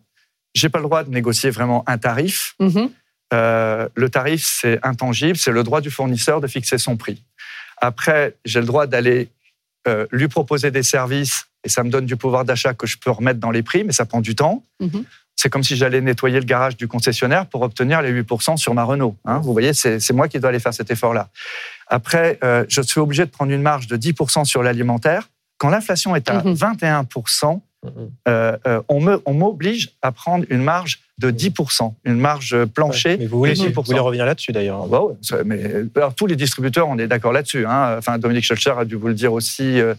J'ai 0.55 0.69
pas 0.69 0.79
le 0.79 0.85
droit 0.85 1.03
de 1.03 1.11
négocier 1.11 1.51
vraiment 1.51 1.83
un 1.89 1.99
tarif. 1.99 2.55
Mhm. 2.61 2.91
Euh, 3.33 3.89
le 3.95 4.09
tarif, 4.09 4.45
c'est 4.45 4.79
intangible, 4.85 5.37
c'est 5.37 5.53
le 5.53 5.63
droit 5.63 5.81
du 5.81 5.91
fournisseur 5.91 6.41
de 6.41 6.47
fixer 6.47 6.79
son 6.79 6.97
prix. 6.97 7.23
Après, 7.79 8.37
j'ai 8.45 8.61
le 8.61 8.67
droit 8.67 8.87
d'aller 8.87 9.31
euh, 9.89 10.07
lui 10.11 10.29
proposer 10.29 10.71
des 10.71 10.83
services 10.83 11.47
et 11.65 11.69
ça 11.69 11.83
me 11.85 11.91
donne 11.91 12.07
du 12.07 12.17
pouvoir 12.17 12.45
d'achat 12.45 12.75
que 12.75 12.87
je 12.87 12.99
peux 12.99 13.11
remettre 13.11 13.39
dans 13.41 13.51
les 13.51 13.63
prix, 13.63 13.85
mais 13.85 13.93
ça 13.93 14.05
prend 14.05 14.21
du 14.21 14.35
temps. 14.35 14.63
Mhm. 14.81 15.05
C'est 15.37 15.49
comme 15.49 15.63
si 15.65 15.75
j'allais 15.75 16.03
nettoyer 16.03 16.39
le 16.39 16.45
garage 16.45 16.77
du 16.77 16.87
concessionnaire 16.87 17.47
pour 17.47 17.63
obtenir 17.63 18.03
les 18.03 18.11
8% 18.13 18.59
sur 18.59 18.75
ma 18.75 18.85
Renault. 18.85 19.17
hein. 19.25 19.39
Vous 19.39 19.53
voyez, 19.53 19.73
c'est 19.73 20.13
moi 20.13 20.29
qui 20.29 20.39
dois 20.39 20.51
aller 20.51 20.61
faire 20.61 20.75
cet 20.75 20.91
effort-là. 20.91 21.31
Après, 21.91 22.39
euh, 22.45 22.65
je 22.69 22.81
suis 22.81 23.01
obligé 23.01 23.25
de 23.27 23.31
prendre 23.31 23.53
une 23.53 23.63
marge 23.63 23.87
de 23.89 23.97
10% 23.97 24.45
sur 24.45 24.63
l'alimentaire. 24.63 25.29
Quand 25.59 25.69
l'inflation 25.69 26.17
est 26.17 26.31
à 26.31 26.43
Mhm. 26.43 26.55
21%, 26.55 27.63
Mhm. 27.85 27.91
euh, 28.29 28.57
euh, 28.67 28.81
on 28.89 29.01
me- 29.01 29.21
on 29.27 29.35
m'oblige 29.35 29.91
à 30.01 30.13
prendre 30.13 30.45
une 30.51 30.63
marge 30.63 31.01
de 31.19 31.31
10%, 31.31 31.97
une 32.05 32.19
marge 32.19 32.65
plancher 32.67 33.17
Mais 33.19 33.27
vous 33.27 33.39
voulez, 33.39 33.53
de 33.55 33.59
vous 33.59 33.67
10%. 33.67 33.83
voulez 33.93 33.99
revenir 33.99 34.25
là-dessus 34.25 34.53
d'ailleurs. 34.53 34.83
Ah 34.85 34.89
bah 34.89 35.03
ouais, 35.03 35.15
mais 35.45 35.61
alors, 35.97 36.15
tous 36.15 36.27
les 36.27 36.37
distributeurs, 36.37 36.89
on 36.89 36.97
est 36.99 37.07
d'accord 37.09 37.33
là-dessus. 37.33 37.67
hein. 37.67 37.97
Enfin, 37.99 38.17
Dominique 38.19 38.45
Schelcher 38.45 38.73
a 38.79 38.85
dû 38.87 38.95
vous 38.95 39.09
le 39.09 39.15
dire 39.15 39.33
aussi, 39.35 39.81
euh, 39.81 39.95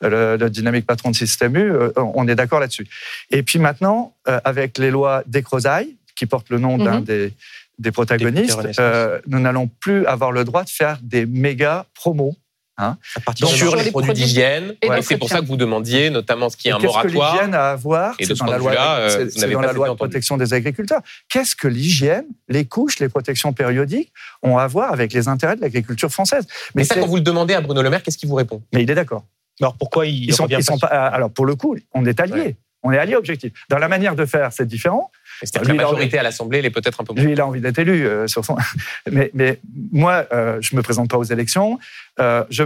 le, 0.00 0.36
le 0.36 0.50
dynamique 0.50 0.86
patron 0.86 1.10
de 1.10 1.16
Système 1.16 1.54
U, 1.56 1.70
euh, 1.72 1.90
on 1.96 2.26
est 2.26 2.34
d'accord 2.34 2.58
là-dessus. 2.58 2.86
Et 3.30 3.42
puis 3.44 3.58
maintenant, 3.60 4.14
euh, 4.28 4.40
avec 4.44 4.78
les 4.78 4.90
lois 4.90 5.22
d'Ecrozaille, 5.26 5.94
qui 6.16 6.26
portent 6.26 6.50
le 6.50 6.58
nom 6.58 6.78
d'un 6.78 6.98
Mhm. 7.00 7.04
des, 7.04 7.32
des 7.78 7.92
protagonistes, 7.92 8.58
euh, 8.78 9.20
nous 9.26 9.40
n'allons 9.40 9.68
plus 9.80 10.06
avoir 10.06 10.32
le 10.32 10.44
droit 10.44 10.64
de 10.64 10.70
faire 10.70 10.98
des 11.02 11.26
méga 11.26 11.86
promos. 11.94 12.34
À 12.76 12.96
partir 13.24 13.46
sur, 13.46 13.54
de 13.66 13.68
sur 13.70 13.76
les, 13.76 13.84
les 13.84 13.90
produits 13.92 14.12
d'hygiène. 14.14 14.74
et 14.82 14.88
Ouais, 14.88 15.00
c'est 15.00 15.16
pour 15.16 15.28
ça 15.28 15.38
que 15.40 15.44
vous 15.46 15.56
demandiez 15.56 16.10
notamment 16.10 16.50
ce 16.50 16.56
qui 16.56 16.66
est 16.68 16.72
un 16.72 16.78
Qu'est-ce 16.78 16.88
que 16.92 17.06
moratoire. 17.12 17.34
l'hygiène 17.34 17.54
a 17.54 17.70
à 17.70 17.76
voir 17.76 18.16
de 18.18 18.24
C'est 18.24 18.34
ce 18.34 18.38
dans 18.40 18.46
la 18.46 18.58
loi, 18.58 18.72
euh, 18.72 19.26
dans 19.26 19.60
pas 19.60 19.66
la 19.66 19.72
loi 19.72 19.88
de 19.90 19.94
protection 19.94 20.36
des 20.36 20.54
agriculteurs. 20.54 21.00
Qu'est-ce 21.28 21.54
que 21.54 21.68
l'hygiène, 21.68 22.24
les 22.48 22.64
couches, 22.64 22.98
les 22.98 23.08
protections 23.08 23.52
périodiques 23.52 24.12
ont 24.42 24.58
à 24.58 24.66
voir 24.66 24.92
avec 24.92 25.12
les 25.12 25.28
intérêts 25.28 25.54
de 25.54 25.60
l'agriculture 25.60 26.10
française? 26.10 26.48
Mais 26.74 26.82
ça, 26.82 26.94
c'est- 26.94 27.00
quand 27.00 27.06
vous 27.06 27.14
le 27.14 27.22
demandez 27.22 27.54
à 27.54 27.60
Bruno 27.60 27.80
Le 27.80 27.90
Maire, 27.90 28.02
qu'est-ce 28.02 28.18
qu'il 28.18 28.28
vous 28.28 28.34
répond? 28.34 28.60
Mais 28.72 28.82
il 28.82 28.90
est 28.90 28.94
d'accord. 28.96 29.24
Alors 29.60 29.76
pourquoi 29.76 30.06
il 30.06 30.24
Ils 30.24 30.34
sont, 30.34 30.48
ils 30.48 30.64
sont 30.64 30.76
pas 30.78 30.88
pas. 30.88 31.06
Alors 31.06 31.30
pour 31.30 31.46
le 31.46 31.54
coup, 31.54 31.76
on 31.92 32.04
est 32.04 32.18
alliés. 32.18 32.34
Ouais. 32.34 32.56
On 32.82 32.90
est 32.92 32.98
alliés 32.98 33.14
objectifs. 33.14 33.52
Dans 33.70 33.78
la 33.78 33.86
manière 33.88 34.16
de 34.16 34.26
faire, 34.26 34.52
c'est 34.52 34.66
différent. 34.66 35.10
C'est-à-dire 35.46 35.72
que 35.72 35.76
la 35.76 35.82
majorité 35.84 36.18
à 36.18 36.22
l'Assemblée, 36.22 36.58
elle 36.58 36.66
est 36.66 36.70
peut-être 36.70 37.00
un 37.00 37.04
peu 37.04 37.12
moins. 37.14 37.22
Lui, 37.22 37.32
il 37.32 37.40
a 37.40 37.46
envie 37.46 37.60
d'être 37.60 37.78
élu 37.78 38.06
euh, 38.06 38.26
sur 38.26 38.44
son. 38.44 38.56
Mais, 39.10 39.30
mais 39.34 39.60
moi, 39.92 40.26
euh, 40.32 40.58
je 40.60 40.74
me 40.76 40.82
présente 40.82 41.10
pas 41.10 41.18
aux 41.18 41.24
élections. 41.24 41.78
Euh, 42.20 42.44
je 42.50 42.64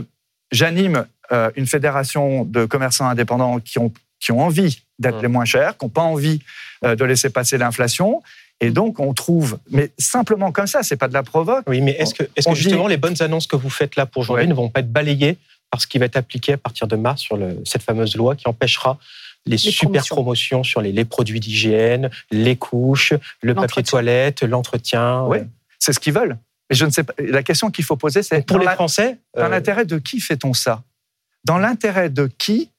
j'anime 0.51 1.07
euh, 1.33 1.51
une 1.57 1.67
fédération 1.67 2.45
de 2.45 2.65
commerçants 2.65 3.07
indépendants 3.09 3.61
qui 3.61 3.79
ont 3.79 3.93
qui 4.21 4.33
ont 4.33 4.41
envie 4.41 4.83
d'être 4.99 5.19
Mmh. 5.19 5.23
les 5.23 5.29
moins 5.29 5.45
chers, 5.45 5.77
qui 5.79 5.85
n'ont 5.85 5.91
pas 5.91 6.03
envie 6.03 6.41
euh, 6.85 6.97
de 6.97 7.05
laisser 7.05 7.31
passer 7.31 7.57
l'inflation. 7.59 8.23
Et 8.61 8.71
donc, 8.71 8.99
on 8.99 9.15
trouve, 9.15 9.59
mais 9.71 9.93
simplement 9.99 10.51
comme 10.51 10.67
ça, 10.67 10.83
c'est 10.83 10.97
pas 10.97 11.07
de 11.07 11.13
la 11.15 11.23
provoque. 11.23 11.63
Oui, 11.69 11.81
mais 11.81 11.93
est-ce 11.93 12.15
que, 12.15 12.25
est-ce 12.35 12.49
On 12.49 12.53
que 12.53 12.57
dit- 12.57 12.63
justement 12.65 12.89
les 12.89 12.97
bonnes 12.97 13.21
annonces 13.23 13.47
que 13.47 13.55
vous 13.55 13.71
faites 13.71 13.95
là 13.95 14.07
pour 14.07 14.25
janvier 14.25 14.43
Ouais. 14.43 14.49
ne 14.49 14.55
vont 14.55 14.69
pas 14.71 14.81
être 14.81 14.91
balayées 14.93 15.37
par 15.71 15.81
ce 15.81 15.87
qui 15.87 15.99
va 15.99 16.07
être 16.07 16.17
appliqué 16.17 16.55
à 16.55 16.57
partir 16.57 16.89
de 16.89 16.97
mars 16.97 17.21
sur 17.21 17.37
le- 17.37 17.61
cette 17.65 17.83
fameuse 17.83 18.17
loi 18.17 18.35
qui 18.35 18.49
empêchera 18.49 18.99
les, 19.47 19.57
super 19.59 19.89
promotions. 19.89 20.15
promotions. 20.17 20.63
sur 20.65 20.81
les, 20.81 20.93
les 20.93 21.05
produits 21.05 21.41
d'hygiène, 21.41 22.11
les 22.31 22.57
couches, 22.57 23.15
le 23.43 23.55
papier 23.55 23.83
toilette, 23.83 24.43
l'entretien. 24.43 25.23
Oui. 25.25 25.39
C'est 25.79 25.93
ce 25.93 26.01
qu'ils 26.01 26.13
veulent. 26.13 26.37
Mais 26.71 26.77
je 26.77 26.85
ne 26.85 26.91
sais 26.91 27.03
pas. 27.05 27.15
La 27.19 27.43
question 27.43 27.71
qu'il 27.71 27.85
faut 27.85 27.97
poser, 27.97 28.23
c'est 28.23 28.45
Pour 28.45 28.57
dans 28.57 28.61
les 28.61 28.67
la- 28.67 28.75
Français, 28.75 29.19
Dans 29.37 29.45
euh, 29.45 29.49
l'intérêt 29.49 29.85
de 29.87 29.99
qui 29.99 30.21
fait-on 30.21 30.53
ça? 30.53 30.83
Dans 31.45 31.57
l'intérêt 31.59 32.11
de 32.11 32.29
qui 32.39 32.71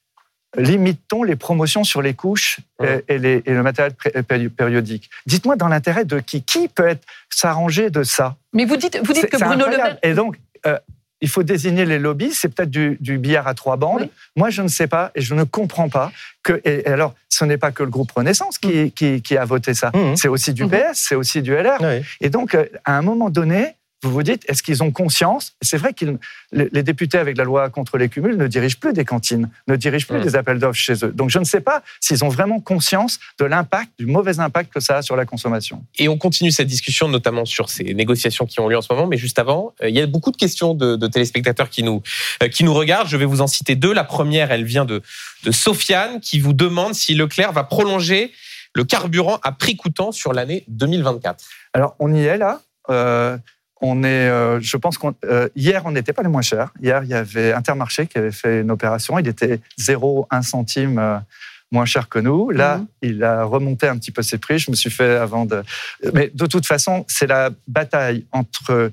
limite-t-on 0.58 1.24
les 1.24 1.36
promotions 1.36 1.84
sur 1.84 2.02
les 2.02 2.14
couches 2.14 2.60
et, 2.84 3.04
et 3.08 3.18
les- 3.20 3.42
et 3.46 3.54
le 3.54 3.64
matériel 3.64 3.94
péri- 4.28 4.50
périodique? 4.50 5.10
Dites-moi 5.26 5.56
dans 5.56 5.68
l'intérêt 5.68 6.06
de 6.06 6.20
qui? 6.20 6.42
Qui 6.44 6.68
peut 6.68 6.88
être 6.88 7.06
s'arranger 7.30 7.90
de 7.90 8.04
ça? 8.04 8.36
Mais 8.54 8.66
vous 8.66 8.76
dites, 8.78 9.00
vous 9.04 9.14
dites 9.14 9.28
que 9.28 9.38
Bruno 9.38 9.66
Le. 9.66 9.78
Maire. 9.78 9.98
Et 10.04 10.14
donc, 10.14 10.40
euh, 10.66 10.78
il 11.22 11.30
faut 11.30 11.44
désigner 11.44 11.86
les 11.86 12.00
lobbies. 12.00 12.32
C'est 12.34 12.50
peut-être 12.50 12.70
du, 12.70 12.98
du 13.00 13.18
billard 13.18 13.48
à 13.48 13.54
trois 13.54 13.78
bandes. 13.78 14.02
Oui. 14.04 14.12
Moi, 14.36 14.50
je 14.50 14.62
ne 14.62 14.68
sais 14.68 14.88
pas 14.88 15.12
et 15.16 15.22
je 15.22 15.34
ne 15.36 15.44
comprends 15.44 15.90
pas 15.90 16.12
que. 16.44 16.62
Et, 16.64 16.86
alors, 16.86 17.14
ce 17.30 17.46
n'est 17.46 17.58
pas 17.58 17.72
que 17.72 17.84
le 17.84 17.90
groupe 17.90 18.12
Renaissance 18.12 18.58
qui, 18.58 18.92
qui- 18.92 19.22
qui 19.22 19.38
a 19.38 19.46
voté 19.46 19.74
ça. 19.74 19.92
Mhm. 19.94 20.16
C'est 20.16 20.28
aussi 20.28 20.54
du 20.54 20.64
Mhm. 20.66 20.70
PS, 20.72 20.94
c'est 21.08 21.16
aussi 21.16 21.42
du 21.42 21.54
LR. 21.54 21.78
Et 22.22 22.30
donc, 22.30 22.56
euh, 22.56 22.66
à 22.86 22.98
un 22.98 23.02
moment 23.02 23.30
donné, 23.30 23.76
vous 24.02 24.12
vous 24.12 24.24
dites, 24.24 24.44
est-ce 24.48 24.64
qu'ils 24.64 24.82
ont 24.82 24.92
conscience? 24.92 25.54
C'est 25.62 25.78
vrai 25.78 25.94
que 25.94 26.06
les 26.54 26.84
députés, 26.84 27.18
avec 27.18 27.38
la 27.38 27.44
loi 27.44 27.70
contre 27.70 27.98
les 27.98 28.08
cumuls, 28.08 28.38
ne 28.38 28.48
dirigent 28.48 28.78
plus 28.80 28.94
des 28.94 29.04
cantines, 29.04 29.50
ne 29.68 29.76
dirigent 29.76 30.08
plus 30.08 30.22
des 30.22 30.36
appels 30.36 30.58
d'offres 30.58 30.80
chez 30.80 31.04
eux. 31.04 31.12
Donc, 31.12 31.30
je 31.30 31.40
ne 31.40 31.44
sais 31.44 31.60
pas 31.60 31.84
s'ils 32.00 32.24
ont 32.24 32.30
vraiment 32.30 32.62
conscience 32.62 33.20
de 33.40 33.46
l'impact, 33.46 33.92
du 34.00 34.06
mauvais 34.06 34.40
impact 34.40 34.72
que 34.74 34.80
ça 34.80 34.98
a 34.98 35.02
sur 35.02 35.18
la 35.18 35.26
consommation. 35.26 35.84
Et 35.98 36.08
on 36.08 36.18
continue 36.18 36.52
cette 36.52 36.68
discussion, 36.68 37.10
notamment 37.10 37.44
sur 37.44 37.70
ces 37.70 37.94
négociations 37.94 38.46
qui 38.46 38.62
ont 38.62 38.70
lieu 38.70 38.78
en 38.78 38.82
ce 38.82 38.92
moment. 38.94 39.06
Mais 39.06 39.18
juste 39.18 39.38
avant, 39.38 39.74
euh, 39.84 39.90
il 39.90 39.96
y 39.96 40.02
a 40.02 40.08
beaucoup 40.08 40.32
de 40.32 40.38
questions 40.38 40.74
de, 40.74 40.96
de 40.96 41.08
téléspectateurs 41.08 41.70
qui 41.70 41.84
nous, 41.84 42.02
euh, 42.42 42.48
qui 42.48 42.64
nous 42.64 42.74
regardent. 42.74 43.10
Je 43.10 43.18
vais 43.18 43.26
vous 43.26 43.42
en 43.42 43.48
citer 43.48 43.76
deux. 43.76 43.94
La 43.94 44.06
première, 44.06 44.52
elle 44.52 44.64
vient 44.64 44.86
de, 44.86 45.02
de 45.44 45.52
Sofiane, 45.52 46.22
qui 46.22 46.40
vous 46.40 46.54
demande 46.54 46.94
si 46.94 47.16
Leclerc 47.16 47.52
va 47.52 47.66
prolonger 47.66 48.32
le 48.76 48.84
carburant 48.86 49.40
à 49.44 49.52
prix 49.52 49.76
coûtant 49.76 50.12
sur 50.12 50.32
l'année 50.32 50.64
2024. 50.70 51.44
Alors, 51.74 51.96
on 52.00 52.14
y 52.14 52.22
est 52.22 52.38
là. 52.38 52.62
Euh, 52.90 53.38
on 53.82 54.04
est, 54.04 54.08
euh, 54.30 54.60
je 54.60 54.78
pense 54.78 54.98
qu'on 54.98 55.14
euh, 55.26 55.48
hier 55.56 55.84
on 55.86 55.92
n'était 55.92 56.14
pas 56.14 56.22
les 56.24 56.30
moins 56.30 56.42
chers. 56.42 56.72
Hier 56.82 57.04
il 57.04 57.10
y 57.10 57.14
avait 57.14 57.54
Intermarché 57.54 58.08
qui 58.08 58.18
avait 58.18 58.32
fait 58.32 58.62
une 58.62 58.72
opération. 58.72 59.18
Il 59.20 59.28
était 59.28 59.60
0,1 59.80 60.42
centime 60.42 61.00
euh, 61.00 61.18
moins 61.72 61.86
cher 61.86 62.10
que 62.10 62.18
nous. 62.20 62.50
Là, 62.50 62.78
Mhm. 62.80 62.88
il 63.04 63.24
a 63.24 63.44
remonté 63.44 63.88
un 63.88 63.98
petit 63.98 64.12
peu 64.12 64.22
ses 64.24 64.38
prix. 64.40 64.58
Je 64.60 64.72
me 64.72 64.76
suis 64.76 64.90
fait 64.90 65.16
avant 65.18 65.46
de. 65.46 65.64
Mais 66.14 66.32
de 66.34 66.46
toute 66.48 66.66
façon, 66.66 67.06
c'est 67.08 67.28
la 67.28 67.52
bataille 67.68 68.26
entre 68.32 68.92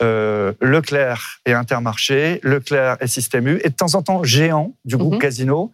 euh, 0.00 0.52
Leclerc 0.60 1.40
et 1.46 1.52
Intermarché, 1.52 2.40
Leclerc 2.42 2.96
et 3.00 3.06
Système 3.06 3.46
U, 3.46 3.60
et 3.62 3.68
de 3.68 3.74
temps 3.74 3.94
en 3.94 4.02
temps 4.02 4.24
Géant 4.24 4.74
du 4.84 4.96
groupe 4.96 5.14
Mhm. 5.14 5.20
Casino 5.20 5.72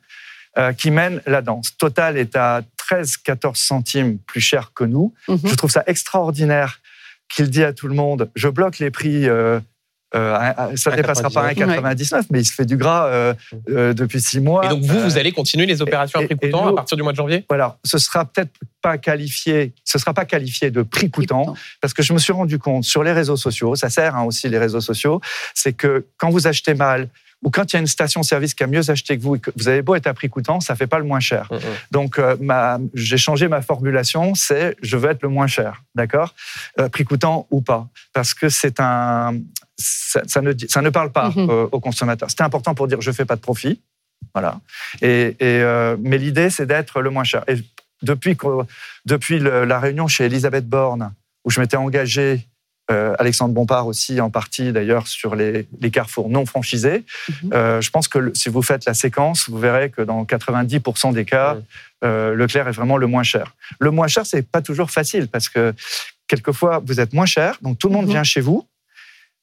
qui 0.77 0.91
mène 0.91 1.23
la 1.27 1.41
danse. 1.43 1.77
Total 1.79 2.19
est 2.19 2.35
à 2.37 2.63
13-14 2.77 3.55
centimes 3.57 4.19
plus 4.19 4.41
cher 4.41 4.73
que 4.75 4.83
nous. 4.85 5.15
Mhm. 5.29 5.39
Je 5.45 5.55
trouve 5.55 5.71
ça 5.71 5.85
extraordinaire 5.87 6.81
qu'il 7.35 7.49
dit 7.49 7.65
à 7.65 7.73
tout 7.73 7.89
le 7.89 7.95
monde 7.95 8.31
je 8.35 8.49
bloque 8.49 8.79
les 8.79 8.91
prix. 8.91 9.29
euh, 9.29 9.61
euh, 10.17 10.75
ça 10.75 10.91
ne 10.91 10.97
dépassera 10.97 11.31
pas 11.31 11.53
1,99, 11.53 12.25
mais 12.31 12.41
il 12.41 12.45
se 12.45 12.53
fait 12.53 12.65
du 12.65 12.77
gras 12.77 13.07
euh, 13.07 13.33
euh, 13.69 13.93
depuis 13.95 14.21
six 14.21 14.41
mois. 14.41 14.67
Et 14.67 14.69
donc 14.69 14.83
vous, 14.83 14.97
Euh, 14.99 15.05
vous 15.05 15.19
allez 15.19 15.31
continuer 15.31 15.67
les 15.67 15.83
opérations 15.83 16.19
à 16.19 16.25
prix 16.25 16.35
et 16.35 16.37
coûtant 16.37 16.65
nous- 16.65 16.71
à 16.71 16.75
partir 16.75 16.97
du 16.97 17.05
mois 17.05 17.13
de 17.13 17.17
janvier? 17.17 17.45
voilà, 17.49 17.79
ce 17.85 17.97
sera 17.99 18.25
peut-être 18.25 18.51
pas 18.83 18.99
qualifié, 18.99 19.73
ce 19.85 20.01
sera 20.01 20.13
pas 20.13 20.25
qualifié 20.25 20.73
de 20.73 20.83
prix 20.83 21.11
coûtant, 21.13 21.55
parce 21.81 21.95
que 21.95 22.03
je 22.03 22.13
me 22.13 22.19
suis 22.19 22.33
rendu 22.33 22.59
compte 22.59 22.83
sur 22.83 23.05
les 23.05 23.13
réseaux 23.13 23.37
sociaux, 23.37 23.77
ça 23.77 23.89
sert 23.89 24.17
hein, 24.17 24.25
aussi 24.25 24.49
les 24.49 24.59
réseaux 24.59 24.81
sociaux, 24.81 25.21
c'est 25.55 25.75
que 25.75 26.05
quand 26.17 26.31
vous 26.31 26.49
achetez 26.49 26.75
mal 26.75 27.09
ou 27.43 27.51
quand 27.51 27.73
il 27.73 27.77
y 27.77 27.79
a 27.79 27.81
une 27.81 27.87
station-service 27.87 28.53
qui 28.55 28.63
a 28.63 28.67
mieux 28.67 28.91
acheté 28.91 29.17
que 29.17 29.23
vous 29.23 29.37
et 29.37 29.41
que 29.41 29.51
vous 29.57 29.69
avez 29.69 29.81
beau 29.83 29.95
être 29.95 30.07
à 30.07 30.15
prix 30.15 30.29
coûtant, 30.29 30.61
ça 30.61 30.75
fait 30.77 30.87
pas 30.87 30.99
le 30.99 31.05
moins 31.05 31.21
cher. 31.21 31.49
Donc, 31.91 32.19
euh, 32.19 32.37
ma- 32.41 32.79
j'ai 32.95 33.17
changé 33.17 33.49
ma 33.49 33.63
formulation, 33.63 34.35
c'est 34.35 34.77
je 34.83 34.97
veux 34.97 35.11
être 35.11 35.23
le 35.23 35.31
moins 35.31 35.47
cher, 35.47 35.83
d'accord? 35.95 36.35
Euh, 36.79 36.89
Prix 36.91 37.05
coûtant 37.05 37.47
ou 37.51 37.63
pas, 37.63 37.89
parce 38.13 38.35
que 38.35 38.49
c'est 38.51 38.79
un, 38.81 39.39
ça, 39.79 40.21
ça 40.27 40.43
ne, 40.43 40.53
ça 40.69 40.83
ne 40.83 40.91
parle 40.91 41.13
pas 41.13 41.31
Mhm. 41.31 41.49
euh, 41.51 41.67
aux 41.73 41.81
consommateurs. 41.81 42.29
C'était 42.31 42.43
important 42.43 42.75
pour 42.75 42.87
dire 42.89 43.01
je 43.01 43.11
fais 43.13 43.25
pas 43.25 43.37
de 43.37 43.41
profit, 43.41 43.81
voilà. 44.35 44.61
Et, 45.01 45.29
et, 45.41 45.63
euh, 45.63 45.97
mais 45.99 46.19
l'idée 46.19 46.51
c'est 46.51 46.67
d'être 46.67 47.01
le 47.01 47.09
moins 47.11 47.25
cher. 47.25 47.43
Et 47.49 47.55
depuis 48.03 48.37
depuis 49.07 49.39
le- 49.39 49.65
la 49.65 49.79
réunion 49.81 50.09
chez 50.09 50.25
Elisabeth 50.27 50.69
Borne, 50.69 51.13
où 51.45 51.51
je 51.51 51.59
m'étais 51.61 51.77
engagé. 51.79 52.47
Euh, 52.91 53.15
Alexandre 53.19 53.55
Bompard 53.55 53.87
aussi, 53.87 54.21
en 54.21 54.31
partie 54.31 54.73
d'ailleurs, 54.73 55.07
sur 55.07 55.35
les, 55.37 55.69
les 55.81 55.91
carrefours 55.91 56.29
non 56.29 56.45
franchisés. 56.47 57.05
Mhm. 57.43 57.51
Euh, 57.55 57.81
je 57.81 57.91
pense 57.91 58.09
que 58.09 58.19
le- 58.19 58.35
si 58.35 58.49
vous 58.49 58.63
faites 58.63 58.85
la 58.85 58.95
séquence, 58.95 59.49
vous 59.49 59.59
verrez 59.59 59.91
que 59.91 60.03
dans 60.03 60.25
90% 60.25 61.13
des 61.13 61.25
cas, 61.25 61.57
euh, 62.05 62.35
Leclerc 62.35 62.69
est 62.69 62.73
vraiment 62.73 62.97
le 62.97 63.07
moins 63.07 63.23
cher. 63.23 63.55
Le 63.79 63.91
moins 63.91 64.09
cher, 64.09 64.27
c'est 64.27 64.43
pas 64.43 64.63
toujours 64.63 64.91
facile 64.91 65.29
parce 65.29 65.49
que 65.49 65.73
quelquefois, 66.29 66.83
vous 66.85 67.01
êtes 67.01 67.13
moins 67.13 67.27
cher, 67.27 67.57
donc 67.63 67.79
tout 67.79 67.89
le 67.89 67.95
monde 67.95 68.07
Mhm. 68.07 68.11
vient 68.13 68.25
chez 68.25 68.41
vous, 68.41 68.67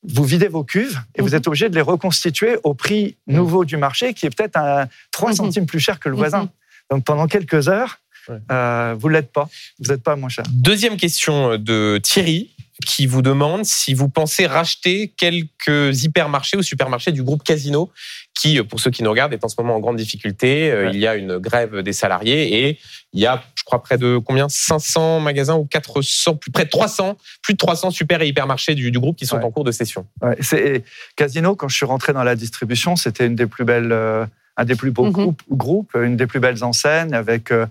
vous 0.04 0.24
videz 0.24 0.48
vos 0.48 0.64
cuves 0.64 1.00
et 1.16 1.22
vous 1.22 1.30
Mhm. 1.30 1.36
êtes 1.36 1.48
obligé 1.48 1.70
de 1.70 1.76
les 1.76 1.82
reconstituer 1.82 2.58
au 2.64 2.74
prix 2.74 3.18
nouveau 3.28 3.66
du 3.66 3.78
marché 3.78 4.14
qui 4.14 4.26
est 4.26 4.36
peut-être 4.36 4.58
un 4.58 4.88
3 5.12 5.30
Mhm. 5.32 5.36
centimes 5.36 5.66
plus 5.66 5.80
cher 5.80 6.00
que 6.00 6.10
le 6.10 6.16
voisin. 6.16 6.50
Donc 6.92 7.04
pendant 7.04 7.28
quelques 7.28 7.68
heures, 7.68 8.00
Ouais. 8.30 8.38
euh, 8.52 8.96
vous 8.98 9.08
l'êtes 9.10 9.32
pas, 9.32 9.50
vous 9.80 9.92
n'êtes 9.92 10.04
pas 10.04 10.16
moins 10.16 10.30
cher. 10.30 10.46
Deuxième 10.52 10.98
question 10.98 11.58
de 11.58 12.00
Thierry 12.04 12.52
qui 12.86 13.08
vous 13.08 13.22
demande 13.22 13.66
si 13.66 13.94
vous 13.94 14.10
pensez 14.10 14.46
racheter 14.46 15.14
quelques 15.18 16.04
hypermarchés 16.04 16.58
ou 16.58 16.62
supermarchés 16.62 17.12
du 17.12 17.24
groupe 17.24 17.44
Casino 17.44 17.92
qui, 18.40 18.62
pour 18.62 18.80
ceux 18.80 18.92
qui 18.92 19.02
nous 19.02 19.10
regardent, 19.10 19.34
est 19.34 19.44
en 19.44 19.48
ce 19.50 19.56
moment 19.60 19.76
en 19.76 19.80
grande 19.80 19.96
difficulté. 19.98 20.72
Euh, 20.72 20.86
Ouais. 20.86 20.92
Il 20.94 21.00
y 21.00 21.08
a 21.08 21.16
une 21.16 21.38
grève 21.40 21.82
des 21.82 21.94
salariés 21.94 22.68
et 22.68 22.80
il 23.14 23.20
y 23.20 23.26
a, 23.26 23.44
je 23.56 23.64
crois, 23.64 23.82
près 23.82 23.98
de 23.98 24.20
combien? 24.24 24.48
500 24.48 25.20
magasins 25.22 25.56
ou 25.56 25.66
400, 25.66 26.36
plus 26.36 26.52
près 26.52 26.66
de 26.66 26.70
300, 26.70 27.18
plus 27.42 27.54
de 27.54 27.58
300 27.58 27.90
super 27.92 28.22
et 28.22 28.28
hypermarchés 28.28 28.76
du, 28.76 28.92
du 28.92 29.00
groupe 29.00 29.18
qui 29.18 29.26
sont 29.26 29.38
Ouais. 29.38 29.44
en 29.44 29.50
cours 29.52 29.64
de 29.64 29.72
cession. 29.72 30.06
Ouais, 30.22 30.38
c'est 30.42 30.84
Casino. 31.16 31.56
Quand 31.56 31.68
je 31.68 31.76
suis 31.76 31.86
rentré 31.86 32.14
dans 32.14 32.24
la 32.24 32.36
distribution, 32.36 32.96
c'était 32.96 33.26
une 33.26 33.36
des 33.36 33.48
plus 33.48 33.66
belles, 33.66 33.92
euh, 33.92 34.26
un 34.56 34.66
des 34.66 34.76
plus 34.76 34.92
beaux 34.92 35.06
Mhm. 35.06 35.12
groupes, 35.14 35.42
groupes, 35.50 35.92
une 35.96 36.16
des 36.16 36.28
plus 36.28 36.40
belles 36.40 36.64
enseignes 36.64 37.14
avec 37.16 37.52
euh, 37.52 37.66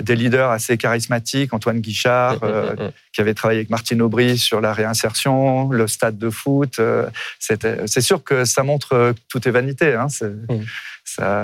des 0.00 0.16
leaders 0.16 0.50
assez 0.50 0.76
charismatiques, 0.76 1.52
Antoine 1.54 1.80
Guichard, 1.80 2.38
euh, 2.42 2.74
qui 3.12 3.20
avait 3.20 3.34
travaillé 3.34 3.60
avec 3.60 3.70
Martine 3.70 4.02
Aubry 4.02 4.38
sur 4.38 4.60
la 4.60 4.72
réinsertion, 4.72 5.68
le 5.70 5.86
stade 5.86 6.18
de 6.18 6.30
foot. 6.30 6.78
euh, 6.78 7.08
C'est 7.40 8.00
sûr 8.00 8.22
que 8.24 8.44
ça 8.44 8.62
montre 8.62 8.92
euh, 8.94 9.12
que 9.12 9.18
tout 9.28 9.48
est 9.48 9.50
vanité. 9.52 9.94
Hein, 9.94 10.08
ça- 10.08 10.26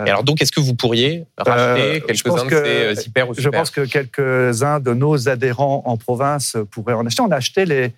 Et 0.07 0.11
alors 0.11 0.25
donc, 0.25 0.43
est-ce 0.43 0.53
que 0.53 0.61
vous 0.61 0.75
pourriez 0.75 1.25
racheter 1.39 1.97
Euh, 1.97 2.01
quelques-uns 2.01 2.45
de 2.45 2.51
ces 2.51 2.57
euh, 2.57 2.95
hyper 3.07 3.29
ou 3.31 3.35
Je 3.37 3.49
pense 3.49 3.71
que 3.71 3.83
quelques-uns 3.87 4.81
de 4.81 4.93
nos 4.93 5.29
adhérents 5.29 5.83
en 5.87 5.97
province 5.97 6.57
pourraient 6.71 6.95
en 6.95 7.07
acheter. 7.07 7.23
On 7.23 7.31
a 7.31 7.37
acheté 7.37 7.65
les, 7.65 7.93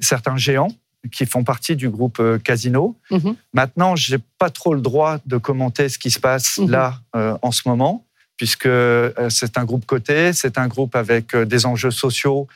certains 0.00 0.36
géants 0.36 0.72
qui 1.12 1.24
font 1.26 1.44
partie 1.44 1.76
du 1.76 1.88
groupe 1.88 2.18
euh, 2.20 2.38
Casino. 2.38 2.96
Mhm. 3.10 3.34
Maintenant, 3.54 3.96
je 3.96 4.16
n'ai 4.16 4.22
pas 4.38 4.50
trop 4.50 4.74
le 4.74 4.80
droit 4.80 5.18
de 5.26 5.36
commenter 5.38 5.88
ce 5.88 5.98
qui 5.98 6.10
se 6.10 6.20
passe 6.20 6.58
Mhm. 6.58 6.70
là 6.70 6.94
euh, 7.16 7.36
en 7.42 7.52
ce 7.52 7.62
moment, 7.66 8.04
puisque 8.40 8.64
euh, 8.64 9.12
c'est 9.28 9.58
un 9.58 9.66
groupe 9.66 9.84
coté, 9.84 10.32
c'est 10.32 10.56
un 10.56 10.66
groupe 10.66 10.96
avec 10.96 11.34
euh, 11.34 11.44
des 11.44 11.66
enjeux 11.66 11.90
sociaux. 11.90 12.48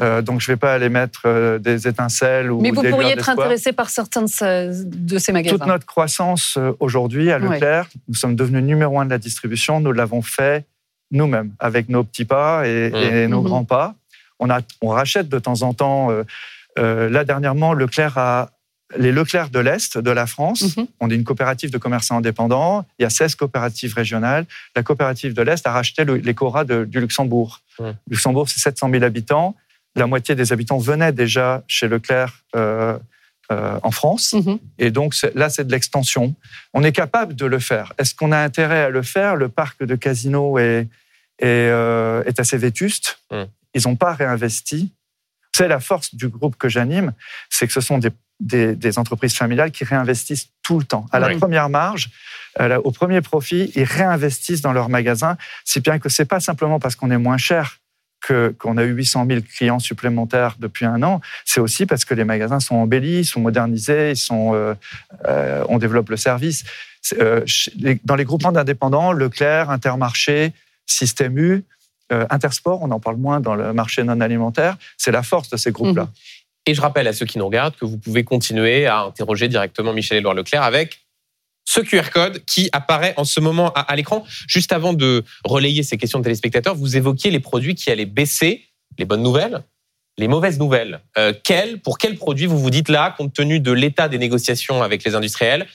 Euh, 0.00 0.22
donc, 0.22 0.40
je 0.40 0.48
ne 0.48 0.54
vais 0.54 0.56
pas 0.56 0.72
aller 0.72 0.88
mettre 0.88 1.22
euh, 1.24 1.58
des 1.58 1.88
étincelles 1.88 2.48
ou 2.52 2.60
Mais 2.60 2.70
vous 2.70 2.80
des 2.80 2.90
pourriez 2.90 3.10
être 3.10 3.28
intéressé 3.28 3.72
par 3.72 3.90
certains 3.90 4.22
de 4.22 4.28
ces, 4.28 4.70
de 4.84 5.18
ces 5.18 5.32
magasins. 5.32 5.56
Toute 5.58 5.66
notre 5.66 5.84
croissance 5.84 6.54
euh, 6.58 6.70
aujourd'hui 6.78 7.32
à 7.32 7.38
Ouais. 7.40 7.54
Leclerc, 7.56 7.88
nous 8.06 8.14
sommes 8.14 8.36
devenus 8.36 8.62
numéro 8.62 9.00
un 9.00 9.04
de 9.04 9.10
la 9.10 9.18
distribution. 9.18 9.80
Nous 9.80 9.90
l'avons 9.90 10.22
fait 10.22 10.64
nous-mêmes, 11.10 11.50
avec 11.58 11.88
nos 11.88 12.04
petits 12.04 12.24
pas 12.24 12.68
et, 12.68 12.90
Mmh. 12.90 12.94
et 12.94 13.26
nos 13.26 13.40
Mhm. 13.40 13.46
grands 13.48 13.64
pas. 13.64 13.96
On, 14.38 14.48
a, 14.48 14.60
on 14.80 14.90
rachète 14.90 15.28
de 15.28 15.40
temps 15.40 15.62
en 15.62 15.74
temps. 15.74 16.12
euh, 16.12 16.22
euh, 16.78 17.10
là, 17.10 17.24
dernièrement, 17.24 17.72
Leclerc 17.74 18.16
a 18.16 18.50
les 18.98 19.12
Leclerc 19.12 19.50
de 19.50 19.58
l'Est 19.58 19.98
de 19.98 20.10
la 20.10 20.26
France. 20.26 20.76
Mhm. 20.76 20.86
On 21.00 21.10
est 21.10 21.14
une 21.14 21.24
coopérative 21.24 21.70
de 21.70 21.78
commerçants 21.78 22.16
indépendants. 22.18 22.84
Il 22.98 23.02
y 23.02 23.06
a 23.06 23.10
16 23.10 23.34
coopératives 23.34 23.94
régionales. 23.94 24.46
La 24.76 24.82
coopérative 24.82 25.34
de 25.34 25.42
l'Est 25.42 25.66
a 25.66 25.72
racheté 25.72 26.04
le- 26.04 26.16
les 26.16 26.34
Cora 26.34 26.64
de- 26.64 26.84
du 26.84 27.00
Luxembourg. 27.00 27.60
Ouais. 27.78 27.92
Luxembourg, 28.08 28.48
c'est 28.48 28.60
700 28.60 28.90
000 28.90 29.04
habitants. 29.04 29.54
La 29.94 30.06
moitié 30.06 30.34
des 30.34 30.52
habitants 30.52 30.78
venaient 30.78 31.12
déjà 31.12 31.62
chez 31.68 31.88
Leclerc 31.88 32.32
euh, 32.56 32.98
euh, 33.50 33.78
en 33.82 33.90
France. 33.90 34.32
Mhm. 34.34 34.58
Et 34.78 34.90
donc 34.90 35.14
là, 35.34 35.50
c'est 35.50 35.64
de 35.66 35.72
l'extension. 35.72 36.34
On 36.72 36.82
est 36.82 36.92
capable 36.92 37.34
de 37.34 37.44
le 37.46 37.58
faire. 37.58 37.92
Est-ce 37.98 38.14
qu'on 38.14 38.32
a 38.32 38.38
intérêt 38.38 38.84
à 38.84 38.88
le 38.88 39.02
faire? 39.02 39.36
Le 39.36 39.48
parc 39.48 39.82
de 39.84 39.94
Casino 39.96 40.58
est, 40.58 40.88
est, 41.38 41.46
euh, 41.70 42.22
est 42.24 42.40
assez 42.40 42.56
vétuste. 42.56 43.18
Ils 43.74 43.82
n'ont 43.86 43.96
pas 43.96 44.12
réinvesti. 44.12 44.92
C'est 45.54 45.68
la 45.68 45.80
force 45.80 46.14
du 46.14 46.28
groupe 46.28 46.56
que 46.56 46.68
j'anime, 46.68 47.12
c'est 47.50 47.66
que 47.66 47.72
ce 47.72 47.80
sont 47.80 47.98
des, 47.98 48.10
des- 48.40 48.74
des 48.74 48.98
entreprises 48.98 49.34
familiales 49.36 49.70
qui 49.70 49.84
réinvestissent 49.84 50.48
tout 50.62 50.78
le 50.78 50.84
temps. 50.84 51.06
À 51.12 51.18
la 51.18 51.28
Oui. 51.28 51.36
première 51.38 51.68
marge, 51.68 52.10
au 52.84 52.90
premier 52.90 53.20
profit, 53.20 53.70
ils 53.74 53.84
réinvestissent 53.84 54.60
dans 54.62 54.72
leurs 54.72 54.88
magasins, 54.88 55.36
si 55.64 55.80
bien 55.80 55.98
que 55.98 56.08
c'est 56.08 56.24
pas 56.26 56.40
simplement 56.40 56.78
parce 56.80 56.96
qu'on 56.96 57.10
est 57.10 57.18
moins 57.18 57.38
cher 57.38 57.78
qu'on 58.26 58.76
a 58.76 58.84
eu 58.84 58.92
800 58.92 59.26
000 59.28 59.40
clients 59.56 59.80
supplémentaires 59.80 60.54
depuis 60.60 60.84
un 60.84 61.02
an, 61.02 61.20
c'est 61.44 61.58
aussi 61.58 61.86
parce 61.86 62.04
que 62.04 62.14
les 62.14 62.22
magasins 62.24 62.60
sont 62.60 62.76
embellis, 62.76 63.24
sont 63.24 63.40
modernisés, 63.40 64.12
ils 64.12 64.16
sont, 64.16 64.54
euh, 64.54 64.74
euh, 65.26 65.64
on 65.68 65.78
développe 65.78 66.08
le 66.08 66.16
service. 66.16 66.62
Euh, 67.18 67.44
dans 68.04 68.14
les 68.14 68.24
groupements 68.24 68.52
d'indépendants, 68.52 69.10
Leclerc, 69.10 69.70
Intermarché, 69.70 70.52
Système 70.86 71.36
U, 71.36 71.64
Intersport, 72.30 72.82
on 72.82 72.90
en 72.90 73.00
parle 73.00 73.16
moins 73.16 73.40
dans 73.40 73.54
le 73.54 73.72
marché 73.72 74.02
non 74.02 74.20
alimentaire, 74.20 74.76
c'est 74.96 75.12
la 75.12 75.22
force 75.22 75.48
de 75.50 75.56
ces 75.56 75.72
groupes-là. 75.72 76.08
Et 76.66 76.74
je 76.74 76.80
rappelle 76.80 77.08
à 77.08 77.12
ceux 77.12 77.26
qui 77.26 77.38
nous 77.38 77.46
regardent 77.46 77.74
que 77.74 77.84
vous 77.84 77.98
pouvez 77.98 78.22
continuer 78.22 78.86
à 78.86 79.00
interroger 79.00 79.48
directement 79.48 79.92
Michel-Édouard 79.92 80.34
Leclerc 80.34 80.62
avec 80.62 81.00
ce 81.64 81.80
QR 81.80 82.10
code 82.12 82.44
qui 82.44 82.68
apparaît 82.72 83.14
en 83.16 83.24
ce 83.24 83.40
moment 83.40 83.72
à, 83.72 83.94
l'écran. 83.96 84.24
Juste 84.46 84.72
avant 84.72 84.92
de 84.92 85.24
relayer 85.44 85.82
ces 85.82 85.96
questions 85.96 86.18
de 86.18 86.24
téléspectateurs, 86.24 86.74
vous 86.74 86.96
évoquiez 86.96 87.30
les 87.30 87.40
produits 87.40 87.74
qui 87.74 87.90
allaient 87.90 88.04
baisser, 88.04 88.64
les 88.98 89.04
bonnes 89.04 89.22
nouvelles, 89.22 89.62
les 90.18 90.28
mauvaises 90.28 90.58
nouvelles. 90.58 91.00
Euh, 91.18 91.32
pour 91.82 91.98
quels 91.98 92.16
produits 92.16 92.46
vous 92.46 92.58
vous 92.58 92.70
dites 92.70 92.88
là, 92.88 93.14
compte 93.16 93.32
tenu 93.32 93.60
de 93.60 93.72
l'état 93.72 94.08
des 94.08 94.18
négociations 94.18 94.82
avec 94.82 95.04
les 95.04 95.14
industriels, 95.14 95.66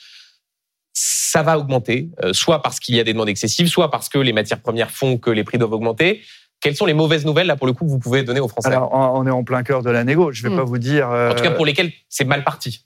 ça 1.00 1.44
va 1.44 1.60
augmenter, 1.60 2.10
euh, 2.24 2.34
soit 2.34 2.64
parce 2.64 2.80
qu'il 2.80 2.96
y 2.96 3.00
a 3.00 3.04
des 3.04 3.14
demandes 3.14 3.30
excessives, 3.30 3.68
soit 3.68 3.92
parce 3.92 4.10
que 4.10 4.18
les 4.18 4.34
matières 4.34 4.60
premières 4.60 4.90
font 4.90 5.18
que 5.20 5.30
les 5.30 5.44
prix 5.44 5.60
doivent 5.60 5.74
augmenter. 5.74 6.22
Quelles 6.60 6.76
sont 6.76 6.88
les 6.88 6.96
mauvaises 6.96 7.24
nouvelles, 7.24 7.46
là, 7.46 7.56
pour 7.56 7.68
le 7.68 7.74
coup, 7.74 7.86
que 7.86 7.90
vous 7.92 8.00
pouvez 8.00 8.24
donner 8.24 8.40
aux 8.40 8.48
Français? 8.48 8.70
Alors, 8.70 8.92
on 8.94 9.28
est 9.28 9.32
en 9.32 9.44
plein 9.44 9.62
cœur 9.62 9.84
de 9.84 9.92
la 9.92 10.04
négo. 10.04 10.32
Je 10.32 10.42
ne 10.44 10.50
vais 10.50 10.56
Mm. 10.56 10.58
pas 10.58 10.64
vous 10.64 10.80
dire. 10.80 11.08
En 11.08 11.36
tout 11.36 11.44
cas, 11.44 11.52
euh, 11.52 11.56
pour 11.56 11.68
lesquels 11.68 11.92
c'est 12.10 12.26
mal 12.26 12.44
parti. 12.44 12.84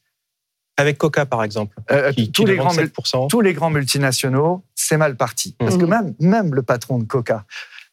Avec 0.76 0.98
Coca, 0.98 1.26
par 1.26 1.42
exemple, 1.44 1.78
euh, 1.90 2.12
qui, 2.12 2.32
tous, 2.34 2.44
qui 2.44 2.52
les 2.52 2.58
grands, 2.58 2.74
mul- 2.74 2.88
7%. 2.88 3.28
tous 3.30 3.40
les 3.40 3.54
grands 3.54 3.70
multinationaux, 3.70 4.66
c'est 4.76 4.98
mal 4.98 5.16
parti. 5.16 5.56
Parce 5.58 5.78
que 5.78 5.86
même, 5.86 6.14
même 6.20 6.54
le 6.54 6.64
patron 6.64 7.00
de 7.00 7.06
Coca, 7.06 7.46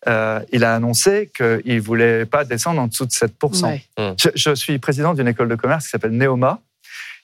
euh, 0.09 0.41
il 0.53 0.65
a 0.65 0.75
annoncé 0.75 1.31
qu'il 1.37 1.75
ne 1.77 1.81
voulait 1.81 2.25
pas 2.27 2.45
descendre 2.45 2.81
en 2.81 2.89
dessous 2.89 3.07
de 3.07 3.13
7%. 3.13 3.69
Ouais. 3.69 3.85
Je, 4.19 4.31
je 4.35 4.55
suis 4.57 4.79
président 4.81 5.15
d'une 5.15 5.29
école 5.29 5.49
de 5.49 5.55
commerce 5.57 5.85
qui 5.85 5.91
s'appelle 5.91 6.13
Neoma. 6.13 6.61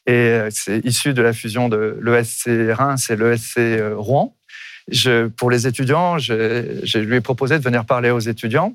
Et 0.06 0.12
euh, 0.12 0.48
c'est 0.50 0.84
issu 0.84 1.14
de 1.14 1.22
la 1.22 1.32
fusion 1.32 1.68
de 1.68 1.98
l'ESC 2.02 2.48
Reims 2.72 3.08
et 3.10 3.16
l'ESC 3.16 3.58
euh, 3.58 3.94
Rouen. 3.96 4.34
Je, 4.90 5.28
pour 5.28 5.50
les 5.50 5.66
étudiants, 5.66 6.18
je, 6.18 6.80
je 6.82 6.98
lui 6.98 7.16
ai 7.16 7.20
proposé 7.22 7.58
de 7.58 7.64
venir 7.64 7.84
parler 7.86 8.10
aux 8.10 8.18
étudiants. 8.20 8.74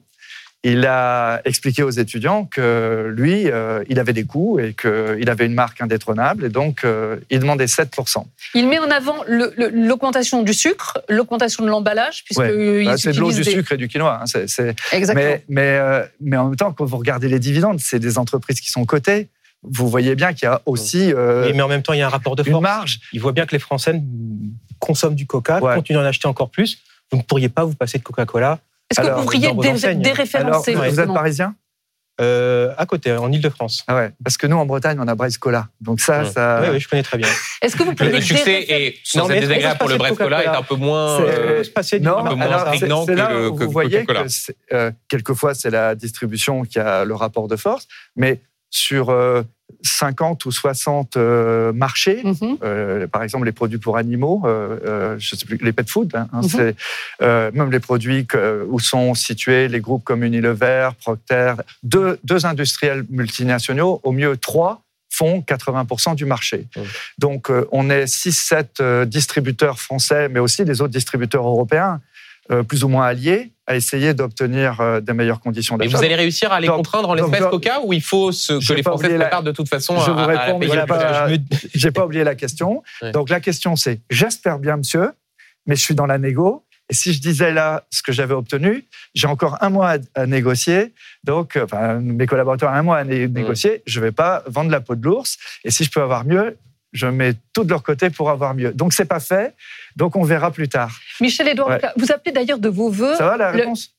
il 0.64 0.86
a 0.88 1.40
expliqué 1.46 1.84
aux 1.84 1.92
étudiants 1.92 2.46
que 2.46 3.14
lui, 3.16 3.50
euh, 3.50 3.84
il 3.90 4.00
avait 4.00 4.12
des 4.12 4.26
coûts 4.26 4.60
et 4.60 4.74
qu'il 4.74 5.30
avait 5.30 5.46
une 5.46 5.54
marque 5.54 5.80
indétrônable 5.82 6.46
et 6.46 6.50
donc 6.50 6.84
euh, 6.84 7.18
il 7.30 7.40
demandait 7.40 7.66
7%. 7.66 8.26
Il 8.56 8.68
met 8.68 8.80
en 8.80 8.90
avant 8.90 9.18
l'augmentation 9.28 10.42
du 10.44 10.54
sucre, 10.54 10.98
l'augmentation 11.10 11.64
de 11.64 11.70
l'emballage, 11.70 12.24
puisque 12.26 12.40
Ouais. 12.42 12.82
il 12.82 12.86
Bah, 12.88 12.98
c'est 12.98 13.12
de 13.14 13.20
l'eau, 13.20 13.32
du 13.32 13.44
sucre 13.44 13.72
et 13.74 13.78
du 13.78 13.88
quinoa. 13.88 14.20
hein, 14.22 14.26
c'est- 14.26 14.48
c'est- 14.48 14.76
Exactement. 14.92 15.24
Mais, 15.30 15.44
mais, 15.48 15.78
euh, 15.78 16.04
mais 16.22 16.38
en 16.38 16.48
même 16.48 16.56
temps, 16.56 16.74
quand 16.74 16.86
vous 16.86 16.98
regardez 16.98 17.28
les 17.30 17.40
dividendes, 17.40 17.80
c'est 17.80 18.00
des 18.00 18.18
entreprises 18.18 18.60
qui 18.60 18.72
sont 18.72 18.86
cotées. 18.86 19.28
Vous 19.64 19.90
voyez 19.90 20.16
bien 20.16 20.34
qu'il 20.34 20.44
y 20.44 20.48
a 20.50 20.62
aussi 20.66 21.12
euh, 21.14 21.46
Oui, 21.48 21.54
mais 21.54 21.62
en 21.62 21.68
même 21.68 21.82
temps, 21.84 21.94
il 21.94 22.00
y 22.00 22.02
a 22.02 22.06
un 22.08 22.10
rapport 22.10 22.36
de 22.36 22.44
une 22.44 22.52
force. 22.52 22.64
marge. 22.64 23.00
Il 23.14 23.20
voit 23.20 23.34
bien 23.34 23.46
que 23.46 23.52
les 23.52 23.60
Français 23.60 24.02
consomment 24.80 25.16
du 25.16 25.26
Coca, 25.28 25.60
Ouais. 25.62 25.76
continuent 25.76 25.98
d'en 25.98 26.06
acheter 26.06 26.28
encore 26.28 26.50
plus. 26.50 26.78
Vous 27.12 27.18
ne 27.18 27.24
pourriez 27.24 27.50
pas 27.50 27.66
vous 27.66 27.76
passer 27.76 27.98
de 27.98 28.04
Coca-Cola 28.04 28.60
Est-ce 28.90 29.02
que 29.02 29.08
vous 29.08 29.22
pourriez 29.24 29.50
dans 29.50 29.56
vos 29.56 29.62
dé- 29.62 29.70
enseignes. 29.70 29.90
Alors, 29.92 30.04
déréférencer 30.04 30.76
vous 30.76 31.00
êtes 31.00 31.14
parisien 31.14 31.56
euh, 32.22 32.74
à 32.78 32.86
côté, 32.86 33.14
en 33.14 33.32
Ile-de-France. 33.32 33.86
ah 33.88 33.96
ouais, 33.96 34.12
Parce 34.22 34.36
que 34.36 34.46
nous, 34.46 34.58
en 34.58 34.66
Bretagne, 34.66 34.98
on 35.00 35.08
a 35.08 35.16
Braise 35.16 35.38
Cola. 35.38 35.70
Donc 35.80 36.02
ça, 36.02 36.24
Ouais. 36.24 36.30
ça... 36.30 36.60
Oui, 36.64 36.68
oui, 36.74 36.80
je 36.82 36.90
connais 36.90 37.02
très 37.04 37.18
bien. 37.18 37.30
Est-ce 37.62 37.78
que 37.78 37.84
vous 37.84 37.96
pourriez 37.96 38.12
Le 38.12 38.20
succès 38.22 38.66
est, 38.68 38.96
sans 39.06 39.20
Non, 39.22 39.28
désagréable 39.30 39.78
pour 39.80 39.88
le 39.88 39.94
se 39.94 40.00
Bref 40.00 40.10
passer 40.18 40.24
de 40.24 40.24
Cola, 40.26 40.44
est 40.44 40.48
un 40.58 40.62
peu 40.64 40.76
moins. 40.76 41.18
C'est- 41.18 41.24
euh, 41.96 42.00
du- 42.00 42.06
Non, 42.06 42.18
un 42.18 42.30
peu 42.30 42.36
moins 42.36 42.46
alors, 42.48 42.74
c'est 42.74 42.80
que 42.90 43.12
là 43.14 43.32
le- 43.32 43.48
vous 43.48 43.72
voyez 43.72 44.06
que 44.06 44.14
euh, 44.74 44.92
quelquefois 45.08 45.54
c'est 45.54 45.70
la 45.70 45.96
distribution 45.96 46.64
qui 46.64 46.78
a 46.78 47.06
le 47.06 47.16
rapport 47.16 47.48
de 47.48 47.56
force, 47.56 47.88
mais 48.18 48.42
sur 48.70 49.10
euh, 49.10 49.42
50 49.84 50.46
ou 50.46 50.52
60 50.52 51.16
euh, 51.18 51.72
marchés, 51.74 52.22
Mhm. 52.24 52.58
euh, 52.64 53.08
par 53.08 53.24
exemple 53.24 53.46
les 53.46 53.52
produits 53.52 53.78
pour 53.78 53.98
animaux, 53.98 54.42
euh, 54.46 54.78
euh, 54.86 55.16
je 55.20 55.36
sais 55.36 55.46
plus, 55.46 55.58
les 55.62 55.72
pet 55.74 55.88
food, 55.90 56.12
hein, 56.16 56.28
hein, 56.34 56.42
Mhm. 56.44 56.74
euh, 57.22 57.52
même 57.54 57.72
les 57.72 57.80
produits 57.80 58.26
que- 58.26 58.66
où 58.70 58.80
sont 58.80 59.14
situés 59.14 59.68
les 59.68 59.80
groupes 59.80 60.04
comme 60.04 60.24
Unilever, 60.24 60.90
Procter, 61.00 61.54
deux, 61.84 62.20
deux 62.24 62.46
industriels 62.46 63.06
multinationaux, 63.10 64.00
au 64.04 64.12
mieux 64.12 64.38
trois 64.38 64.82
font 65.12 65.42
80% 65.42 66.16
du 66.16 66.26
marché. 66.26 66.68
Mhm. 66.76 66.84
Donc 67.18 67.50
euh, 67.52 67.68
on 67.72 67.90
est 67.90 68.06
6-7 68.08 68.80
euh, 68.82 69.06
distributeurs 69.06 69.80
français, 69.80 70.30
mais 70.30 70.40
aussi 70.40 70.64
les 70.66 70.82
autres 70.82 70.94
distributeurs 70.94 71.46
européens, 71.48 71.94
euh, 71.96 72.06
plus 72.64 72.84
ou 72.84 72.88
moins 72.88 73.06
alliés, 73.06 73.52
à 73.68 73.76
essayer 73.76 74.14
d'obtenir 74.14 74.82
euh, 74.82 75.00
des 75.00 75.14
meilleures 75.14 75.40
conditions 75.40 75.76
Et 75.76 75.86
d'achat. 75.86 75.98
vous 75.98 76.04
allez 76.04 76.16
réussir 76.16 76.52
à 76.52 76.60
les 76.60 76.68
Donc- 76.68 76.78
contraindre 76.78 77.10
en 77.10 77.14
l'espèce 77.14 77.42
donc, 77.42 77.52
Coca 77.52 77.82
ou 77.84 77.94
il 77.94 78.02
faut 78.02 78.32
ce, 78.32 78.54
que 78.68 78.74
les 78.74 78.82
Français 78.84 79.08
se 79.08 79.12
la- 79.14 79.20
préparent 79.26 79.44
de 79.44 79.52
toute 79.52 79.70
façon 79.70 79.98
Je 80.00 80.10
à, 80.10 80.14
vous 80.14 80.26
réponds, 80.26 80.60
j'ai 80.62 80.86
pas- 80.88 81.28
Je 81.76 81.88
me- 81.88 81.92
pas 81.92 82.06
oublié 82.06 82.24
la 82.24 82.36
question. 82.36 82.82
Ouais. 83.02 83.12
Donc 83.12 83.30
la 83.30 83.40
question 83.40 83.76
c'est, 83.76 84.02
j'espère 84.10 84.58
bien, 84.60 84.78
monsieur, 84.78 85.12
mais 85.68 85.76
je 85.76 85.82
suis 85.84 85.94
dans 85.96 86.08
la 86.08 86.18
négo. 86.18 86.66
Et 86.92 86.96
si 86.96 87.14
je 87.14 87.22
disais 87.22 87.52
là 87.54 87.84
ce 87.92 88.02
que 88.02 88.12
j'avais 88.12 88.34
obtenu, 88.34 88.86
j'ai 89.14 89.28
encore 89.28 89.60
un 89.62 89.70
mois 89.70 89.98
à, 90.16 90.26
négocier. 90.26 90.96
Donc, 91.24 91.56
euh, 91.56 91.66
enfin, 91.66 92.00
mes 92.00 92.26
collaborateurs 92.26 92.72
ont 92.72 92.74
un 92.74 92.82
mois 92.82 92.98
à 92.98 93.04
né- 93.04 93.28
négocier. 93.28 93.84
Je 93.86 94.00
vais 94.00 94.12
pas 94.12 94.44
vendre 94.48 94.72
la 94.72 94.82
peau 94.82 94.96
de 94.96 95.04
l'ours. 95.06 95.38
Et 95.64 95.70
si 95.70 95.84
je 95.84 95.92
peux 95.92 96.02
avoir 96.02 96.26
mieux, 96.26 96.58
je 96.92 97.08
mets 97.08 97.34
tout 97.54 97.64
de 97.64 97.70
leur 97.70 97.84
côté 97.84 98.10
pour 98.10 98.30
avoir 98.30 98.54
mieux. 98.56 98.72
Donc 98.74 98.94
c'est 98.94 99.06
pas 99.06 99.20
fait. 99.20 99.56
Donc 99.96 100.16
on 100.16 100.24
verra 100.24 100.52
plus 100.52 100.68
tard. 100.70 100.98
Michel-Édouard, 101.22 101.68
Ouais. 101.70 101.76
Leclerc, 101.76 101.94
vous 101.98 102.12
appelez 102.12 102.32
d'ailleurs 102.32 102.60
de 102.60 102.70
vos 102.70 102.90
voeux. 102.90 103.16
Ça 103.16 103.26
va 103.26 103.38
la 103.38 103.52
Le- 103.52 103.60
réponse? 103.60 103.94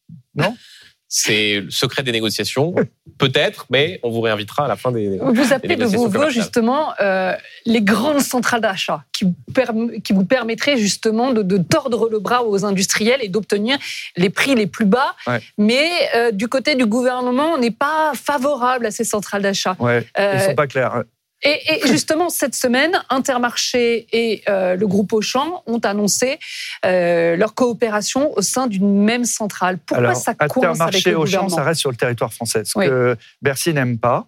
C'est 1.12 1.58
le 1.62 1.70
secret 1.70 2.04
des 2.04 2.12
négociations, 2.12 2.72
peut-être, 3.18 3.66
mais 3.68 3.98
on 4.04 4.10
vous 4.10 4.20
réinvitera 4.20 4.66
à 4.66 4.68
la 4.68 4.76
fin 4.76 4.92
des. 4.92 5.18
Vous 5.18 5.52
appelez 5.52 5.74
de 5.74 5.84
vos 5.84 6.06
voeux 6.06 6.30
justement 6.30 6.92
euh, 7.00 7.34
les 7.66 7.82
grandes 7.82 8.20
centrales 8.20 8.60
d'achat 8.60 9.02
qui, 9.10 9.24
vous 9.24 9.34
perm- 9.52 10.00
qui 10.02 10.12
vous 10.12 10.24
permettraient 10.24 10.76
justement 10.76 11.32
de, 11.32 11.42
de 11.42 11.56
tordre 11.58 12.08
le 12.08 12.20
bras 12.20 12.44
aux 12.44 12.64
industriels 12.64 13.18
et 13.22 13.28
d'obtenir 13.28 13.76
les 14.16 14.30
prix 14.30 14.54
les 14.54 14.68
plus 14.68 14.84
bas. 14.84 15.16
Ouais. 15.26 15.40
Mais 15.58 15.90
euh, 16.14 16.30
du 16.30 16.46
côté 16.46 16.76
du 16.76 16.86
gouvernement, 16.86 17.54
on 17.54 17.58
n'est 17.58 17.72
pas 17.72 18.12
favorable 18.14 18.86
à 18.86 18.92
ces 18.92 19.02
centrales 19.04 19.42
d'achat. 19.42 19.74
Ouais, 19.80 20.06
Euh, 20.16 20.34
ils 20.36 20.40
sont 20.42 20.54
pas 20.54 20.68
clairs. 20.68 21.02
Et, 21.42 21.58
et 21.84 21.86
justement, 21.88 22.28
cette 22.28 22.54
semaine, 22.54 23.00
Intermarché 23.08 24.06
et 24.12 24.42
euh, 24.48 24.76
le 24.76 24.86
groupe 24.86 25.12
Auchan 25.12 25.62
ont 25.66 25.78
annoncé 25.78 26.38
euh, 26.84 27.36
leur 27.36 27.54
coopération 27.54 28.36
au 28.36 28.42
sein 28.42 28.66
d'une 28.66 29.02
même 29.04 29.24
centrale. 29.24 29.78
Pourquoi 29.78 30.08
Alors, 30.08 30.16
ça 30.16 30.34
coince 30.34 30.50
avec 30.52 30.64
Intermarché 30.96 31.10
le 31.12 31.18
Auchan, 31.18 31.48
ça 31.48 31.62
reste 31.62 31.80
sur 31.80 31.90
le 31.90 31.96
territoire 31.96 32.32
français. 32.32 32.64
Ce 32.64 32.78
Oui. 32.78 32.86
que 32.86 33.16
Bercy 33.40 33.72
n'aime 33.72 33.98
pas, 33.98 34.26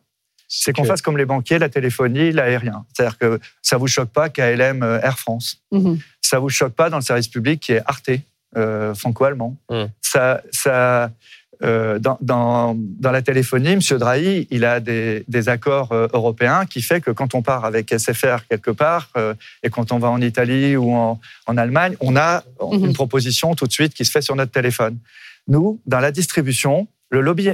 c'est 0.49 0.73
qu'on 0.73 0.83
que- 0.83 0.89
fasse 0.89 1.03
comme 1.03 1.19
les 1.19 1.25
banquiers, 1.27 1.59
la 1.59 1.69
téléphonie, 1.69 2.33
l'aérien. 2.33 2.85
C'est-à-dire 2.95 3.19
que 3.19 3.41
ça 3.63 3.77
vous 3.77 3.89
choque 3.89 4.11
pas 4.11 4.29
KLM 4.29 4.83
euh, 4.83 5.01
Air 5.03 5.19
France. 5.19 5.59
Mhm. 5.71 5.99
Ça 6.21 6.39
vous 6.39 6.49
choque 6.49 6.73
pas 6.75 6.89
dans 6.89 6.97
le 6.99 7.03
service 7.03 7.29
public 7.29 7.61
qui 7.61 7.73
est 7.73 7.83
Arte, 7.87 8.11
euh, 8.57 8.95
franco-allemand. 8.95 9.57
Mm. 9.71 9.85
Ça, 10.03 10.43
ça, 10.51 11.11
euh, 11.65 11.99
dans, 11.99 12.19
dans, 12.21 12.75
dans 12.77 13.13
la 13.13 13.23
téléphonie, 13.23 13.71
M. 13.71 13.81
Drahi, 13.99 14.49
il 14.51 14.65
a 14.65 14.81
des, 14.81 15.25
des 15.29 15.49
accords 15.49 15.93
euh, 15.93 16.09
européens 16.13 16.67
qui 16.67 16.83
fait 16.83 17.01
que 17.01 17.11
quand 17.11 17.35
on 17.35 17.43
part 17.43 17.65
avec 17.65 17.93
SFR 17.97 18.47
quelque 18.49 18.71
part 18.71 19.09
euh, 19.17 19.35
et 19.63 19.71
quand 19.71 19.93
on 19.93 19.99
va 19.99 20.09
en 20.11 20.21
Italie 20.21 20.77
ou 20.77 20.93
en, 20.93 21.21
en 21.47 21.57
Allemagne, 21.57 21.95
on 22.01 22.17
a 22.17 22.43
Mhm. 22.61 22.87
une 22.87 22.93
proposition 22.93 23.55
tout 23.55 23.67
de 23.67 23.73
suite 23.73 23.93
qui 23.95 24.05
se 24.05 24.11
fait 24.11 24.23
sur 24.23 24.37
notre 24.37 24.53
téléphone. 24.53 24.97
Nous, 25.49 25.81
dans 25.87 25.99
la 26.01 26.11
distribution, 26.13 26.87
le 27.11 27.21
lobby 27.21 27.49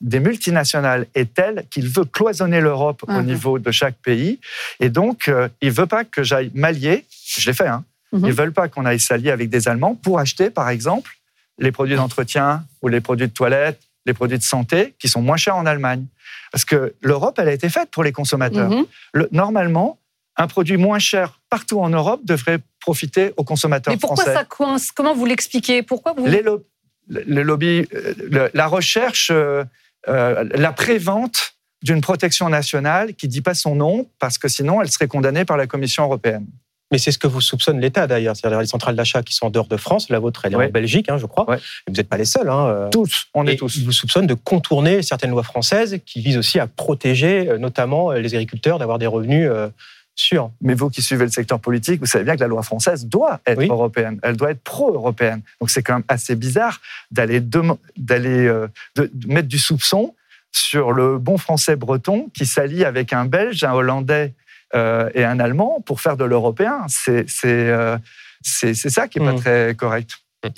des 0.00 0.20
multinationales 0.20 1.06
est 1.14 1.32
tel 1.34 1.64
qu'il 1.70 1.88
veut 1.88 2.04
cloisonner 2.04 2.60
l'Europe 2.60 3.02
au 3.08 3.12
Mhm. 3.12 3.26
niveau 3.26 3.58
de 3.58 3.70
chaque 3.70 3.96
pays. 3.96 4.38
Et 4.80 4.88
donc, 4.88 5.28
euh, 5.28 5.48
il 5.60 5.70
veut 5.72 5.86
pas 5.86 6.04
que 6.04 6.22
j'aille 6.22 6.50
m'allier. 6.54 7.04
Je 7.38 7.46
l'ai 7.48 7.54
fait, 7.54 7.66
hein. 7.66 7.84
Mhm. 8.12 8.26
Ils 8.26 8.32
veulent 8.32 8.52
pas 8.52 8.68
qu'on 8.68 8.84
aille 8.84 9.00
s'allier 9.00 9.30
avec 9.30 9.48
des 9.50 9.68
Allemands 9.68 9.94
pour 9.94 10.18
acheter, 10.20 10.50
par 10.50 10.68
exemple, 10.70 11.10
les 11.58 11.72
produits 11.72 11.96
d'entretien 11.96 12.64
ou 12.82 12.88
les 12.88 13.00
produits 13.00 13.28
de 13.28 13.32
toilette, 13.32 13.80
les 14.04 14.14
produits 14.14 14.38
de 14.38 14.42
santé 14.42 14.94
qui 14.98 15.08
sont 15.08 15.22
moins 15.22 15.36
chers 15.36 15.56
en 15.56 15.66
Allemagne. 15.66 16.06
Parce 16.52 16.64
que 16.64 16.94
l'Europe, 17.02 17.38
elle 17.38 17.48
a 17.48 17.52
été 17.52 17.68
faite 17.68 17.90
pour 17.90 18.04
les 18.04 18.12
consommateurs. 18.12 18.70
Mhm. 18.70 18.84
Le- 19.14 19.28
normalement, 19.32 19.98
un 20.36 20.46
produit 20.46 20.76
moins 20.76 20.98
cher 20.98 21.40
partout 21.50 21.80
en 21.80 21.88
Europe 21.88 22.20
devrait 22.24 22.58
profiter 22.80 23.32
aux 23.36 23.44
consommateurs 23.44 23.92
Mais 23.92 23.98
pourquoi 23.98 24.24
français. 24.24 24.38
ça 24.38 24.44
coince? 24.44 24.92
Comment 24.92 25.14
vous 25.14 25.24
l'expliquez? 25.26 25.82
Pourquoi 25.82 26.12
vous 26.12 26.26
Les, 26.26 26.42
lo- 26.42 26.64
le 27.08 27.42
lobby, 27.42 27.86
euh, 27.94 28.14
le- 28.30 28.50
la 28.54 28.66
recherche, 28.66 29.30
euh, 29.32 29.64
euh, 30.08 30.44
la 30.54 30.72
prévente 30.72 31.54
d'une 31.82 32.00
protection 32.00 32.48
nationale 32.48 33.14
qui 33.14 33.28
dit 33.28 33.42
pas 33.42 33.54
son 33.54 33.74
nom 33.74 34.08
parce 34.18 34.38
que 34.38 34.48
sinon 34.48 34.80
elle 34.82 34.90
serait 34.90 35.08
condamnée 35.08 35.44
par 35.44 35.56
la 35.56 35.66
Commission 35.66 36.04
européenne. 36.04 36.46
Mais 36.92 36.98
c'est 36.98 37.10
ce 37.10 37.18
que 37.18 37.26
vous 37.26 37.40
soupçonne 37.40 37.80
l'État 37.80 38.06
d'ailleurs, 38.06 38.36
c'est-à-dire 38.36 38.60
les 38.60 38.66
centrales 38.66 38.94
d'achat 38.94 39.22
qui 39.22 39.34
sont 39.34 39.46
en 39.46 39.50
dehors 39.50 39.66
de 39.66 39.76
France. 39.76 40.08
La 40.08 40.18
vôtre, 40.20 40.42
elle 40.44 40.52
est 40.52 40.56
Ouais. 40.56 40.66
en 40.68 40.70
Belgique, 40.70 41.08
hein, 41.08 41.18
je 41.18 41.26
crois. 41.26 41.48
Ouais. 41.50 41.58
Vous 41.88 41.94
n'êtes 41.94 42.08
pas 42.08 42.16
les 42.16 42.24
seuls. 42.24 42.48
Hein. 42.48 42.66
euh. 42.66 42.90
Tous, 42.90 43.26
on 43.34 43.46
est 43.46 43.56
tous. 43.56 43.76
Ils 43.76 43.84
vous 43.84 43.92
soupçonnent 43.92 44.26
de 44.28 44.34
contourner 44.34 45.02
certaines 45.02 45.30
lois 45.30 45.42
françaises 45.42 45.98
qui 46.06 46.20
visent 46.20 46.36
aussi 46.38 46.60
à 46.60 46.66
protéger 46.68 47.48
euh, 47.50 47.58
notamment 47.58 48.12
euh, 48.12 48.18
les 48.20 48.34
agriculteurs 48.34 48.78
d'avoir 48.78 48.98
des 49.00 49.06
revenus 49.06 49.48
euh, 49.50 49.68
sûrs. 50.14 50.50
Mais 50.60 50.74
vous 50.74 50.88
qui 50.88 51.02
suivez 51.02 51.24
le 51.24 51.30
secteur 51.30 51.58
politique, 51.60 51.98
vous 52.00 52.06
savez 52.06 52.24
bien 52.24 52.36
que 52.36 52.40
la 52.40 52.46
loi 52.46 52.62
française 52.62 53.04
doit 53.06 53.40
être 53.46 53.58
Oui. 53.58 53.66
européenne. 53.68 54.18
Elle 54.22 54.36
doit 54.36 54.52
être 54.52 54.62
pro-européenne. 54.62 55.42
Donc 55.60 55.70
c'est 55.70 55.82
quand 55.82 55.94
même 55.94 56.04
assez 56.08 56.36
bizarre 56.36 56.80
d'aller 57.10 58.46
euh, 58.46 58.68
mettre 59.26 59.48
du 59.48 59.58
soupçon 59.58 60.14
sur 60.52 60.92
le 60.92 61.18
bon 61.18 61.36
français 61.36 61.76
breton 61.76 62.30
qui 62.32 62.46
s'allie 62.46 62.84
avec 62.84 63.12
un 63.12 63.24
Belge, 63.26 63.62
un 63.64 63.72
Hollandais 63.72 64.32
euh, 64.74 65.08
et 65.14 65.24
un 65.24 65.38
Allemand 65.40 65.80
pour 65.86 66.00
faire 66.00 66.16
de 66.16 66.24
l'européen. 66.24 66.86
C'est 66.88 67.26
euh, 67.52 67.96
ça 68.42 69.08
qui 69.08 69.18
est 69.18 69.24
pas 69.24 69.32
Mm. 69.32 69.40
très 69.40 69.74
correct. 69.76 70.10
Euh, 70.44 70.50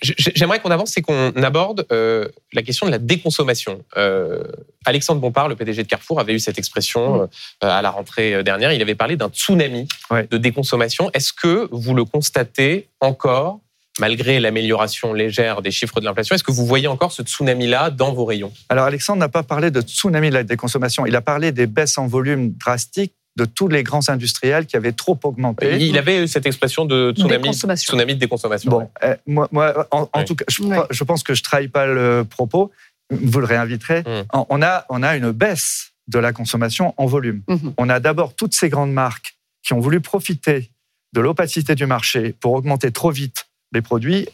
j- 0.00 0.14
J'aimerais 0.34 0.60
qu'on 0.60 0.70
avance 0.70 0.96
et 0.96 1.02
qu'on 1.02 1.30
aborde 1.42 1.84
euh, 1.92 2.28
la 2.54 2.62
question 2.62 2.86
de 2.86 2.92
la 2.92 2.98
déconsommation. 2.98 3.84
Euh, 3.96 4.42
Alexandre 4.86 5.20
Bompard, 5.20 5.48
le 5.48 5.56
PDG 5.56 5.82
de 5.82 5.88
Carrefour, 5.88 6.20
avait 6.20 6.32
eu 6.32 6.38
cette 6.38 6.58
expression 6.58 7.22
euh, 7.22 7.26
à 7.60 7.82
la 7.82 7.90
rentrée 7.90 8.34
euh, 8.34 8.42
dernière. 8.42 8.72
Il 8.72 8.80
avait 8.80 8.94
parlé 8.94 9.16
d'un 9.16 9.28
tsunami 9.28 9.88
Ouais. 10.10 10.26
de 10.30 10.38
déconsommation. 10.38 11.10
Est-ce 11.12 11.32
que 11.32 11.68
vous 11.70 11.92
le 11.94 12.04
constatez 12.04 12.88
encore, 13.00 13.60
malgré 13.98 14.40
l'amélioration 14.40 15.12
légère 15.12 15.60
des 15.60 15.70
chiffres 15.72 16.00
de 16.00 16.06
l'inflation? 16.06 16.34
Est-ce 16.34 16.44
que 16.44 16.52
vous 16.52 16.64
voyez 16.64 16.86
encore 16.86 17.12
ce 17.12 17.22
tsunami-là 17.22 17.90
dans 17.90 18.14
vos 18.14 18.24
rayons? 18.24 18.52
Alors 18.70 18.84
Alexandre 18.86 19.18
n'a 19.20 19.28
pas 19.28 19.42
parlé 19.42 19.70
de 19.70 19.80
tsunami 19.82 20.30
de 20.30 20.34
la 20.34 20.44
déconsommation. 20.44 21.04
Il 21.04 21.16
a 21.16 21.20
parlé 21.20 21.52
des 21.52 21.66
baisses 21.66 21.98
en 21.98 22.06
volume 22.06 22.52
drastiques 22.52 23.12
de 23.36 23.44
tous 23.44 23.68
les 23.68 23.82
grands 23.82 24.08
industriels 24.08 24.66
qui 24.66 24.76
avaient 24.76 24.92
trop 24.92 25.18
augmenté. 25.24 25.76
Il 25.78 25.98
avait 25.98 26.24
eu 26.24 26.28
cette 26.28 26.46
expression 26.46 26.84
de 26.86 27.12
tsunami, 27.14 27.50
tsunami 27.52 28.14
de 28.14 28.20
déconsommation. 28.20 28.70
Bon, 28.70 28.90
eh, 29.02 29.14
moi, 29.26 29.48
moi, 29.52 29.86
en, 29.90 30.24
tout 30.24 30.34
cas, 30.34 30.44
je, 30.48 31.04
pense 31.04 31.22
que 31.22 31.34
je 31.34 31.42
trahis 31.42 31.68
pas 31.68 31.86
le 31.86 32.24
propos. 32.28 32.70
Vous 33.10 33.38
le 33.38 33.46
réinviterez. 33.46 34.00
Mm. 34.00 34.24
En- 34.32 34.46
On 34.48 34.62
a, 34.62 34.86
on 34.88 35.02
a 35.02 35.16
une 35.16 35.30
baisse 35.30 35.92
de 36.08 36.18
la 36.18 36.32
consommation 36.32 36.94
en 36.96 37.06
volume. 37.06 37.42
Mhm. 37.48 37.74
On 37.78 37.88
a 37.88 38.00
d'abord 38.00 38.34
toutes 38.34 38.54
ces 38.54 38.68
grandes 38.68 38.92
marques 38.92 39.36
qui 39.62 39.72
ont 39.72 39.80
voulu 39.80 40.00
profiter 40.00 40.70
de 41.12 41.20
l'opacité 41.20 41.74
du 41.74 41.86
marché 41.86 42.34
pour 42.40 42.52
augmenter 42.52 42.92
trop 42.92 43.10
vite 43.10 43.46
les 43.72 43.82
produits. 43.82 44.28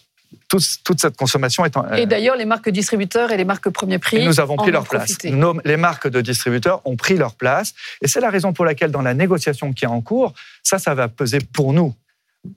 Toute 0.49 1.01
cette 1.01 1.17
consommation 1.17 1.65
est 1.65 1.77
en, 1.77 1.91
Et 1.95 2.05
d'ailleurs, 2.07 2.37
les 2.37 2.45
marques 2.45 2.69
distributeurs 2.69 3.31
et 3.33 3.37
les 3.39 3.45
marques 3.45 3.71
premier 3.71 3.99
prix. 3.99 4.25
nous 4.25 4.39
avons 4.41 4.57
pris 4.57 4.71
leur 4.71 4.87
place. 4.87 5.17
Nos- 5.25 5.59
les 5.65 5.77
marques 5.79 6.09
de 6.09 6.21
distributeurs 6.21 6.83
ont 6.85 6.97
pris 6.97 7.17
leur 7.17 7.35
place. 7.35 7.73
Et 8.03 8.09
c'est 8.09 8.21
la 8.21 8.29
raison 8.31 8.53
pour 8.53 8.65
laquelle, 8.65 8.91
dans 8.91 9.01
la 9.03 9.15
négociation 9.15 9.73
qui 9.73 9.85
est 9.85 9.89
en 9.89 10.01
cours, 10.03 10.35
ça, 10.63 10.79
ça 10.79 10.95
va 10.95 11.09
peser 11.09 11.39
pour 11.53 11.73
nous. 11.73 11.95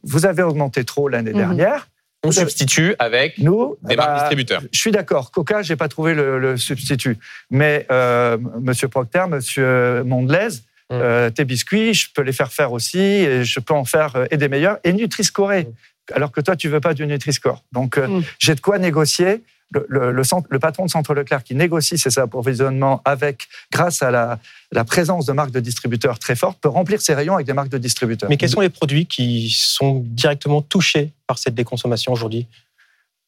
Vous 0.03 0.25
avez 0.25 0.43
augmenté 0.43 0.83
trop 0.83 1.07
l'année 1.07 1.31
Mhm. 1.31 1.37
dernière. 1.37 1.87
On 2.23 2.31
substitue 2.31 2.95
avec 2.97 3.37
Nous, 3.37 3.77
des 3.83 3.95
bah, 3.95 4.07
marques 4.07 4.19
distributeurs. 4.21 4.61
Je 4.73 4.79
suis 4.79 4.91
d'accord. 4.91 5.29
Coca, 5.31 5.61
j'ai 5.61 5.75
pas 5.75 5.87
trouvé 5.87 6.15
le, 6.15 6.39
le 6.39 6.57
substitut. 6.57 7.17
Mais 7.51 7.85
euh, 7.91 8.37
Monsieur 8.61 8.87
Procter, 8.87 9.25
Monsieur 9.29 10.03
Mondelez, 10.03 10.49
Mm. 10.91 10.93
euh, 10.93 11.29
tes 11.31 11.45
biscuits, 11.45 11.95
je 11.95 12.07
peux 12.13 12.21
les 12.21 12.31
faire 12.31 12.51
faire 12.53 12.71
aussi, 12.71 12.99
et 12.99 13.43
je 13.43 13.59
peux 13.59 13.73
en 13.73 13.85
faire 13.85 14.15
euh, 14.17 14.25
et 14.29 14.37
des 14.37 14.47
meilleurs. 14.49 14.77
Et 14.83 14.93
Nutri-Score. 14.93 15.51
Alors 16.13 16.31
que 16.31 16.41
toi, 16.41 16.55
tu 16.55 16.69
veux 16.69 16.79
pas 16.79 16.93
du 16.93 17.05
Nutri-Score. 17.07 17.63
Donc, 17.71 17.97
euh, 17.97 18.07
Mm. 18.07 18.23
j'ai 18.39 18.55
de 18.55 18.61
quoi 18.61 18.77
négocier. 18.79 19.43
Le, 19.71 19.83
le- 19.89 20.11
le 20.11 20.23
centre- 20.23 20.47
le 20.51 20.59
patron 20.59 20.85
de 20.85 20.91
Centre 20.91 21.15
Leclerc 21.15 21.43
qui 21.43 21.55
négocie 21.55 21.97
ses 21.97 22.19
approvisionnements 22.19 23.01
avec, 23.03 23.47
grâce 23.71 24.03
à 24.03 24.11
la, 24.11 24.37
la 24.71 24.83
présence 24.83 25.25
de 25.25 25.33
marques 25.33 25.49
de 25.49 25.59
distributeurs 25.59 26.19
très 26.19 26.35
fortes, 26.35 26.59
peut 26.61 26.69
remplir 26.69 27.01
ses 27.01 27.15
rayons 27.15 27.33
avec 27.33 27.47
des 27.47 27.53
marques 27.53 27.69
de 27.69 27.79
distributeurs. 27.79 28.29
Mais 28.29 28.37
quels 28.37 28.49
sont 28.51 28.61
les 28.61 28.69
produits 28.69 29.07
qui 29.07 29.49
sont 29.49 30.03
directement 30.05 30.61
touchés 30.61 31.13
par 31.25 31.39
cette 31.39 31.55
déconsommation 31.55 32.13
aujourd'hui? 32.13 32.45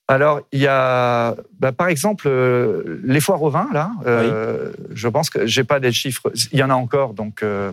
Alors, 0.08 0.42
il 0.52 0.60
y 0.60 0.68
a, 0.68 1.36
bah, 1.60 1.72
par 1.72 1.88
exemple, 1.90 2.28
euh, 2.30 3.02
les 3.04 3.20
foires 3.20 3.42
au 3.42 3.50
vin, 3.50 3.68
là. 3.74 3.92
euh, 4.06 4.72
Je 4.94 5.08
pense 5.10 5.30
que 5.32 5.48
j'ai 5.48 5.64
pas 5.64 5.80
des 5.80 5.92
chiffres. 5.92 6.32
Il 6.54 6.60
y 6.60 6.64
en 6.64 6.70
a 6.70 6.76
encore, 6.76 7.14
donc 7.16 7.42
euh, 7.44 7.72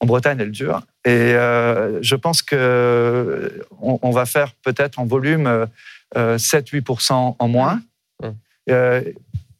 en 0.00 0.06
Bretagne, 0.06 0.38
elle 0.40 0.50
dure. 0.50 0.82
Et 1.04 1.10
euh, 1.10 2.00
je 2.02 2.14
pense 2.16 2.42
que 2.42 3.64
on, 3.80 3.98
on 4.02 4.10
va 4.10 4.26
faire 4.26 4.52
peut-être 4.62 4.98
en 4.98 5.06
volume 5.06 5.66
euh, 6.16 6.36
7-8% 6.36 7.36
en 7.38 7.48
moins. 7.48 7.80
Mmh. 8.22 8.28
Euh, 8.70 9.02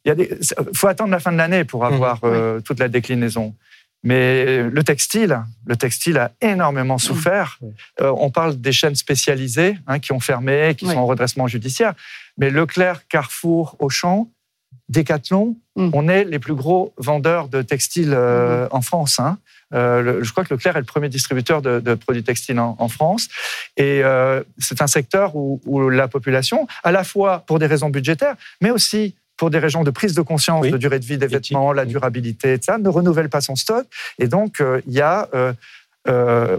Il 0.05 0.37
faut 0.73 0.87
attendre 0.87 1.11
la 1.11 1.19
fin 1.19 1.31
de 1.31 1.37
l'année 1.37 1.63
pour 1.65 1.85
avoir 1.85 2.17
Mmh. 2.17 2.21
euh, 2.25 2.59
toute 2.61 2.79
la 2.79 2.87
déclinaison. 2.87 3.55
Mais 4.03 4.61
le 4.63 4.83
textile, 4.83 5.41
le 5.65 5.75
textile 5.75 6.17
a 6.19 6.31
énormément 6.39 6.97
souffert. 6.99 7.57
Mmh. 7.61 8.03
On 8.05 8.29
parle 8.29 8.55
des 8.61 8.71
chaînes 8.71 8.95
spécialisées 8.95 9.77
hein, 9.87 9.99
qui 9.99 10.11
ont 10.13 10.19
fermé, 10.19 10.75
qui 10.77 10.85
Oui. 10.85 10.93
sont 10.93 10.99
en 10.99 11.07
redressement 11.07 11.47
judiciaire. 11.47 11.93
Mais 12.37 12.51
Leclerc, 12.51 13.07
Carrefour, 13.09 13.75
Auchan, 13.79 14.29
Decathlon, 14.89 15.55
Mm. 15.75 15.89
on 15.93 16.07
est 16.07 16.23
les 16.23 16.39
plus 16.39 16.55
gros 16.55 16.93
vendeurs 16.97 17.49
de 17.49 17.61
textiles 17.61 18.13
euh, 18.13 18.67
en 18.71 18.81
France. 18.81 19.19
hein. 19.19 19.37
Euh, 19.73 20.01
le- 20.01 20.23
je 20.23 20.31
crois 20.31 20.43
que 20.45 20.53
Leclerc 20.53 20.75
est 20.77 20.79
le 20.79 20.85
premier 20.85 21.09
distributeur 21.09 21.61
de, 21.61 21.79
de 21.81 21.93
produits 21.93 22.23
textiles 22.23 22.57
en, 22.59 22.75
en 22.79 22.87
France. 22.87 23.27
Et 23.75 24.01
euh, 24.03 24.41
c'est 24.57 24.81
un 24.81 24.87
secteur 24.87 25.35
où, 25.35 25.59
où 25.65 25.89
la 25.89 26.07
population, 26.07 26.67
à 26.83 26.91
la 26.93 27.03
fois 27.03 27.43
pour 27.45 27.59
des 27.59 27.65
raisons 27.67 27.89
budgétaires, 27.89 28.35
mais 28.61 28.71
aussi 28.71 29.15
pour 29.35 29.49
des 29.51 29.59
raisons 29.59 29.83
de 29.83 29.91
prise 29.91 30.13
de 30.15 30.21
conscience 30.21 30.63
Oui. 30.63 30.71
de 30.71 30.77
durée 30.77 30.99
de 30.99 31.05
vie 31.05 31.17
des 31.19 31.27
vêtements, 31.27 31.73
la 31.73 31.83
Mm. 31.85 31.89
durabilité, 31.89 32.53
etc., 32.53 32.77
ne 32.81 32.89
renouvelle 32.89 33.29
pas 33.29 33.41
son 33.41 33.55
stock. 33.55 33.85
Et 34.19 34.27
donc, 34.27 34.61
euh, 34.61 34.81
il 34.87 34.93
y 34.93 35.01
a, 35.01 35.27
euh, 35.35 35.53
euh, 36.07 36.57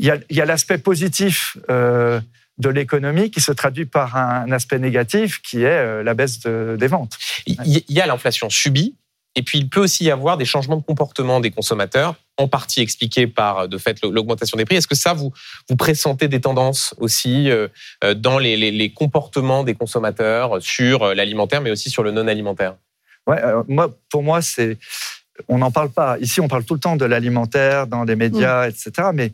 y 0.00 0.10
l'aspect 0.34 0.78
positif 0.78 1.56
euh, 1.70 2.18
de 2.58 2.68
l'économie 2.68 3.30
qui 3.30 3.40
se 3.40 3.52
traduit 3.52 3.86
par 3.86 4.16
un 4.16 4.50
aspect 4.52 4.78
négatif 4.78 5.40
qui 5.42 5.62
est 5.62 5.66
euh, 5.66 6.02
la 6.02 6.14
baisse 6.14 6.40
de- 6.40 6.76
des 6.78 6.86
ventes. 6.88 7.16
Il 7.46 7.82
y- 7.88 8.00
a 8.00 8.06
l'inflation 8.06 8.50
subie, 8.50 8.94
et 9.36 9.42
puis 9.42 9.58
il 9.58 9.68
peut 9.68 9.80
aussi 9.80 10.04
y 10.04 10.10
avoir 10.10 10.36
des 10.36 10.44
changements 10.44 10.76
de 10.76 10.82
comportement 10.82 11.38
des 11.40 11.50
consommateurs, 11.52 12.16
en 12.36 12.48
partie 12.48 12.80
expliqués 12.80 13.26
par, 13.26 13.68
de 13.68 13.78
fait, 13.78 14.02
l'augmentation 14.04 14.56
des 14.56 14.64
prix. 14.64 14.76
Est-ce 14.76 14.86
que 14.88 14.94
ça, 14.96 15.12
vous, 15.12 15.32
vous 15.68 15.76
pressentez 15.76 16.28
des 16.28 16.40
tendances 16.40 16.94
aussi 16.98 17.50
euh, 17.50 17.68
euh, 18.04 18.14
dans 18.14 18.38
les, 18.38 18.56
les- 18.56 18.70
les 18.72 18.90
comportements 18.92 19.62
des 19.64 19.74
consommateurs 19.74 20.60
sur 20.60 21.14
l'alimentaire, 21.14 21.60
mais 21.60 21.70
aussi 21.70 21.90
sur 21.90 22.02
le 22.02 22.10
non-alimentaire? 22.12 22.74
Ouais, 23.26 23.40
euh, 23.44 23.62
moi, 23.68 23.90
pour 24.10 24.22
moi, 24.22 24.42
c'est. 24.42 24.78
On 25.46 25.58
n'en 25.58 25.70
parle 25.70 25.90
pas. 25.90 26.18
Ici, 26.18 26.40
on 26.40 26.48
parle 26.48 26.64
tout 26.64 26.74
le 26.74 26.80
temps 26.80 26.96
de 26.96 27.04
l'alimentaire, 27.04 27.86
dans 27.86 28.02
les 28.02 28.16
médias, 28.16 28.66
etc. 28.68 29.10
Mais 29.14 29.32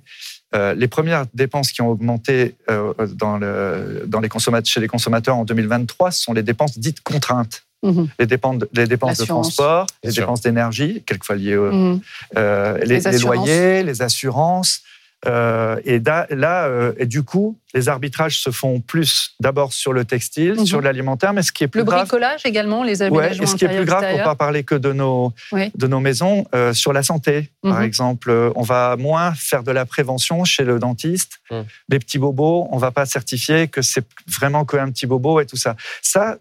euh, 0.55 0.74
les 0.74 0.88
premières 0.88 1.24
dépenses 1.34 1.72
qui 1.72 1.82
ont 1.82 1.88
augmenté 1.88 2.55
euh, 2.70 2.92
dans 3.14 3.38
le, 3.38 4.05
dans 4.07 4.20
les 4.20 4.28
consommateurs, 4.28 4.66
chez 4.72 4.80
les 4.80 4.88
consommateurs 4.88 5.36
en 5.36 5.44
2023, 5.44 6.11
ce 6.12 6.22
sont 6.22 6.32
les 6.32 6.42
dépenses 6.42 6.78
dites 6.78 7.00
contraintes. 7.02 7.62
Mhm. 7.82 8.09
Les 8.18 8.26
dépenses, 8.26 8.59
de- 8.59 8.68
les 8.74 8.86
dépenses 8.86 9.18
de 9.18 9.22
L'assurance. 9.22 9.57
transport, 9.57 9.86
les 10.02 10.12
dépenses 10.12 10.40
d'énergie, 10.40 11.02
quelquefois 11.05 11.36
liées 11.36 11.57
au, 11.57 11.70
Mhm. 11.70 12.00
euh, 12.38 12.78
les, 12.78 12.86
Les 12.86 12.94
les 12.94 13.07
assurances. 13.09 13.36
loyers, 13.36 13.82
les 13.82 14.00
assurances. 14.02 14.80
Euh, 15.27 15.81
et 15.85 16.01
da- 16.01 16.27
là, 16.31 16.66
euh, 16.66 16.93
et 16.99 17.07
du 17.07 17.22
coup, 17.22 17.59
les 17.72 17.89
arbitrages 17.89 18.39
se 18.39 18.51
font 18.51 18.81
plus 18.81 19.33
d'abord 19.41 19.72
sur 19.72 19.93
le 19.93 20.05
textile, 20.05 20.55
Mhm. 20.59 20.66
sur 20.66 20.81
l'alimentaire, 20.81 21.33
mais 21.33 21.43
ce 21.43 21.51
qui 21.51 21.64
est 21.64 21.68
plus 21.68 21.81
Le 21.81 21.85
grave, 21.85 22.01
bricolage 22.03 22.43
également, 22.45 22.85
les 22.85 23.01
Ouais, 23.01 23.07
aménagements 23.09 23.43
et 23.43 23.47
ce 23.47 23.57
qui 23.57 23.64
est 23.64 23.68
plus 23.68 23.85
grave, 23.85 24.01
pour 24.01 24.09
intérieurs, 24.09 24.25
pas 24.27 24.35
parler 24.37 24.62
que 24.64 24.75
de 24.75 24.93
nos, 24.93 25.33
Oui. 25.53 25.72
de 25.75 25.87
nos 25.87 26.01
maisons, 26.01 26.47
euh, 26.55 26.72
sur 26.72 26.93
la 26.93 27.03
santé. 27.03 27.51
Par 27.62 27.79
Mhm. 27.79 27.83
exemple, 27.85 28.53
on 28.55 28.62
va 28.62 28.97
moins 28.97 29.35
faire 29.35 29.62
de 29.62 29.72
la 29.72 29.87
prévention 29.87 30.45
chez 30.45 30.62
le 30.64 30.79
dentiste. 30.79 31.39
Mhm. 31.51 31.64
Les 31.89 31.99
petits 31.99 32.18
bobos, 32.18 32.68
on 32.70 32.79
va 32.79 32.91
pas 32.91 33.07
certifier 33.07 33.66
que 33.68 33.83
c'est 33.83 34.05
vraiment 34.39 34.64
qu'un 34.64 34.91
petit 34.91 35.07
bobo 35.07 35.41
et 35.41 35.47
tout 35.47 35.57
ça. 35.57 35.75
Ça, 36.03 36.37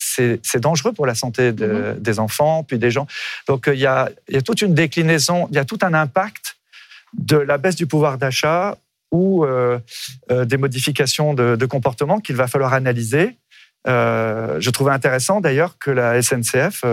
c'est 0.00 0.60
dangereux 0.60 0.92
pour 0.92 1.06
la 1.06 1.14
santé 1.14 1.52
de- 1.52 1.96
des 2.00 2.18
enfants, 2.18 2.64
puis 2.64 2.78
des 2.78 2.90
gens. 2.90 3.06
Donc, 3.46 3.68
euh, 3.68 3.74
il 3.74 3.80
y, 3.80 3.86
a, 3.86 4.08
il 4.28 4.34
y 4.34 4.38
a 4.38 4.42
toute 4.42 4.62
une 4.62 4.74
déclinaison, 4.74 5.46
il 5.50 5.56
y 5.56 5.58
a 5.58 5.64
tout 5.64 5.78
un 5.82 5.92
impact 5.94 6.47
de 7.14 7.36
la 7.36 7.58
baisse 7.58 7.76
du 7.76 7.86
pouvoir 7.86 8.18
d'achat 8.18 8.76
ou 9.10 9.44
euh, 9.44 9.78
euh, 10.30 10.44
des 10.44 10.56
modifications 10.58 11.32
de, 11.34 11.56
de 11.56 11.66
comportement 11.66 12.18
qu'il 12.20 12.36
va 12.36 12.46
falloir 12.46 12.74
analyser. 12.74 13.36
Euh, 13.86 14.56
je 14.60 14.70
trouvais 14.70 14.92
intéressant 14.92 15.40
d'ailleurs 15.40 15.78
que 15.78 15.90
la 15.90 16.20
SNCF 16.20 16.84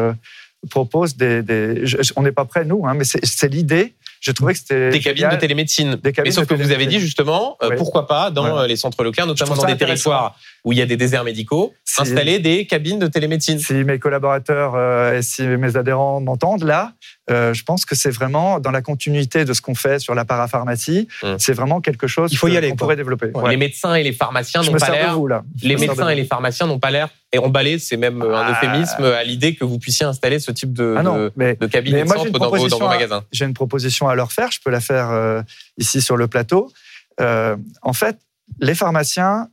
propose 0.70 1.16
des. 1.18 1.42
des- 1.44 1.86
je- 1.86 1.98
on 2.16 2.24
n'est 2.24 2.32
pas 2.32 2.46
prêts, 2.46 2.66
nous, 2.66 2.86
hein, 2.88 2.94
mais 2.96 3.04
c'est 3.04 3.48
l'idée. 3.52 3.94
Je 4.22 4.32
trouvais 4.32 4.54
que 4.54 4.60
c'était. 4.60 4.90
Des 4.90 5.00
cabines 5.02 5.30
de 5.30 5.36
télémédecine. 5.36 5.96
Des 5.96 6.12
cabines 6.12 6.30
Mais 6.30 6.32
sauf 6.32 6.48
que 6.48 6.56
vous 6.56 6.72
avez 6.72 6.88
dit 6.88 7.00
justement, 7.00 7.58
Oui. 7.62 7.76
pourquoi 7.78 8.08
pas 8.08 8.32
dans 8.32 8.64
les 8.66 8.76
centres 8.76 9.04
Leclerc, 9.04 9.28
notamment 9.28 9.56
dans 9.56 9.66
des 9.66 9.78
territoires 9.78 10.36
où 10.64 10.72
il 10.72 10.80
y 10.80 10.82
a 10.82 10.86
des 10.88 10.98
déserts 10.98 11.24
médicaux, 11.24 11.74
Si- 11.84 12.02
installer 12.02 12.40
des 12.40 12.66
cabines 12.66 12.98
de 12.98 13.08
télémédecine. 13.08 13.60
Si 13.60 13.74
mes 13.84 14.00
collaborateurs 14.00 15.14
et 15.14 15.22
si 15.22 15.44
mes 15.44 15.76
adhérents 15.76 16.22
m'entendent 16.22 16.64
là, 16.64 16.94
euh, 17.32 17.54
je 17.54 17.64
pense 17.64 17.86
que 17.86 17.96
c'est 17.96 18.12
vraiment 18.12 18.60
dans 18.60 18.72
la 18.72 18.82
continuité 18.82 19.46
de 19.46 19.54
ce 19.54 19.62
qu'on 19.62 19.74
fait 19.74 20.00
sur 20.00 20.14
la 20.14 20.26
parapharmacie. 20.26 21.08
Hum. 21.24 21.38
C'est 21.40 21.54
vraiment 21.54 21.82
quelque 21.82 22.06
chose 22.08 22.32
Il 22.32 22.38
faut 22.38 22.48
y 22.48 22.56
aller, 22.58 22.70
qu'on 22.70 22.76
pourrait 22.76 22.96
développer. 22.96 23.28
Ouais. 23.34 23.42
Ouais. 23.44 23.50
Les 23.52 23.58
médecins 23.58 23.96
et 23.96 24.04
les 24.04 24.14
pharmaciens 24.14 24.62
n'ont 24.62 24.74
pas 24.74 24.90
l'air 24.90 25.18
Les 25.64 25.76
médecins 25.76 26.10
et 26.10 26.16
les 26.16 26.26
pharmaciens 26.26 26.68
n'ont 26.68 26.80
pas 26.80 26.92
l'air 26.92 27.10
et 27.32 27.40
emballés, 27.40 27.80
c'est 27.80 27.98
même 27.98 28.22
un 28.22 28.32
Ah. 28.32 28.52
euphémisme 28.52 29.04
à 29.04 29.24
l'idée 29.24 29.56
que 29.56 29.66
vous 29.66 29.78
puissiez 29.80 30.06
installer 30.06 30.40
ce 30.40 30.52
type 30.52 30.72
de, 30.72 30.96
Ah 30.98 31.04
non, 31.04 31.30
mais 31.36 31.56
de 31.56 31.66
cabine 31.68 31.96
mais 31.96 32.04
de 32.04 32.08
moi, 32.08 32.16
centre 32.18 32.30
dans 32.30 32.40
vos, 32.40 32.46
dans 32.46 32.50
proposition 32.52 32.80
vos 32.86 32.88
magasins. 32.88 33.24
j'ai 33.32 33.46
une 33.46 33.54
proposition 33.54 34.08
à 34.08 34.16
leur 34.16 34.32
faire. 34.32 34.52
Je 34.52 34.60
peux 34.64 34.70
la 34.70 34.80
faire 34.80 35.10
euh, 35.12 35.42
ici 35.78 36.02
sur 36.02 36.16
le 36.18 36.28
plateau. 36.28 36.72
Euh, 37.20 37.58
en 37.82 37.94
fait, 37.94 38.18
les 38.62 38.76
pharmaciens 38.76 39.50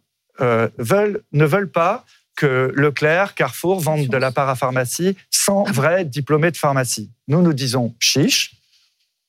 veulent, 0.78 1.22
ne 1.32 1.44
veulent 1.44 1.70
pas 1.70 2.04
que 2.36 2.72
Leclerc, 2.74 3.34
Carrefour 3.34 3.80
vendent 3.80 4.08
de 4.08 4.16
la 4.16 4.32
parapharmacie 4.32 5.16
sans 5.30 5.64
vrai 5.64 6.04
diplômé 6.04 6.50
de 6.50 6.56
pharmacie. 6.56 7.10
Nous, 7.28 7.42
nous 7.42 7.52
disons 7.52 7.94
chiche. 7.98 8.56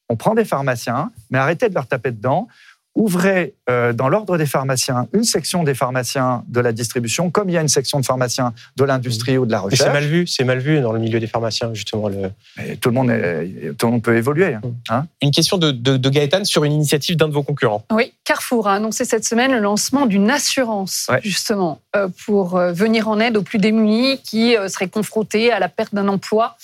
On 0.09 0.15
prend 0.15 0.35
des 0.35 0.45
pharmaciens, 0.45 1.11
mais 1.29 1.37
arrêtez 1.37 1.69
de 1.69 1.73
leur 1.73 1.87
taper 1.87 2.11
dedans. 2.11 2.47
Ouvrez 2.95 3.55
euh, 3.71 3.91
dans 3.91 4.07
l'ordre 4.07 4.37
des 4.37 4.45
pharmaciens 4.45 5.07
une 5.13 5.23
section 5.23 5.63
des 5.63 5.73
pharmaciens 5.73 6.43
de 6.47 6.59
la 6.59 6.71
distribution, 6.71 7.31
comme 7.31 7.49
il 7.49 7.53
y 7.53 7.57
a 7.57 7.61
une 7.61 7.67
section 7.67 7.99
de 7.99 8.05
pharmaciens 8.05 8.53
de 8.77 8.83
l'industrie 8.83 9.35
ou 9.39 9.47
de 9.47 9.51
la 9.51 9.57
Mais 9.63 9.75
c'est 9.75 9.83
recherche. 9.85 9.93
mal 9.93 10.03
vu, 10.05 10.27
c'est 10.27 10.43
mal 10.43 10.59
vu 10.59 10.79
dans 10.79 10.91
le 10.91 10.99
milieu 10.99 11.19
des 11.19 11.25
pharmaciens, 11.25 11.73
justement. 11.73 12.07
Le... 12.07 12.29
Tout 12.75 12.89
le 12.89 12.95
monde, 12.95 13.09
est- 13.09 13.73
tout 13.79 13.87
le 13.87 13.93
monde 13.93 14.03
peut 14.03 14.15
évoluer. 14.15 14.55
hein. 14.89 15.07
Une 15.23 15.31
question 15.31 15.57
de, 15.57 15.71
de, 15.71 15.97
de 15.97 16.09
Gaëtan 16.09 16.45
sur 16.45 16.63
une 16.65 16.73
initiative 16.73 17.15
d'un 17.17 17.27
de 17.27 17.33
vos 17.33 17.41
concurrents. 17.41 17.83
Oui, 17.91 18.13
Carrefour 18.25 18.67
a 18.67 18.75
annoncé 18.75 19.05
cette 19.05 19.25
semaine 19.25 19.51
le 19.53 19.59
lancement 19.59 20.05
d'une 20.05 20.29
assurance, 20.29 21.07
Ouais. 21.09 21.19
justement, 21.23 21.79
euh, 21.95 22.07
pour 22.25 22.57
euh, 22.57 22.73
venir 22.73 23.07
en 23.07 23.19
aide 23.19 23.37
aux 23.37 23.43
plus 23.43 23.57
démunis 23.57 24.19
qui 24.23 24.55
euh, 24.55 24.67
seraient 24.67 24.87
confrontés 24.87 25.51
à 25.51 25.57
la 25.59 25.67
perte 25.67 25.95
d'un 25.95 26.07
emploi, 26.09 26.57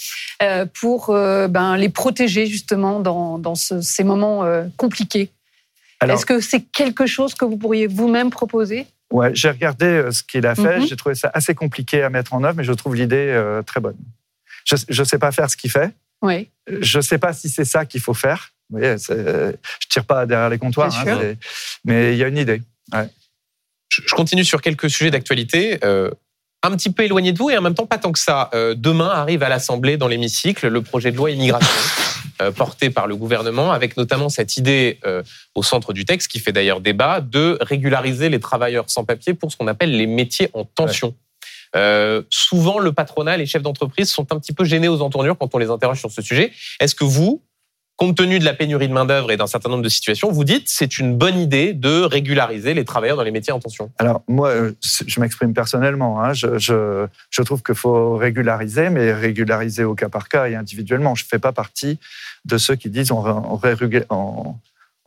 euh, 0.43 0.67
pour 0.79 1.09
euh, 1.09 1.47
ben, 1.47 1.75
les 1.75 1.89
protéger, 1.89 2.45
justement, 2.45 2.99
dans, 2.99 3.39
dans 3.39 3.55
ce- 3.55 3.81
ces 3.81 4.03
moments 4.03 4.43
euh, 4.43 4.65
compliqués. 4.77 5.31
Alors- 6.01 6.15
Est-ce 6.17 6.25
que 6.25 6.39
c'est 6.39 6.61
quelque 6.61 7.05
chose 7.05 7.33
que 7.33 7.45
vous 7.45 7.57
pourriez 7.57 7.87
vous-même 7.87 8.29
proposer? 8.29 8.87
Ouais, 9.11 9.31
j'ai 9.33 9.49
regardé 9.49 9.85
euh, 9.85 10.11
ce 10.11 10.21
qu'il 10.23 10.45
a 10.45 10.55
fait. 10.55 10.79
Mhm. 10.79 10.87
J'ai 10.87 10.95
trouvé 10.95 11.15
ça 11.15 11.31
assez 11.33 11.55
compliqué 11.55 12.03
à 12.03 12.09
mettre 12.09 12.33
en 12.33 12.43
œuvre, 12.43 12.55
mais 12.57 12.63
je 12.63 12.73
trouve 12.73 12.95
l'idée 12.95 13.15
euh, 13.17 13.61
très 13.63 13.79
bonne. 13.79 13.97
Je 14.65 14.75
ne 15.01 15.03
sais 15.05 15.17
pas 15.17 15.31
faire 15.31 15.49
ce 15.49 15.57
qu'il 15.57 15.71
fait. 15.71 15.91
Oui. 16.21 16.49
Je 16.81 16.97
ne 16.99 17.01
sais 17.01 17.17
pas 17.17 17.33
si 17.33 17.49
c'est 17.49 17.65
ça 17.65 17.85
qu'il 17.85 18.01
faut 18.01 18.13
faire. 18.13 18.51
Vous 18.69 18.77
voyez, 18.77 18.97
c'est- 18.99 19.57
je 19.79 19.87
tire 19.89 20.05
pas 20.05 20.25
derrière 20.27 20.49
les 20.49 20.59
comptoirs, 20.59 20.89
Bien 20.89 20.99
hein, 20.99 21.03
sûr. 21.05 21.19
c'est- 21.21 21.37
mais 21.85 22.13
il 22.13 22.17
y 22.19 22.23
a 22.23 22.27
une 22.27 22.37
idée. 22.37 22.61
Je 22.93 24.01
je 24.05 24.13
continue 24.13 24.43
sur 24.45 24.61
quelques 24.61 24.89
sujets 24.89 25.11
d'actualité. 25.11 25.79
euh, 25.83 26.11
un 26.61 26.71
petit 26.71 26.91
peu 26.91 27.03
éloigné 27.03 27.31
de 27.31 27.37
vous 27.37 27.49
et 27.49 27.57
en 27.57 27.61
même 27.61 27.73
temps 27.73 27.85
pas 27.85 27.97
tant 27.97 28.11
que 28.11 28.19
ça. 28.19 28.49
Euh, 28.53 28.75
demain 28.75 29.07
arrive 29.07 29.43
à 29.43 29.49
l'Assemblée, 29.49 29.95
dans 29.95 30.09
l'hémicycle, 30.09 30.67
le 30.67 30.81
projet 30.81 31.09
de 31.09 31.15
loi 31.15 31.31
immigration 31.31 31.69
euh, 32.41 32.51
porté 32.51 32.89
par 32.89 33.07
le 33.07 33.17
gouvernement, 33.17 33.71
avec 33.71 33.97
notamment 33.97 34.29
cette 34.29 34.55
idée 34.55 34.99
euh, 35.05 35.23
au 35.55 35.63
centre 35.63 35.91
du 35.91 36.05
texte, 36.05 36.31
qui 36.31 36.39
fait 36.39 36.53
d'ailleurs 36.53 36.79
débat, 36.79 37.19
de 37.19 37.57
régulariser 37.59 38.29
les 38.29 38.39
travailleurs 38.39 38.89
sans 38.89 39.03
papier 39.03 39.33
pour 39.33 39.51
ce 39.51 39.57
qu'on 39.57 39.67
appelle 39.67 39.91
les 39.91 40.07
métiers 40.07 40.49
en 40.53 40.63
tension. 40.63 41.15
Euh, 41.75 42.23
souvent, 42.29 42.79
le 42.79 42.93
patronat, 42.93 43.35
les 43.35 43.45
chefs 43.45 43.61
d'entreprise 43.61 44.09
sont 44.09 44.31
un 44.33 44.39
petit 44.39 44.53
peu 44.53 44.63
gênés 44.63 44.87
aux 44.87 45.01
entournures 45.01 45.37
quand 45.37 45.53
on 45.53 45.57
les 45.57 45.69
interroge 45.69 45.99
sur 45.99 46.11
ce 46.11 46.21
sujet. 46.21 46.51
Est-ce 46.79 46.95
que 46.95 47.03
vous, 47.03 47.43
compte 47.99 48.15
tenu 48.15 48.39
de 48.39 48.45
la 48.45 48.53
pénurie 48.53 48.87
de 48.87 48.93
main-d'œuvre 48.93 49.29
et 49.29 49.35
d'un 49.35 49.45
certain 49.45 49.67
nombre 49.67 49.83
de 49.83 49.89
situations, 49.89 50.31
vous 50.31 50.45
dites 50.45 50.63
c'est 50.67 50.99
une 50.99 51.17
bonne 51.17 51.37
idée 51.37 51.73
de 51.73 52.03
régulariser 52.03 52.73
les 52.73 52.85
travailleurs 52.85 53.17
dans 53.17 53.23
les 53.23 53.31
métiers 53.31 53.51
en 53.51 53.59
tension? 53.59 53.91
Alors, 53.97 54.23
moi, 54.29 54.53
je 54.81 55.19
m'exprime 55.19 55.53
personnellement. 55.53 56.23
Hein. 56.23 56.31
je, 56.31 56.57
je, 56.57 57.05
je, 57.29 57.41
trouve 57.41 57.61
qu'il 57.61 57.75
faut 57.75 58.15
régulariser, 58.15 58.89
mais 58.89 59.11
régulariser 59.11 59.83
au 59.83 59.95
cas 59.95 60.07
par 60.07 60.29
cas 60.29 60.47
et 60.47 60.55
individuellement. 60.55 61.13
Je 61.15 61.25
ne 61.25 61.27
fais 61.27 61.39
pas 61.39 61.51
partie 61.51 61.99
de 62.45 62.57
ceux 62.57 62.75
qui 62.75 62.89
disent 62.89 63.11
on, 63.11 63.25
on, 63.25 63.59
on, 64.09 64.55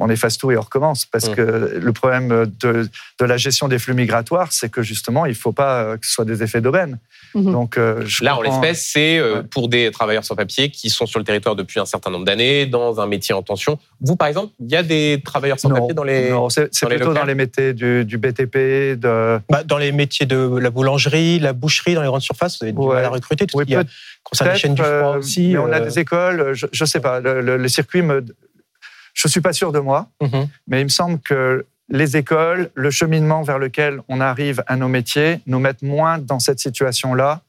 on 0.03 0.09
efface 0.09 0.39
tout 0.39 0.51
et 0.51 0.57
on 0.57 0.61
recommence. 0.61 1.07
Parce 1.07 1.31
mmh. 1.31 1.35
que 1.35 1.81
le 1.81 1.93
problème 1.93 2.29
de, 2.61 2.89
de, 3.19 3.25
la 3.25 3.37
gestion 3.37 3.69
des 3.69 3.79
flux 3.79 3.95
migratoires, 3.95 4.53
c'est 4.53 4.71
que 4.71 4.83
justement, 4.83 5.27
il 5.27 5.31
ne 5.31 5.35
faut 5.35 5.53
pas 5.53 5.97
que 5.97 6.07
ce 6.07 6.13
soit 6.13 6.25
des 6.25 6.43
effets 6.43 6.61
d'aubaine. 6.61 6.99
Mmh. 7.35 7.53
Donc, 7.53 7.79
euh, 7.79 8.05
Là, 8.21 8.37
en 8.37 8.43
l'espèce, 8.43 8.87
c'est 8.93 9.19
euh, 9.19 9.43
pour 9.43 9.69
des 9.69 9.91
travailleurs 9.91 10.25
sans 10.25 10.37
papier 10.37 10.71
qui 10.71 10.91
sont 10.91 11.07
sur 11.07 11.19
le 11.19 11.25
territoire 11.25 11.57
depuis 11.57 11.81
un 11.81 11.87
certain 11.87 12.11
nombre 12.11 12.25
d'années, 12.25 12.67
dans 12.67 13.01
un 13.01 13.07
métier 13.07 13.35
en 13.35 13.43
tension. 13.43 13.79
Vous, 14.01 14.17
par 14.17 14.29
exemple, 14.29 14.53
il 14.61 14.71
y 14.71 14.77
a 14.77 14.83
des 14.83 15.21
travailleurs 15.25 15.59
sans 15.59 15.71
papier 15.71 15.95
dans 15.95 16.05
les. 16.05 16.31
Non, 16.31 16.49
c'est 16.51 16.69
plutôt 16.87 17.15
dans 17.15 17.25
les 17.25 17.35
métiers 17.35 17.73
du, 17.73 18.05
du 18.05 18.19
BTP, 18.19 18.99
de... 18.99 19.41
Bah, 19.49 19.63
dans 19.65 19.79
les 19.79 19.93
métiers 19.93 20.27
de 20.27 20.59
la 20.59 20.71
boulangerie, 20.71 21.39
la 21.39 21.53
boucherie, 21.53 21.95
dans 21.95 22.03
les 22.03 22.09
grandes 22.09 22.23
surfaces, 22.23 22.59
vous 22.59 22.65
avez 22.65 22.73
du 22.73 22.87
mal 22.87 23.05
à 23.05 23.09
recruter. 23.09 23.47
Tout 23.47 23.59
oui, 23.59 23.65
ce 23.69 23.81
qui 23.81 23.87
concerne 24.25 24.51
la 24.51 24.57
chaîne 24.57 24.75
du 24.75 24.83
froid 24.83 24.93
euh, 24.93 25.19
aussi. 25.19 25.49
Mais 25.53 25.59
on 25.59 25.73
a 25.73 25.81
des 25.81 25.99
écoles, 25.99 26.53
je 26.55 26.67
ne 26.67 26.87
sais 26.87 27.01
pas, 27.01 27.21
le, 27.21 27.41
le, 27.41 27.57
le 27.57 27.69
circuit 27.69 28.03
me 28.03 28.25
je 29.13 29.29
suis 29.29 29.41
pas 29.41 29.53
sûr 29.53 29.73
de 29.73 29.79
moi, 29.79 30.09
mhm. 30.21 30.49
mais 30.67 30.81
il 30.81 30.85
me 30.85 30.89
semble 30.89 31.19
que 31.21 31.67
les 31.89 32.17
écoles, 32.17 32.71
le 32.75 32.91
cheminement 32.91 33.43
vers 33.43 33.59
lequel 33.59 34.01
on 34.09 34.21
arrive 34.21 34.63
à 34.67 34.77
nos 34.77 34.89
métiers, 34.89 35.41
nous 35.47 35.59
mettent 35.59 35.83
moins 35.83 36.19
dans 36.19 36.39
cette 36.39 36.59
situation-là. 36.59 37.43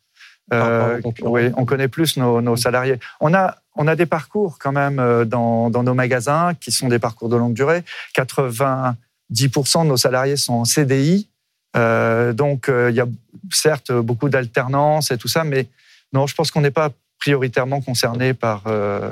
Euh, 0.54 1.00
oui, 1.22 1.52
on 1.56 1.66
connaît 1.66 1.88
plus 1.88 2.18
nos, 2.18 2.56
salariés. 2.58 3.00
On 3.22 3.34
a, 3.34 3.56
on 3.76 3.88
a 3.88 3.96
des 3.96 4.06
parcours 4.06 4.58
quand 4.60 4.74
même 4.74 5.00
euh, 5.00 5.24
dans, 5.24 5.70
nos 5.70 5.94
magasins 5.94 6.54
qui 6.60 6.72
sont 6.72 6.90
des 6.90 7.00
parcours 7.00 7.30
de 7.30 7.38
longue 7.38 7.54
durée. 7.54 7.84
90% 8.18 9.84
de 9.84 9.88
nos 9.88 9.98
salariés 9.98 10.36
sont 10.36 10.54
en 10.54 10.66
CDI. 10.66 11.30
Euh, 11.78 12.34
donc, 12.34 12.70
il 12.70 12.94
y 12.94 13.00
a 13.00 13.08
certes 13.52 13.94
beaucoup 13.94 14.28
d'alternance 14.28 15.12
et 15.12 15.18
tout 15.18 15.30
ça, 15.30 15.46
mais 15.46 15.68
non, 16.12 16.28
je 16.28 16.36
pense 16.36 16.52
qu'on 16.52 16.62
n'est 16.62 16.72
pas 16.72 16.90
prioritairement 17.20 17.82
concerné 17.82 18.34
par, 18.34 18.64
euh, 18.68 19.12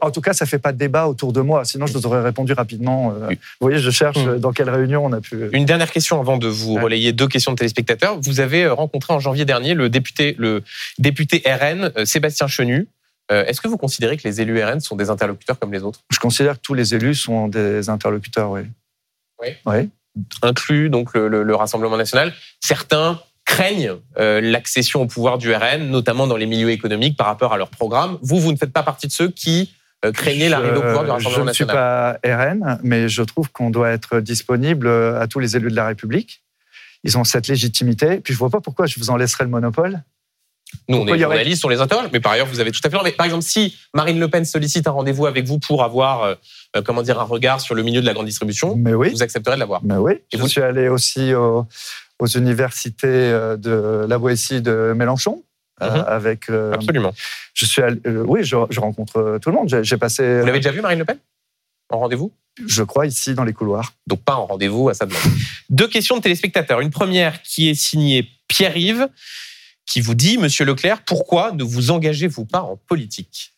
en 0.00 0.10
tout 0.10 0.20
cas, 0.20 0.32
ça 0.32 0.44
ne 0.44 0.48
fait 0.48 0.58
pas 0.58 0.72
de 0.72 0.78
débat 0.78 1.06
autour 1.06 1.32
de 1.32 1.40
moi. 1.40 1.64
Sinon, 1.64 1.86
je 1.86 1.94
vous 1.94 2.06
aurais 2.06 2.22
répondu 2.22 2.52
rapidement. 2.52 3.12
Euh, 3.12 3.28
vous 3.30 3.36
voyez, 3.60 3.78
je 3.78 3.90
cherche 3.90 4.18
hum. 4.18 4.38
dans 4.38 4.52
quelle 4.52 4.70
réunion 4.70 5.04
on 5.04 5.12
a 5.12 5.20
pu. 5.20 5.48
Une 5.52 5.64
dernière 5.64 5.90
question 5.90 6.20
avant 6.20 6.36
de 6.36 6.48
vous 6.48 6.74
relayer 6.74 7.12
deux 7.12 7.28
questions 7.28 7.52
de 7.52 7.56
téléspectateurs. 7.56 8.18
Vous 8.20 8.40
avez 8.40 8.64
euh, 8.64 8.74
rencontré 8.74 9.14
en 9.14 9.20
janvier 9.20 9.44
dernier 9.44 9.74
le 9.74 9.88
député, 9.88 10.34
le 10.38 10.62
député 10.98 11.42
RN 11.46 11.92
Sébastien 12.04 12.46
Chenu. 12.46 12.88
Est-ce 13.30 13.60
que 13.60 13.68
vous 13.68 13.76
considérez 13.76 14.16
que 14.16 14.26
les 14.26 14.40
élus 14.40 14.60
RN 14.60 14.80
sont 14.80 14.96
des 14.96 15.08
interlocuteurs 15.08 15.56
comme 15.56 15.72
les 15.72 15.84
autres? 15.84 16.00
Je 16.10 16.18
considère 16.18 16.54
que 16.54 16.62
tous 16.62 16.74
les 16.74 16.96
élus 16.96 17.14
sont 17.14 17.46
des 17.46 17.88
interlocuteurs, 17.88 18.50
oui. 18.50 18.62
Oui. 19.40 19.50
oui. 19.66 19.88
Inclus 20.42 20.90
donc 20.90 21.14
le 21.14 21.54
Rassemblement 21.54 21.96
national. 21.96 22.34
Certains 22.58 23.20
craignent 23.50 23.96
euh, 24.18 24.40
l'accession 24.40 25.02
au 25.02 25.06
pouvoir 25.06 25.36
du 25.36 25.52
RN, 25.52 25.90
notamment 25.90 26.28
dans 26.28 26.36
les 26.36 26.46
milieux 26.46 26.70
économiques 26.70 27.16
par 27.16 27.26
rapport 27.26 27.52
à 27.52 27.58
leur 27.58 27.68
programme. 27.68 28.16
Vous, 28.22 28.38
vous 28.38 28.52
ne 28.52 28.56
faites 28.56 28.72
pas 28.72 28.84
partie 28.84 29.08
de 29.08 29.12
ceux 29.12 29.28
qui 29.28 29.74
euh, 30.04 30.12
craignaient 30.12 30.48
l'arrivée 30.48 30.76
au 30.76 30.82
pouvoir 30.82 31.04
du 31.04 31.10
Rassemblement 31.10 31.46
national. 31.46 32.16
Je 32.22 32.30
ne 32.30 32.32
suis 32.32 32.62
pas 32.62 32.74
RN, 32.74 32.78
mais 32.84 33.08
je 33.08 33.22
trouve 33.22 33.50
qu'on 33.50 33.70
doit 33.70 33.90
être 33.90 34.20
disponible 34.20 34.88
à 34.88 35.26
tous 35.26 35.40
les 35.40 35.56
élus 35.56 35.70
de 35.70 35.76
la 35.76 35.88
République. 35.88 36.42
Ils 37.02 37.18
ont 37.18 37.24
cette 37.24 37.48
légitimité. 37.48 38.20
Puis 38.20 38.32
je 38.32 38.36
ne 38.36 38.38
vois 38.38 38.50
pas 38.50 38.60
pourquoi 38.60 38.86
je 38.86 39.00
vous 39.00 39.10
en 39.10 39.16
laisserai 39.16 39.44
le 39.44 39.50
monopole. 39.50 40.00
Nous, 40.88 40.98
on 40.98 41.06
est 41.08 41.18
journalistes, 41.18 41.64
on 41.64 41.68
les 41.68 41.80
interroge, 41.80 42.10
mais 42.12 42.20
par 42.20 42.30
ailleurs, 42.30 42.46
vous 42.46 42.60
avez 42.60 42.70
tout 42.70 42.80
à 42.84 42.90
fait 42.90 42.96
Mais 43.02 43.10
par 43.10 43.26
exemple, 43.26 43.42
si 43.42 43.76
Marine 43.92 44.20
Le 44.20 44.28
Pen 44.28 44.44
sollicite 44.44 44.86
un 44.86 44.92
rendez-vous 44.92 45.26
avec 45.26 45.44
vous 45.44 45.58
pour 45.58 45.82
avoir, 45.82 46.22
euh, 46.22 46.34
comment 46.84 47.02
dire, 47.02 47.18
un 47.18 47.24
regard 47.24 47.60
sur 47.60 47.74
le 47.74 47.82
milieu 47.82 48.00
de 48.00 48.06
la 48.06 48.12
grande 48.12 48.26
distribution, 48.26 48.76
mais 48.76 48.94
oui. 48.94 49.10
vous 49.10 49.24
accepterez 49.24 49.56
de 49.56 49.60
l'avoir. 49.60 49.80
Mais 49.82 49.96
oui. 49.96 50.12
Et 50.30 50.36
je 50.36 50.38
vous... 50.38 50.46
suis 50.46 50.62
allé 50.62 50.88
aussi 50.88 51.34
au, 51.34 51.66
aux 52.20 52.26
universités 52.26 53.08
euh, 53.08 53.56
de 53.56 54.06
la 54.08 54.18
Boétie 54.18 54.62
de 54.62 54.92
Mélenchon. 54.96 55.42
Euh, 55.82 55.90
mhm. 55.90 56.04
avec 56.08 56.50
euh, 56.50 56.74
absolument. 56.74 57.14
Je 57.54 57.64
suis 57.64 57.80
oui, 58.04 58.44
je, 58.44 58.54
rencontre 58.54 59.38
tout 59.40 59.50
le 59.50 59.56
monde. 59.56 59.82
J'ai 59.82 59.96
passé. 59.96 60.40
Vous 60.40 60.46
l'avez 60.46 60.58
déjà 60.58 60.72
vu 60.72 60.82
Marine 60.82 60.98
Le 60.98 61.06
Pen? 61.06 61.16
En 61.88 62.00
rendez-vous? 62.00 62.34
Je 62.66 62.82
crois 62.82 63.06
ici 63.06 63.34
dans 63.34 63.44
les 63.44 63.54
couloirs. 63.54 63.94
Donc 64.06 64.22
pas 64.22 64.34
en 64.34 64.44
rendez-vous 64.44 64.90
à 64.90 64.94
sa 64.94 65.06
demande. 65.06 65.22
Deux 65.70 65.88
questions 65.88 66.18
de 66.18 66.20
téléspectateurs. 66.20 66.80
Une 66.80 66.90
première 66.90 67.40
qui 67.40 67.70
est 67.70 67.74
signée 67.74 68.28
Pierre-Yves, 68.46 69.08
qui 69.86 70.02
vous 70.02 70.14
dit, 70.14 70.36
Monsieur 70.36 70.66
Leclerc, 70.66 71.02
pourquoi 71.06 71.52
ne 71.52 71.64
vous 71.64 71.90
engagez-vous 71.90 72.44
pas 72.44 72.60
en 72.60 72.76
politique? 72.76 73.54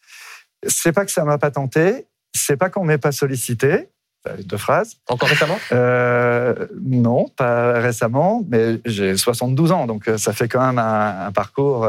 C'est 0.68 0.92
pas 0.92 1.04
que 1.04 1.10
ça 1.10 1.24
m'a 1.24 1.38
pas 1.38 1.50
tenté, 1.50 2.06
c'est 2.32 2.56
pas 2.56 2.70
qu'on 2.70 2.84
m'ait 2.84 2.98
pas 2.98 3.10
sollicité. 3.10 3.88
Euh, 4.28 4.36
deux 4.44 4.56
phrases. 4.56 4.98
Encore 5.08 5.28
récemment? 5.28 5.58
Euh, 5.72 6.66
Non, 6.80 7.28
pas 7.28 7.80
récemment, 7.80 8.44
mais 8.48 8.78
j'ai 8.84 9.16
72 9.16 9.72
ans, 9.72 9.86
donc 9.86 10.06
euh, 10.06 10.16
ça 10.16 10.32
fait 10.32 10.46
quand 10.48 10.64
même 10.64 10.78
un, 10.78 11.32
parcours. 11.32 11.88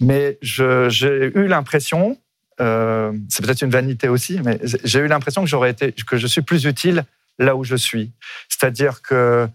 mais 0.00 0.38
j'ai 0.40 1.32
eu 1.34 1.46
l'impression, 1.48 2.16
c'est 2.58 3.44
peut-être 3.44 3.62
une 3.62 3.70
vanité 3.70 4.08
aussi, 4.08 4.40
mais 4.44 4.60
j'ai 4.84 5.00
eu 5.00 5.08
l'impression 5.08 5.42
que 5.42 5.48
j'aurais 5.48 5.70
été, 5.70 5.92
que 5.92 6.16
je 6.16 6.26
suis 6.26 6.42
plus 6.42 6.64
utile 6.64 7.04
là 7.38 7.56
où 7.56 7.64
je 7.64 7.76
suis. 7.76 8.12
C'est-à-dire 8.48 9.02
que 9.02 9.48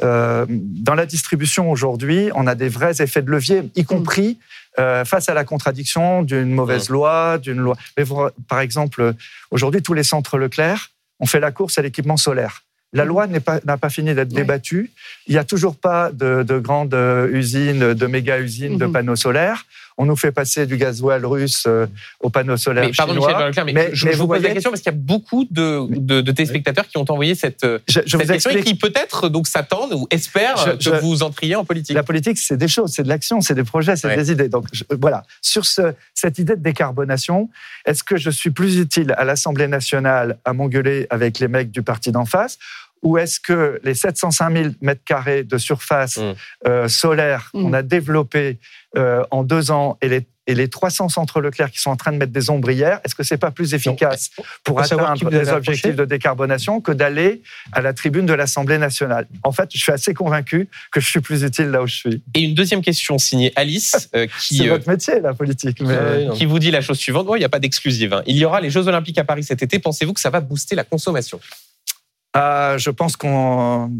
dans 0.00 0.94
la 0.94 1.06
distribution 1.06 1.70
aujourd'hui, 1.70 2.30
on 2.34 2.46
a 2.46 2.54
des 2.54 2.68
vrais 2.68 3.02
effets 3.02 3.22
de 3.22 3.30
levier, 3.30 3.70
y 3.74 3.84
compris 3.84 4.38
face 4.76 5.28
à 5.28 5.34
la 5.34 5.44
contradiction 5.44 6.22
d'une 6.22 6.50
mauvaise 6.50 6.88
mmh. 6.88 6.92
loi, 6.92 7.38
d'une 7.38 7.58
loi. 7.58 7.76
Mais 7.96 8.04
par 8.48 8.60
exemple, 8.60 9.14
aujourd'hui, 9.50 9.82
tous 9.82 9.94
les 9.94 10.04
centres 10.04 10.38
Leclerc 10.38 10.90
on 11.20 11.26
fait 11.26 11.40
la 11.40 11.52
course 11.52 11.78
à 11.78 11.82
l'équipement 11.82 12.16
solaire. 12.16 12.62
La 12.92 13.04
loi 13.04 13.26
n'a 13.26 13.40
pas, 13.40 13.60
pas, 13.60 13.90
fini 13.90 14.14
d'être 14.14 14.28
débattue. 14.28 14.90
Il 15.26 15.32
n'y 15.32 15.38
a 15.38 15.44
toujours 15.44 15.76
pas 15.76 16.10
de, 16.12 16.42
de 16.42 16.58
grandes 16.58 16.94
euh, 16.94 17.28
usines, 17.28 17.94
de 17.94 18.06
méga 18.06 18.38
usines 18.38 18.78
de 18.78 18.86
mmh. 18.86 18.92
panneaux 18.92 19.16
solaires. 19.16 19.66
On 19.98 20.04
nous 20.04 20.16
fait 20.16 20.32
passer 20.32 20.66
du 20.66 20.76
gasoil 20.76 21.24
russe 21.24 21.64
euh, 21.66 21.86
aux 22.20 22.30
panneaux 22.30 22.56
solaires 22.56 22.86
mais, 22.86 22.92
pardon, 22.96 23.14
chinois. 23.14 23.48
Michel, 23.48 23.64
mais, 23.64 23.72
mais, 23.72 23.90
je, 23.92 24.08
vous, 24.10 24.28
pose 24.28 24.42
la 24.42 24.50
question 24.50 24.70
parce 24.70 24.82
qu'il 24.82 24.92
y 24.92 24.94
a 24.94 24.98
beaucoup 24.98 25.46
de, 25.50 25.86
de, 25.90 26.20
de 26.20 26.32
téléspectateurs 26.32 26.86
qui 26.86 26.98
ont 26.98 27.04
envoyé 27.08 27.34
cette, 27.34 27.66
je, 27.88 28.00
je 28.04 28.18
cette 28.18 28.30
question 28.30 28.50
et 28.50 28.62
qui 28.62 28.74
peut-être 28.74 29.28
donc 29.28 29.46
s'attendent 29.46 29.94
ou 29.94 30.06
espèrent 30.10 30.78
que 30.78 31.00
vous 31.00 31.22
entriez 31.22 31.56
en 31.56 31.64
politique. 31.64 31.94
La 31.94 32.02
politique, 32.02 32.38
c'est 32.38 32.56
des 32.56 32.68
choses, 32.68 32.92
c'est 32.92 33.02
de 33.02 33.08
l'action, 33.08 33.40
c'est 33.40 33.54
des 33.54 33.64
projets, 33.64 33.96
c'est 33.96 34.14
des 34.14 34.32
idées. 34.32 34.48
Donc 34.48 34.66
voilà, 35.00 35.22
sur 35.40 35.64
ce, 35.64 35.94
cette 36.14 36.38
idée 36.38 36.56
de 36.56 36.62
décarbonation, 36.62 37.48
est-ce 37.84 38.02
que 38.02 38.16
je 38.16 38.30
suis 38.30 38.50
plus 38.50 38.78
utile 38.78 39.14
à 39.16 39.24
l'Assemblée 39.24 39.68
nationale 39.68 40.38
à 40.44 40.52
m'engueuler 40.52 41.06
avec 41.10 41.38
les 41.38 41.48
mecs 41.48 41.70
du 41.70 41.82
parti 41.82 42.12
d'en 42.12 42.24
face 42.24 42.58
ou 43.02 43.18
est-ce 43.18 43.40
que 43.40 43.80
les 43.84 43.94
705 43.94 44.52
000 44.52 44.68
mètres 44.80 45.04
carrés 45.04 45.44
de 45.44 45.58
surface 45.58 46.18
mmh. 46.18 46.34
euh, 46.66 46.88
solaire 46.88 47.50
qu'on 47.52 47.70
mmh. 47.70 47.74
a 47.74 47.82
développés 47.82 48.58
euh, 48.96 49.22
en 49.30 49.44
deux 49.44 49.70
ans 49.70 49.98
et 50.00 50.08
les, 50.08 50.26
et 50.46 50.54
les 50.54 50.68
300 50.68 51.08
centres 51.08 51.40
Leclerc 51.40 51.70
qui 51.70 51.80
sont 51.80 51.90
en 51.90 51.96
train 51.96 52.12
de 52.12 52.16
mettre 52.16 52.32
des 52.32 52.50
ombrières, 52.50 53.00
est-ce 53.04 53.14
que 53.14 53.22
c'est 53.22 53.36
pas 53.36 53.50
plus 53.50 53.74
efficace 53.74 54.30
pour 54.64 54.80
atteindre 54.80 55.28
les 55.28 55.48
objectifs 55.50 55.96
de 55.96 56.04
décarbonation 56.04 56.80
que 56.80 56.92
d'aller 56.92 57.42
à 57.72 57.82
la 57.82 57.92
tribune 57.92 58.26
de 58.26 58.32
l'Assemblée 58.32 58.78
nationale? 58.78 59.26
En 59.42 59.52
fait, 59.52 59.68
je 59.72 59.78
suis 59.78 59.92
assez 59.92 60.14
convaincu 60.14 60.68
que 60.92 61.00
je 61.00 61.06
suis 61.06 61.20
plus 61.20 61.42
utile 61.42 61.66
là 61.66 61.82
où 61.82 61.86
je 61.86 61.96
suis. 61.96 62.22
Et 62.34 62.40
une 62.40 62.54
deuxième 62.54 62.80
question 62.80 63.18
signée 63.18 63.52
Alice, 63.56 64.08
euh, 64.16 64.26
qui 64.40 64.58
c'est 64.58 64.68
votre 64.68 64.88
métier 64.88 65.20
la 65.20 65.34
politique, 65.34 65.80
mais... 65.80 66.28
qui 66.34 66.46
vous 66.46 66.58
dit 66.58 66.70
la 66.70 66.80
chose 66.80 66.98
suivante. 66.98 67.26
il 67.34 67.38
n'y 67.38 67.44
a 67.44 67.48
pas 67.48 67.58
d'exclusive. 67.58 68.12
Hein. 68.14 68.22
Il 68.26 68.36
y 68.36 68.44
aura 68.44 68.60
les 68.60 68.70
Jeux 68.70 68.86
Olympiques 68.86 69.18
à 69.18 69.24
Paris 69.24 69.44
cet 69.44 69.62
été. 69.62 69.78
Pensez-vous 69.78 70.12
que 70.12 70.20
ça 70.20 70.30
va 70.30 70.40
booster 70.40 70.74
la 70.74 70.84
consommation? 70.84 71.40
Euh, 72.36 72.78
je 72.78 72.90
pense 72.90 73.16
qu'on. 73.16 73.90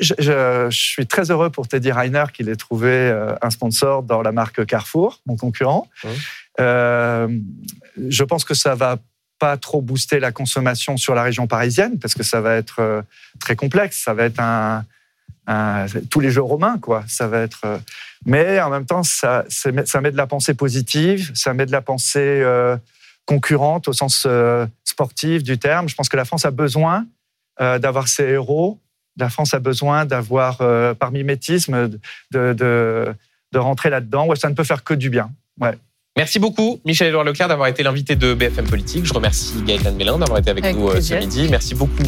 je, 0.00 0.68
suis 0.70 1.06
très 1.06 1.30
heureux 1.30 1.50
pour 1.50 1.68
Teddy 1.68 1.92
Reiner 1.92 2.24
qu'il 2.32 2.48
ait 2.48 2.56
trouvé 2.56 2.90
euh, 2.90 3.34
un 3.42 3.50
sponsor 3.50 4.02
dans 4.02 4.22
la 4.22 4.32
marque 4.32 4.64
Carrefour, 4.66 5.20
mon 5.26 5.36
concurrent. 5.36 5.88
Euh, 6.58 7.28
je 8.08 8.24
pense 8.24 8.44
que 8.44 8.54
ça 8.54 8.74
va 8.74 8.96
pas 9.38 9.58
trop 9.58 9.82
booster 9.82 10.18
la 10.18 10.32
consommation 10.32 10.96
sur 10.96 11.14
la 11.14 11.22
région 11.22 11.46
parisienne 11.46 11.98
parce 11.98 12.14
que 12.14 12.22
ça 12.22 12.40
va 12.40 12.56
être 12.56 13.04
très 13.38 13.54
complexe. 13.54 14.02
Ça 14.02 14.14
va 14.14 14.24
être 14.24 14.40
un, 14.40 14.84
tous 16.10 16.20
les 16.20 16.30
jeux 16.30 16.42
romains, 16.42 16.78
quoi. 16.78 17.04
Ça 17.06 17.28
va 17.28 17.40
être. 17.40 17.80
Mais 18.24 18.58
en 18.60 18.70
même 18.70 18.86
temps, 18.86 19.02
ça, 19.02 19.44
ça 19.48 20.00
met 20.00 20.10
de 20.10 20.16
la 20.16 20.26
pensée 20.26 20.54
positive, 20.54 21.32
ça 21.34 21.52
met 21.52 21.66
de 21.66 21.72
la 21.72 21.82
pensée 21.82 22.42
concurrente 23.26 23.88
au 23.88 23.92
sens 23.92 24.26
sportif 24.84 25.42
du 25.42 25.58
terme. 25.58 25.86
Je 25.90 25.94
pense 25.94 26.08
que 26.08 26.16
la 26.16 26.24
France 26.24 26.46
a 26.46 26.50
besoin 26.50 27.04
d'avoir 27.58 28.08
ces 28.08 28.24
héros. 28.24 28.80
La 29.18 29.30
France 29.30 29.54
a 29.54 29.58
besoin 29.58 30.04
d'avoir, 30.04 30.60
euh, 30.60 30.94
par 30.94 31.10
mimétisme, 31.10 31.88
de, 32.30 32.52
de, 32.52 33.14
rentrer 33.58 33.88
là-dedans. 33.88 34.26
Ouais, 34.26 34.36
ça 34.36 34.50
ne 34.50 34.54
peut 34.54 34.64
faire 34.64 34.84
que 34.84 34.92
du 34.92 35.08
bien. 35.08 35.30
Merci 36.16 36.38
beaucoup, 36.38 36.80
Michel-Édouard 36.86 37.24
Leclerc, 37.24 37.48
d'avoir 37.48 37.68
été 37.68 37.82
l'invité 37.82 38.16
de 38.16 38.32
BFM 38.32 38.64
Politique. 38.64 39.04
Je 39.04 39.12
remercie 39.12 39.52
Gaëtan 39.66 39.92
Mélin 39.92 40.16
d'avoir 40.16 40.38
été 40.38 40.48
avec, 40.48 40.64
Avec 40.64 40.78
nous 40.78 40.88
euh, 40.88 40.98
ce 40.98 41.12
midi. 41.14 41.46
Merci 41.50 41.74
beaucoup, 41.74 42.04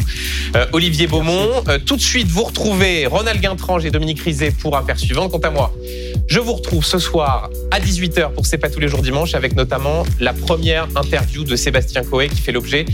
euh, 0.55 0.65
Olivier 0.73 1.05
Beaumont. 1.05 1.47
Euh, 1.67 1.77
tout 1.77 1.95
de 1.95 2.01
suite, 2.01 2.27
vous 2.27 2.43
retrouvez 2.43 3.05
Ronald 3.05 3.39
Guintrange 3.39 3.85
et 3.85 3.91
Dominique 3.91 4.19
Rizet 4.21 4.49
pour 4.49 4.75
Affaires 4.75 4.97
suivantes. 4.97 5.31
Quant 5.31 5.37
à 5.37 5.51
moi, 5.51 5.71
je 6.27 6.39
vous 6.39 6.53
retrouve 6.53 6.83
ce 6.83 6.97
soir 6.97 7.51
à 7.69 7.79
18h 7.79 8.33
pour 8.33 8.47
C'est 8.47 8.57
pas 8.57 8.71
tous 8.71 8.79
les 8.79 8.87
jours 8.87 9.03
dimanche, 9.03 9.35
avec 9.35 9.55
notamment 9.55 10.03
la 10.19 10.33
première 10.33 10.87
interview 10.95 11.43
de 11.43 11.55
Sébastien 11.55 12.03
Coé 12.03 12.29
qui 12.29 12.41
fait 12.41 12.51
l'objet 12.51 12.85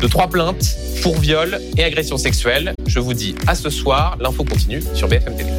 de 0.00 0.06
trois 0.06 0.28
plaintes 0.28 0.76
pour 1.02 1.18
viol 1.18 1.60
et 1.78 1.82
agression 1.82 2.16
sexuelle. 2.16 2.74
Je 2.86 3.00
vous 3.00 3.14
dis 3.14 3.34
à 3.48 3.56
ce 3.56 3.70
soir. 3.70 4.16
L'info 4.20 4.44
continue 4.44 4.82
sur 4.94 5.08
BFM 5.08 5.36
TV. 5.36 5.50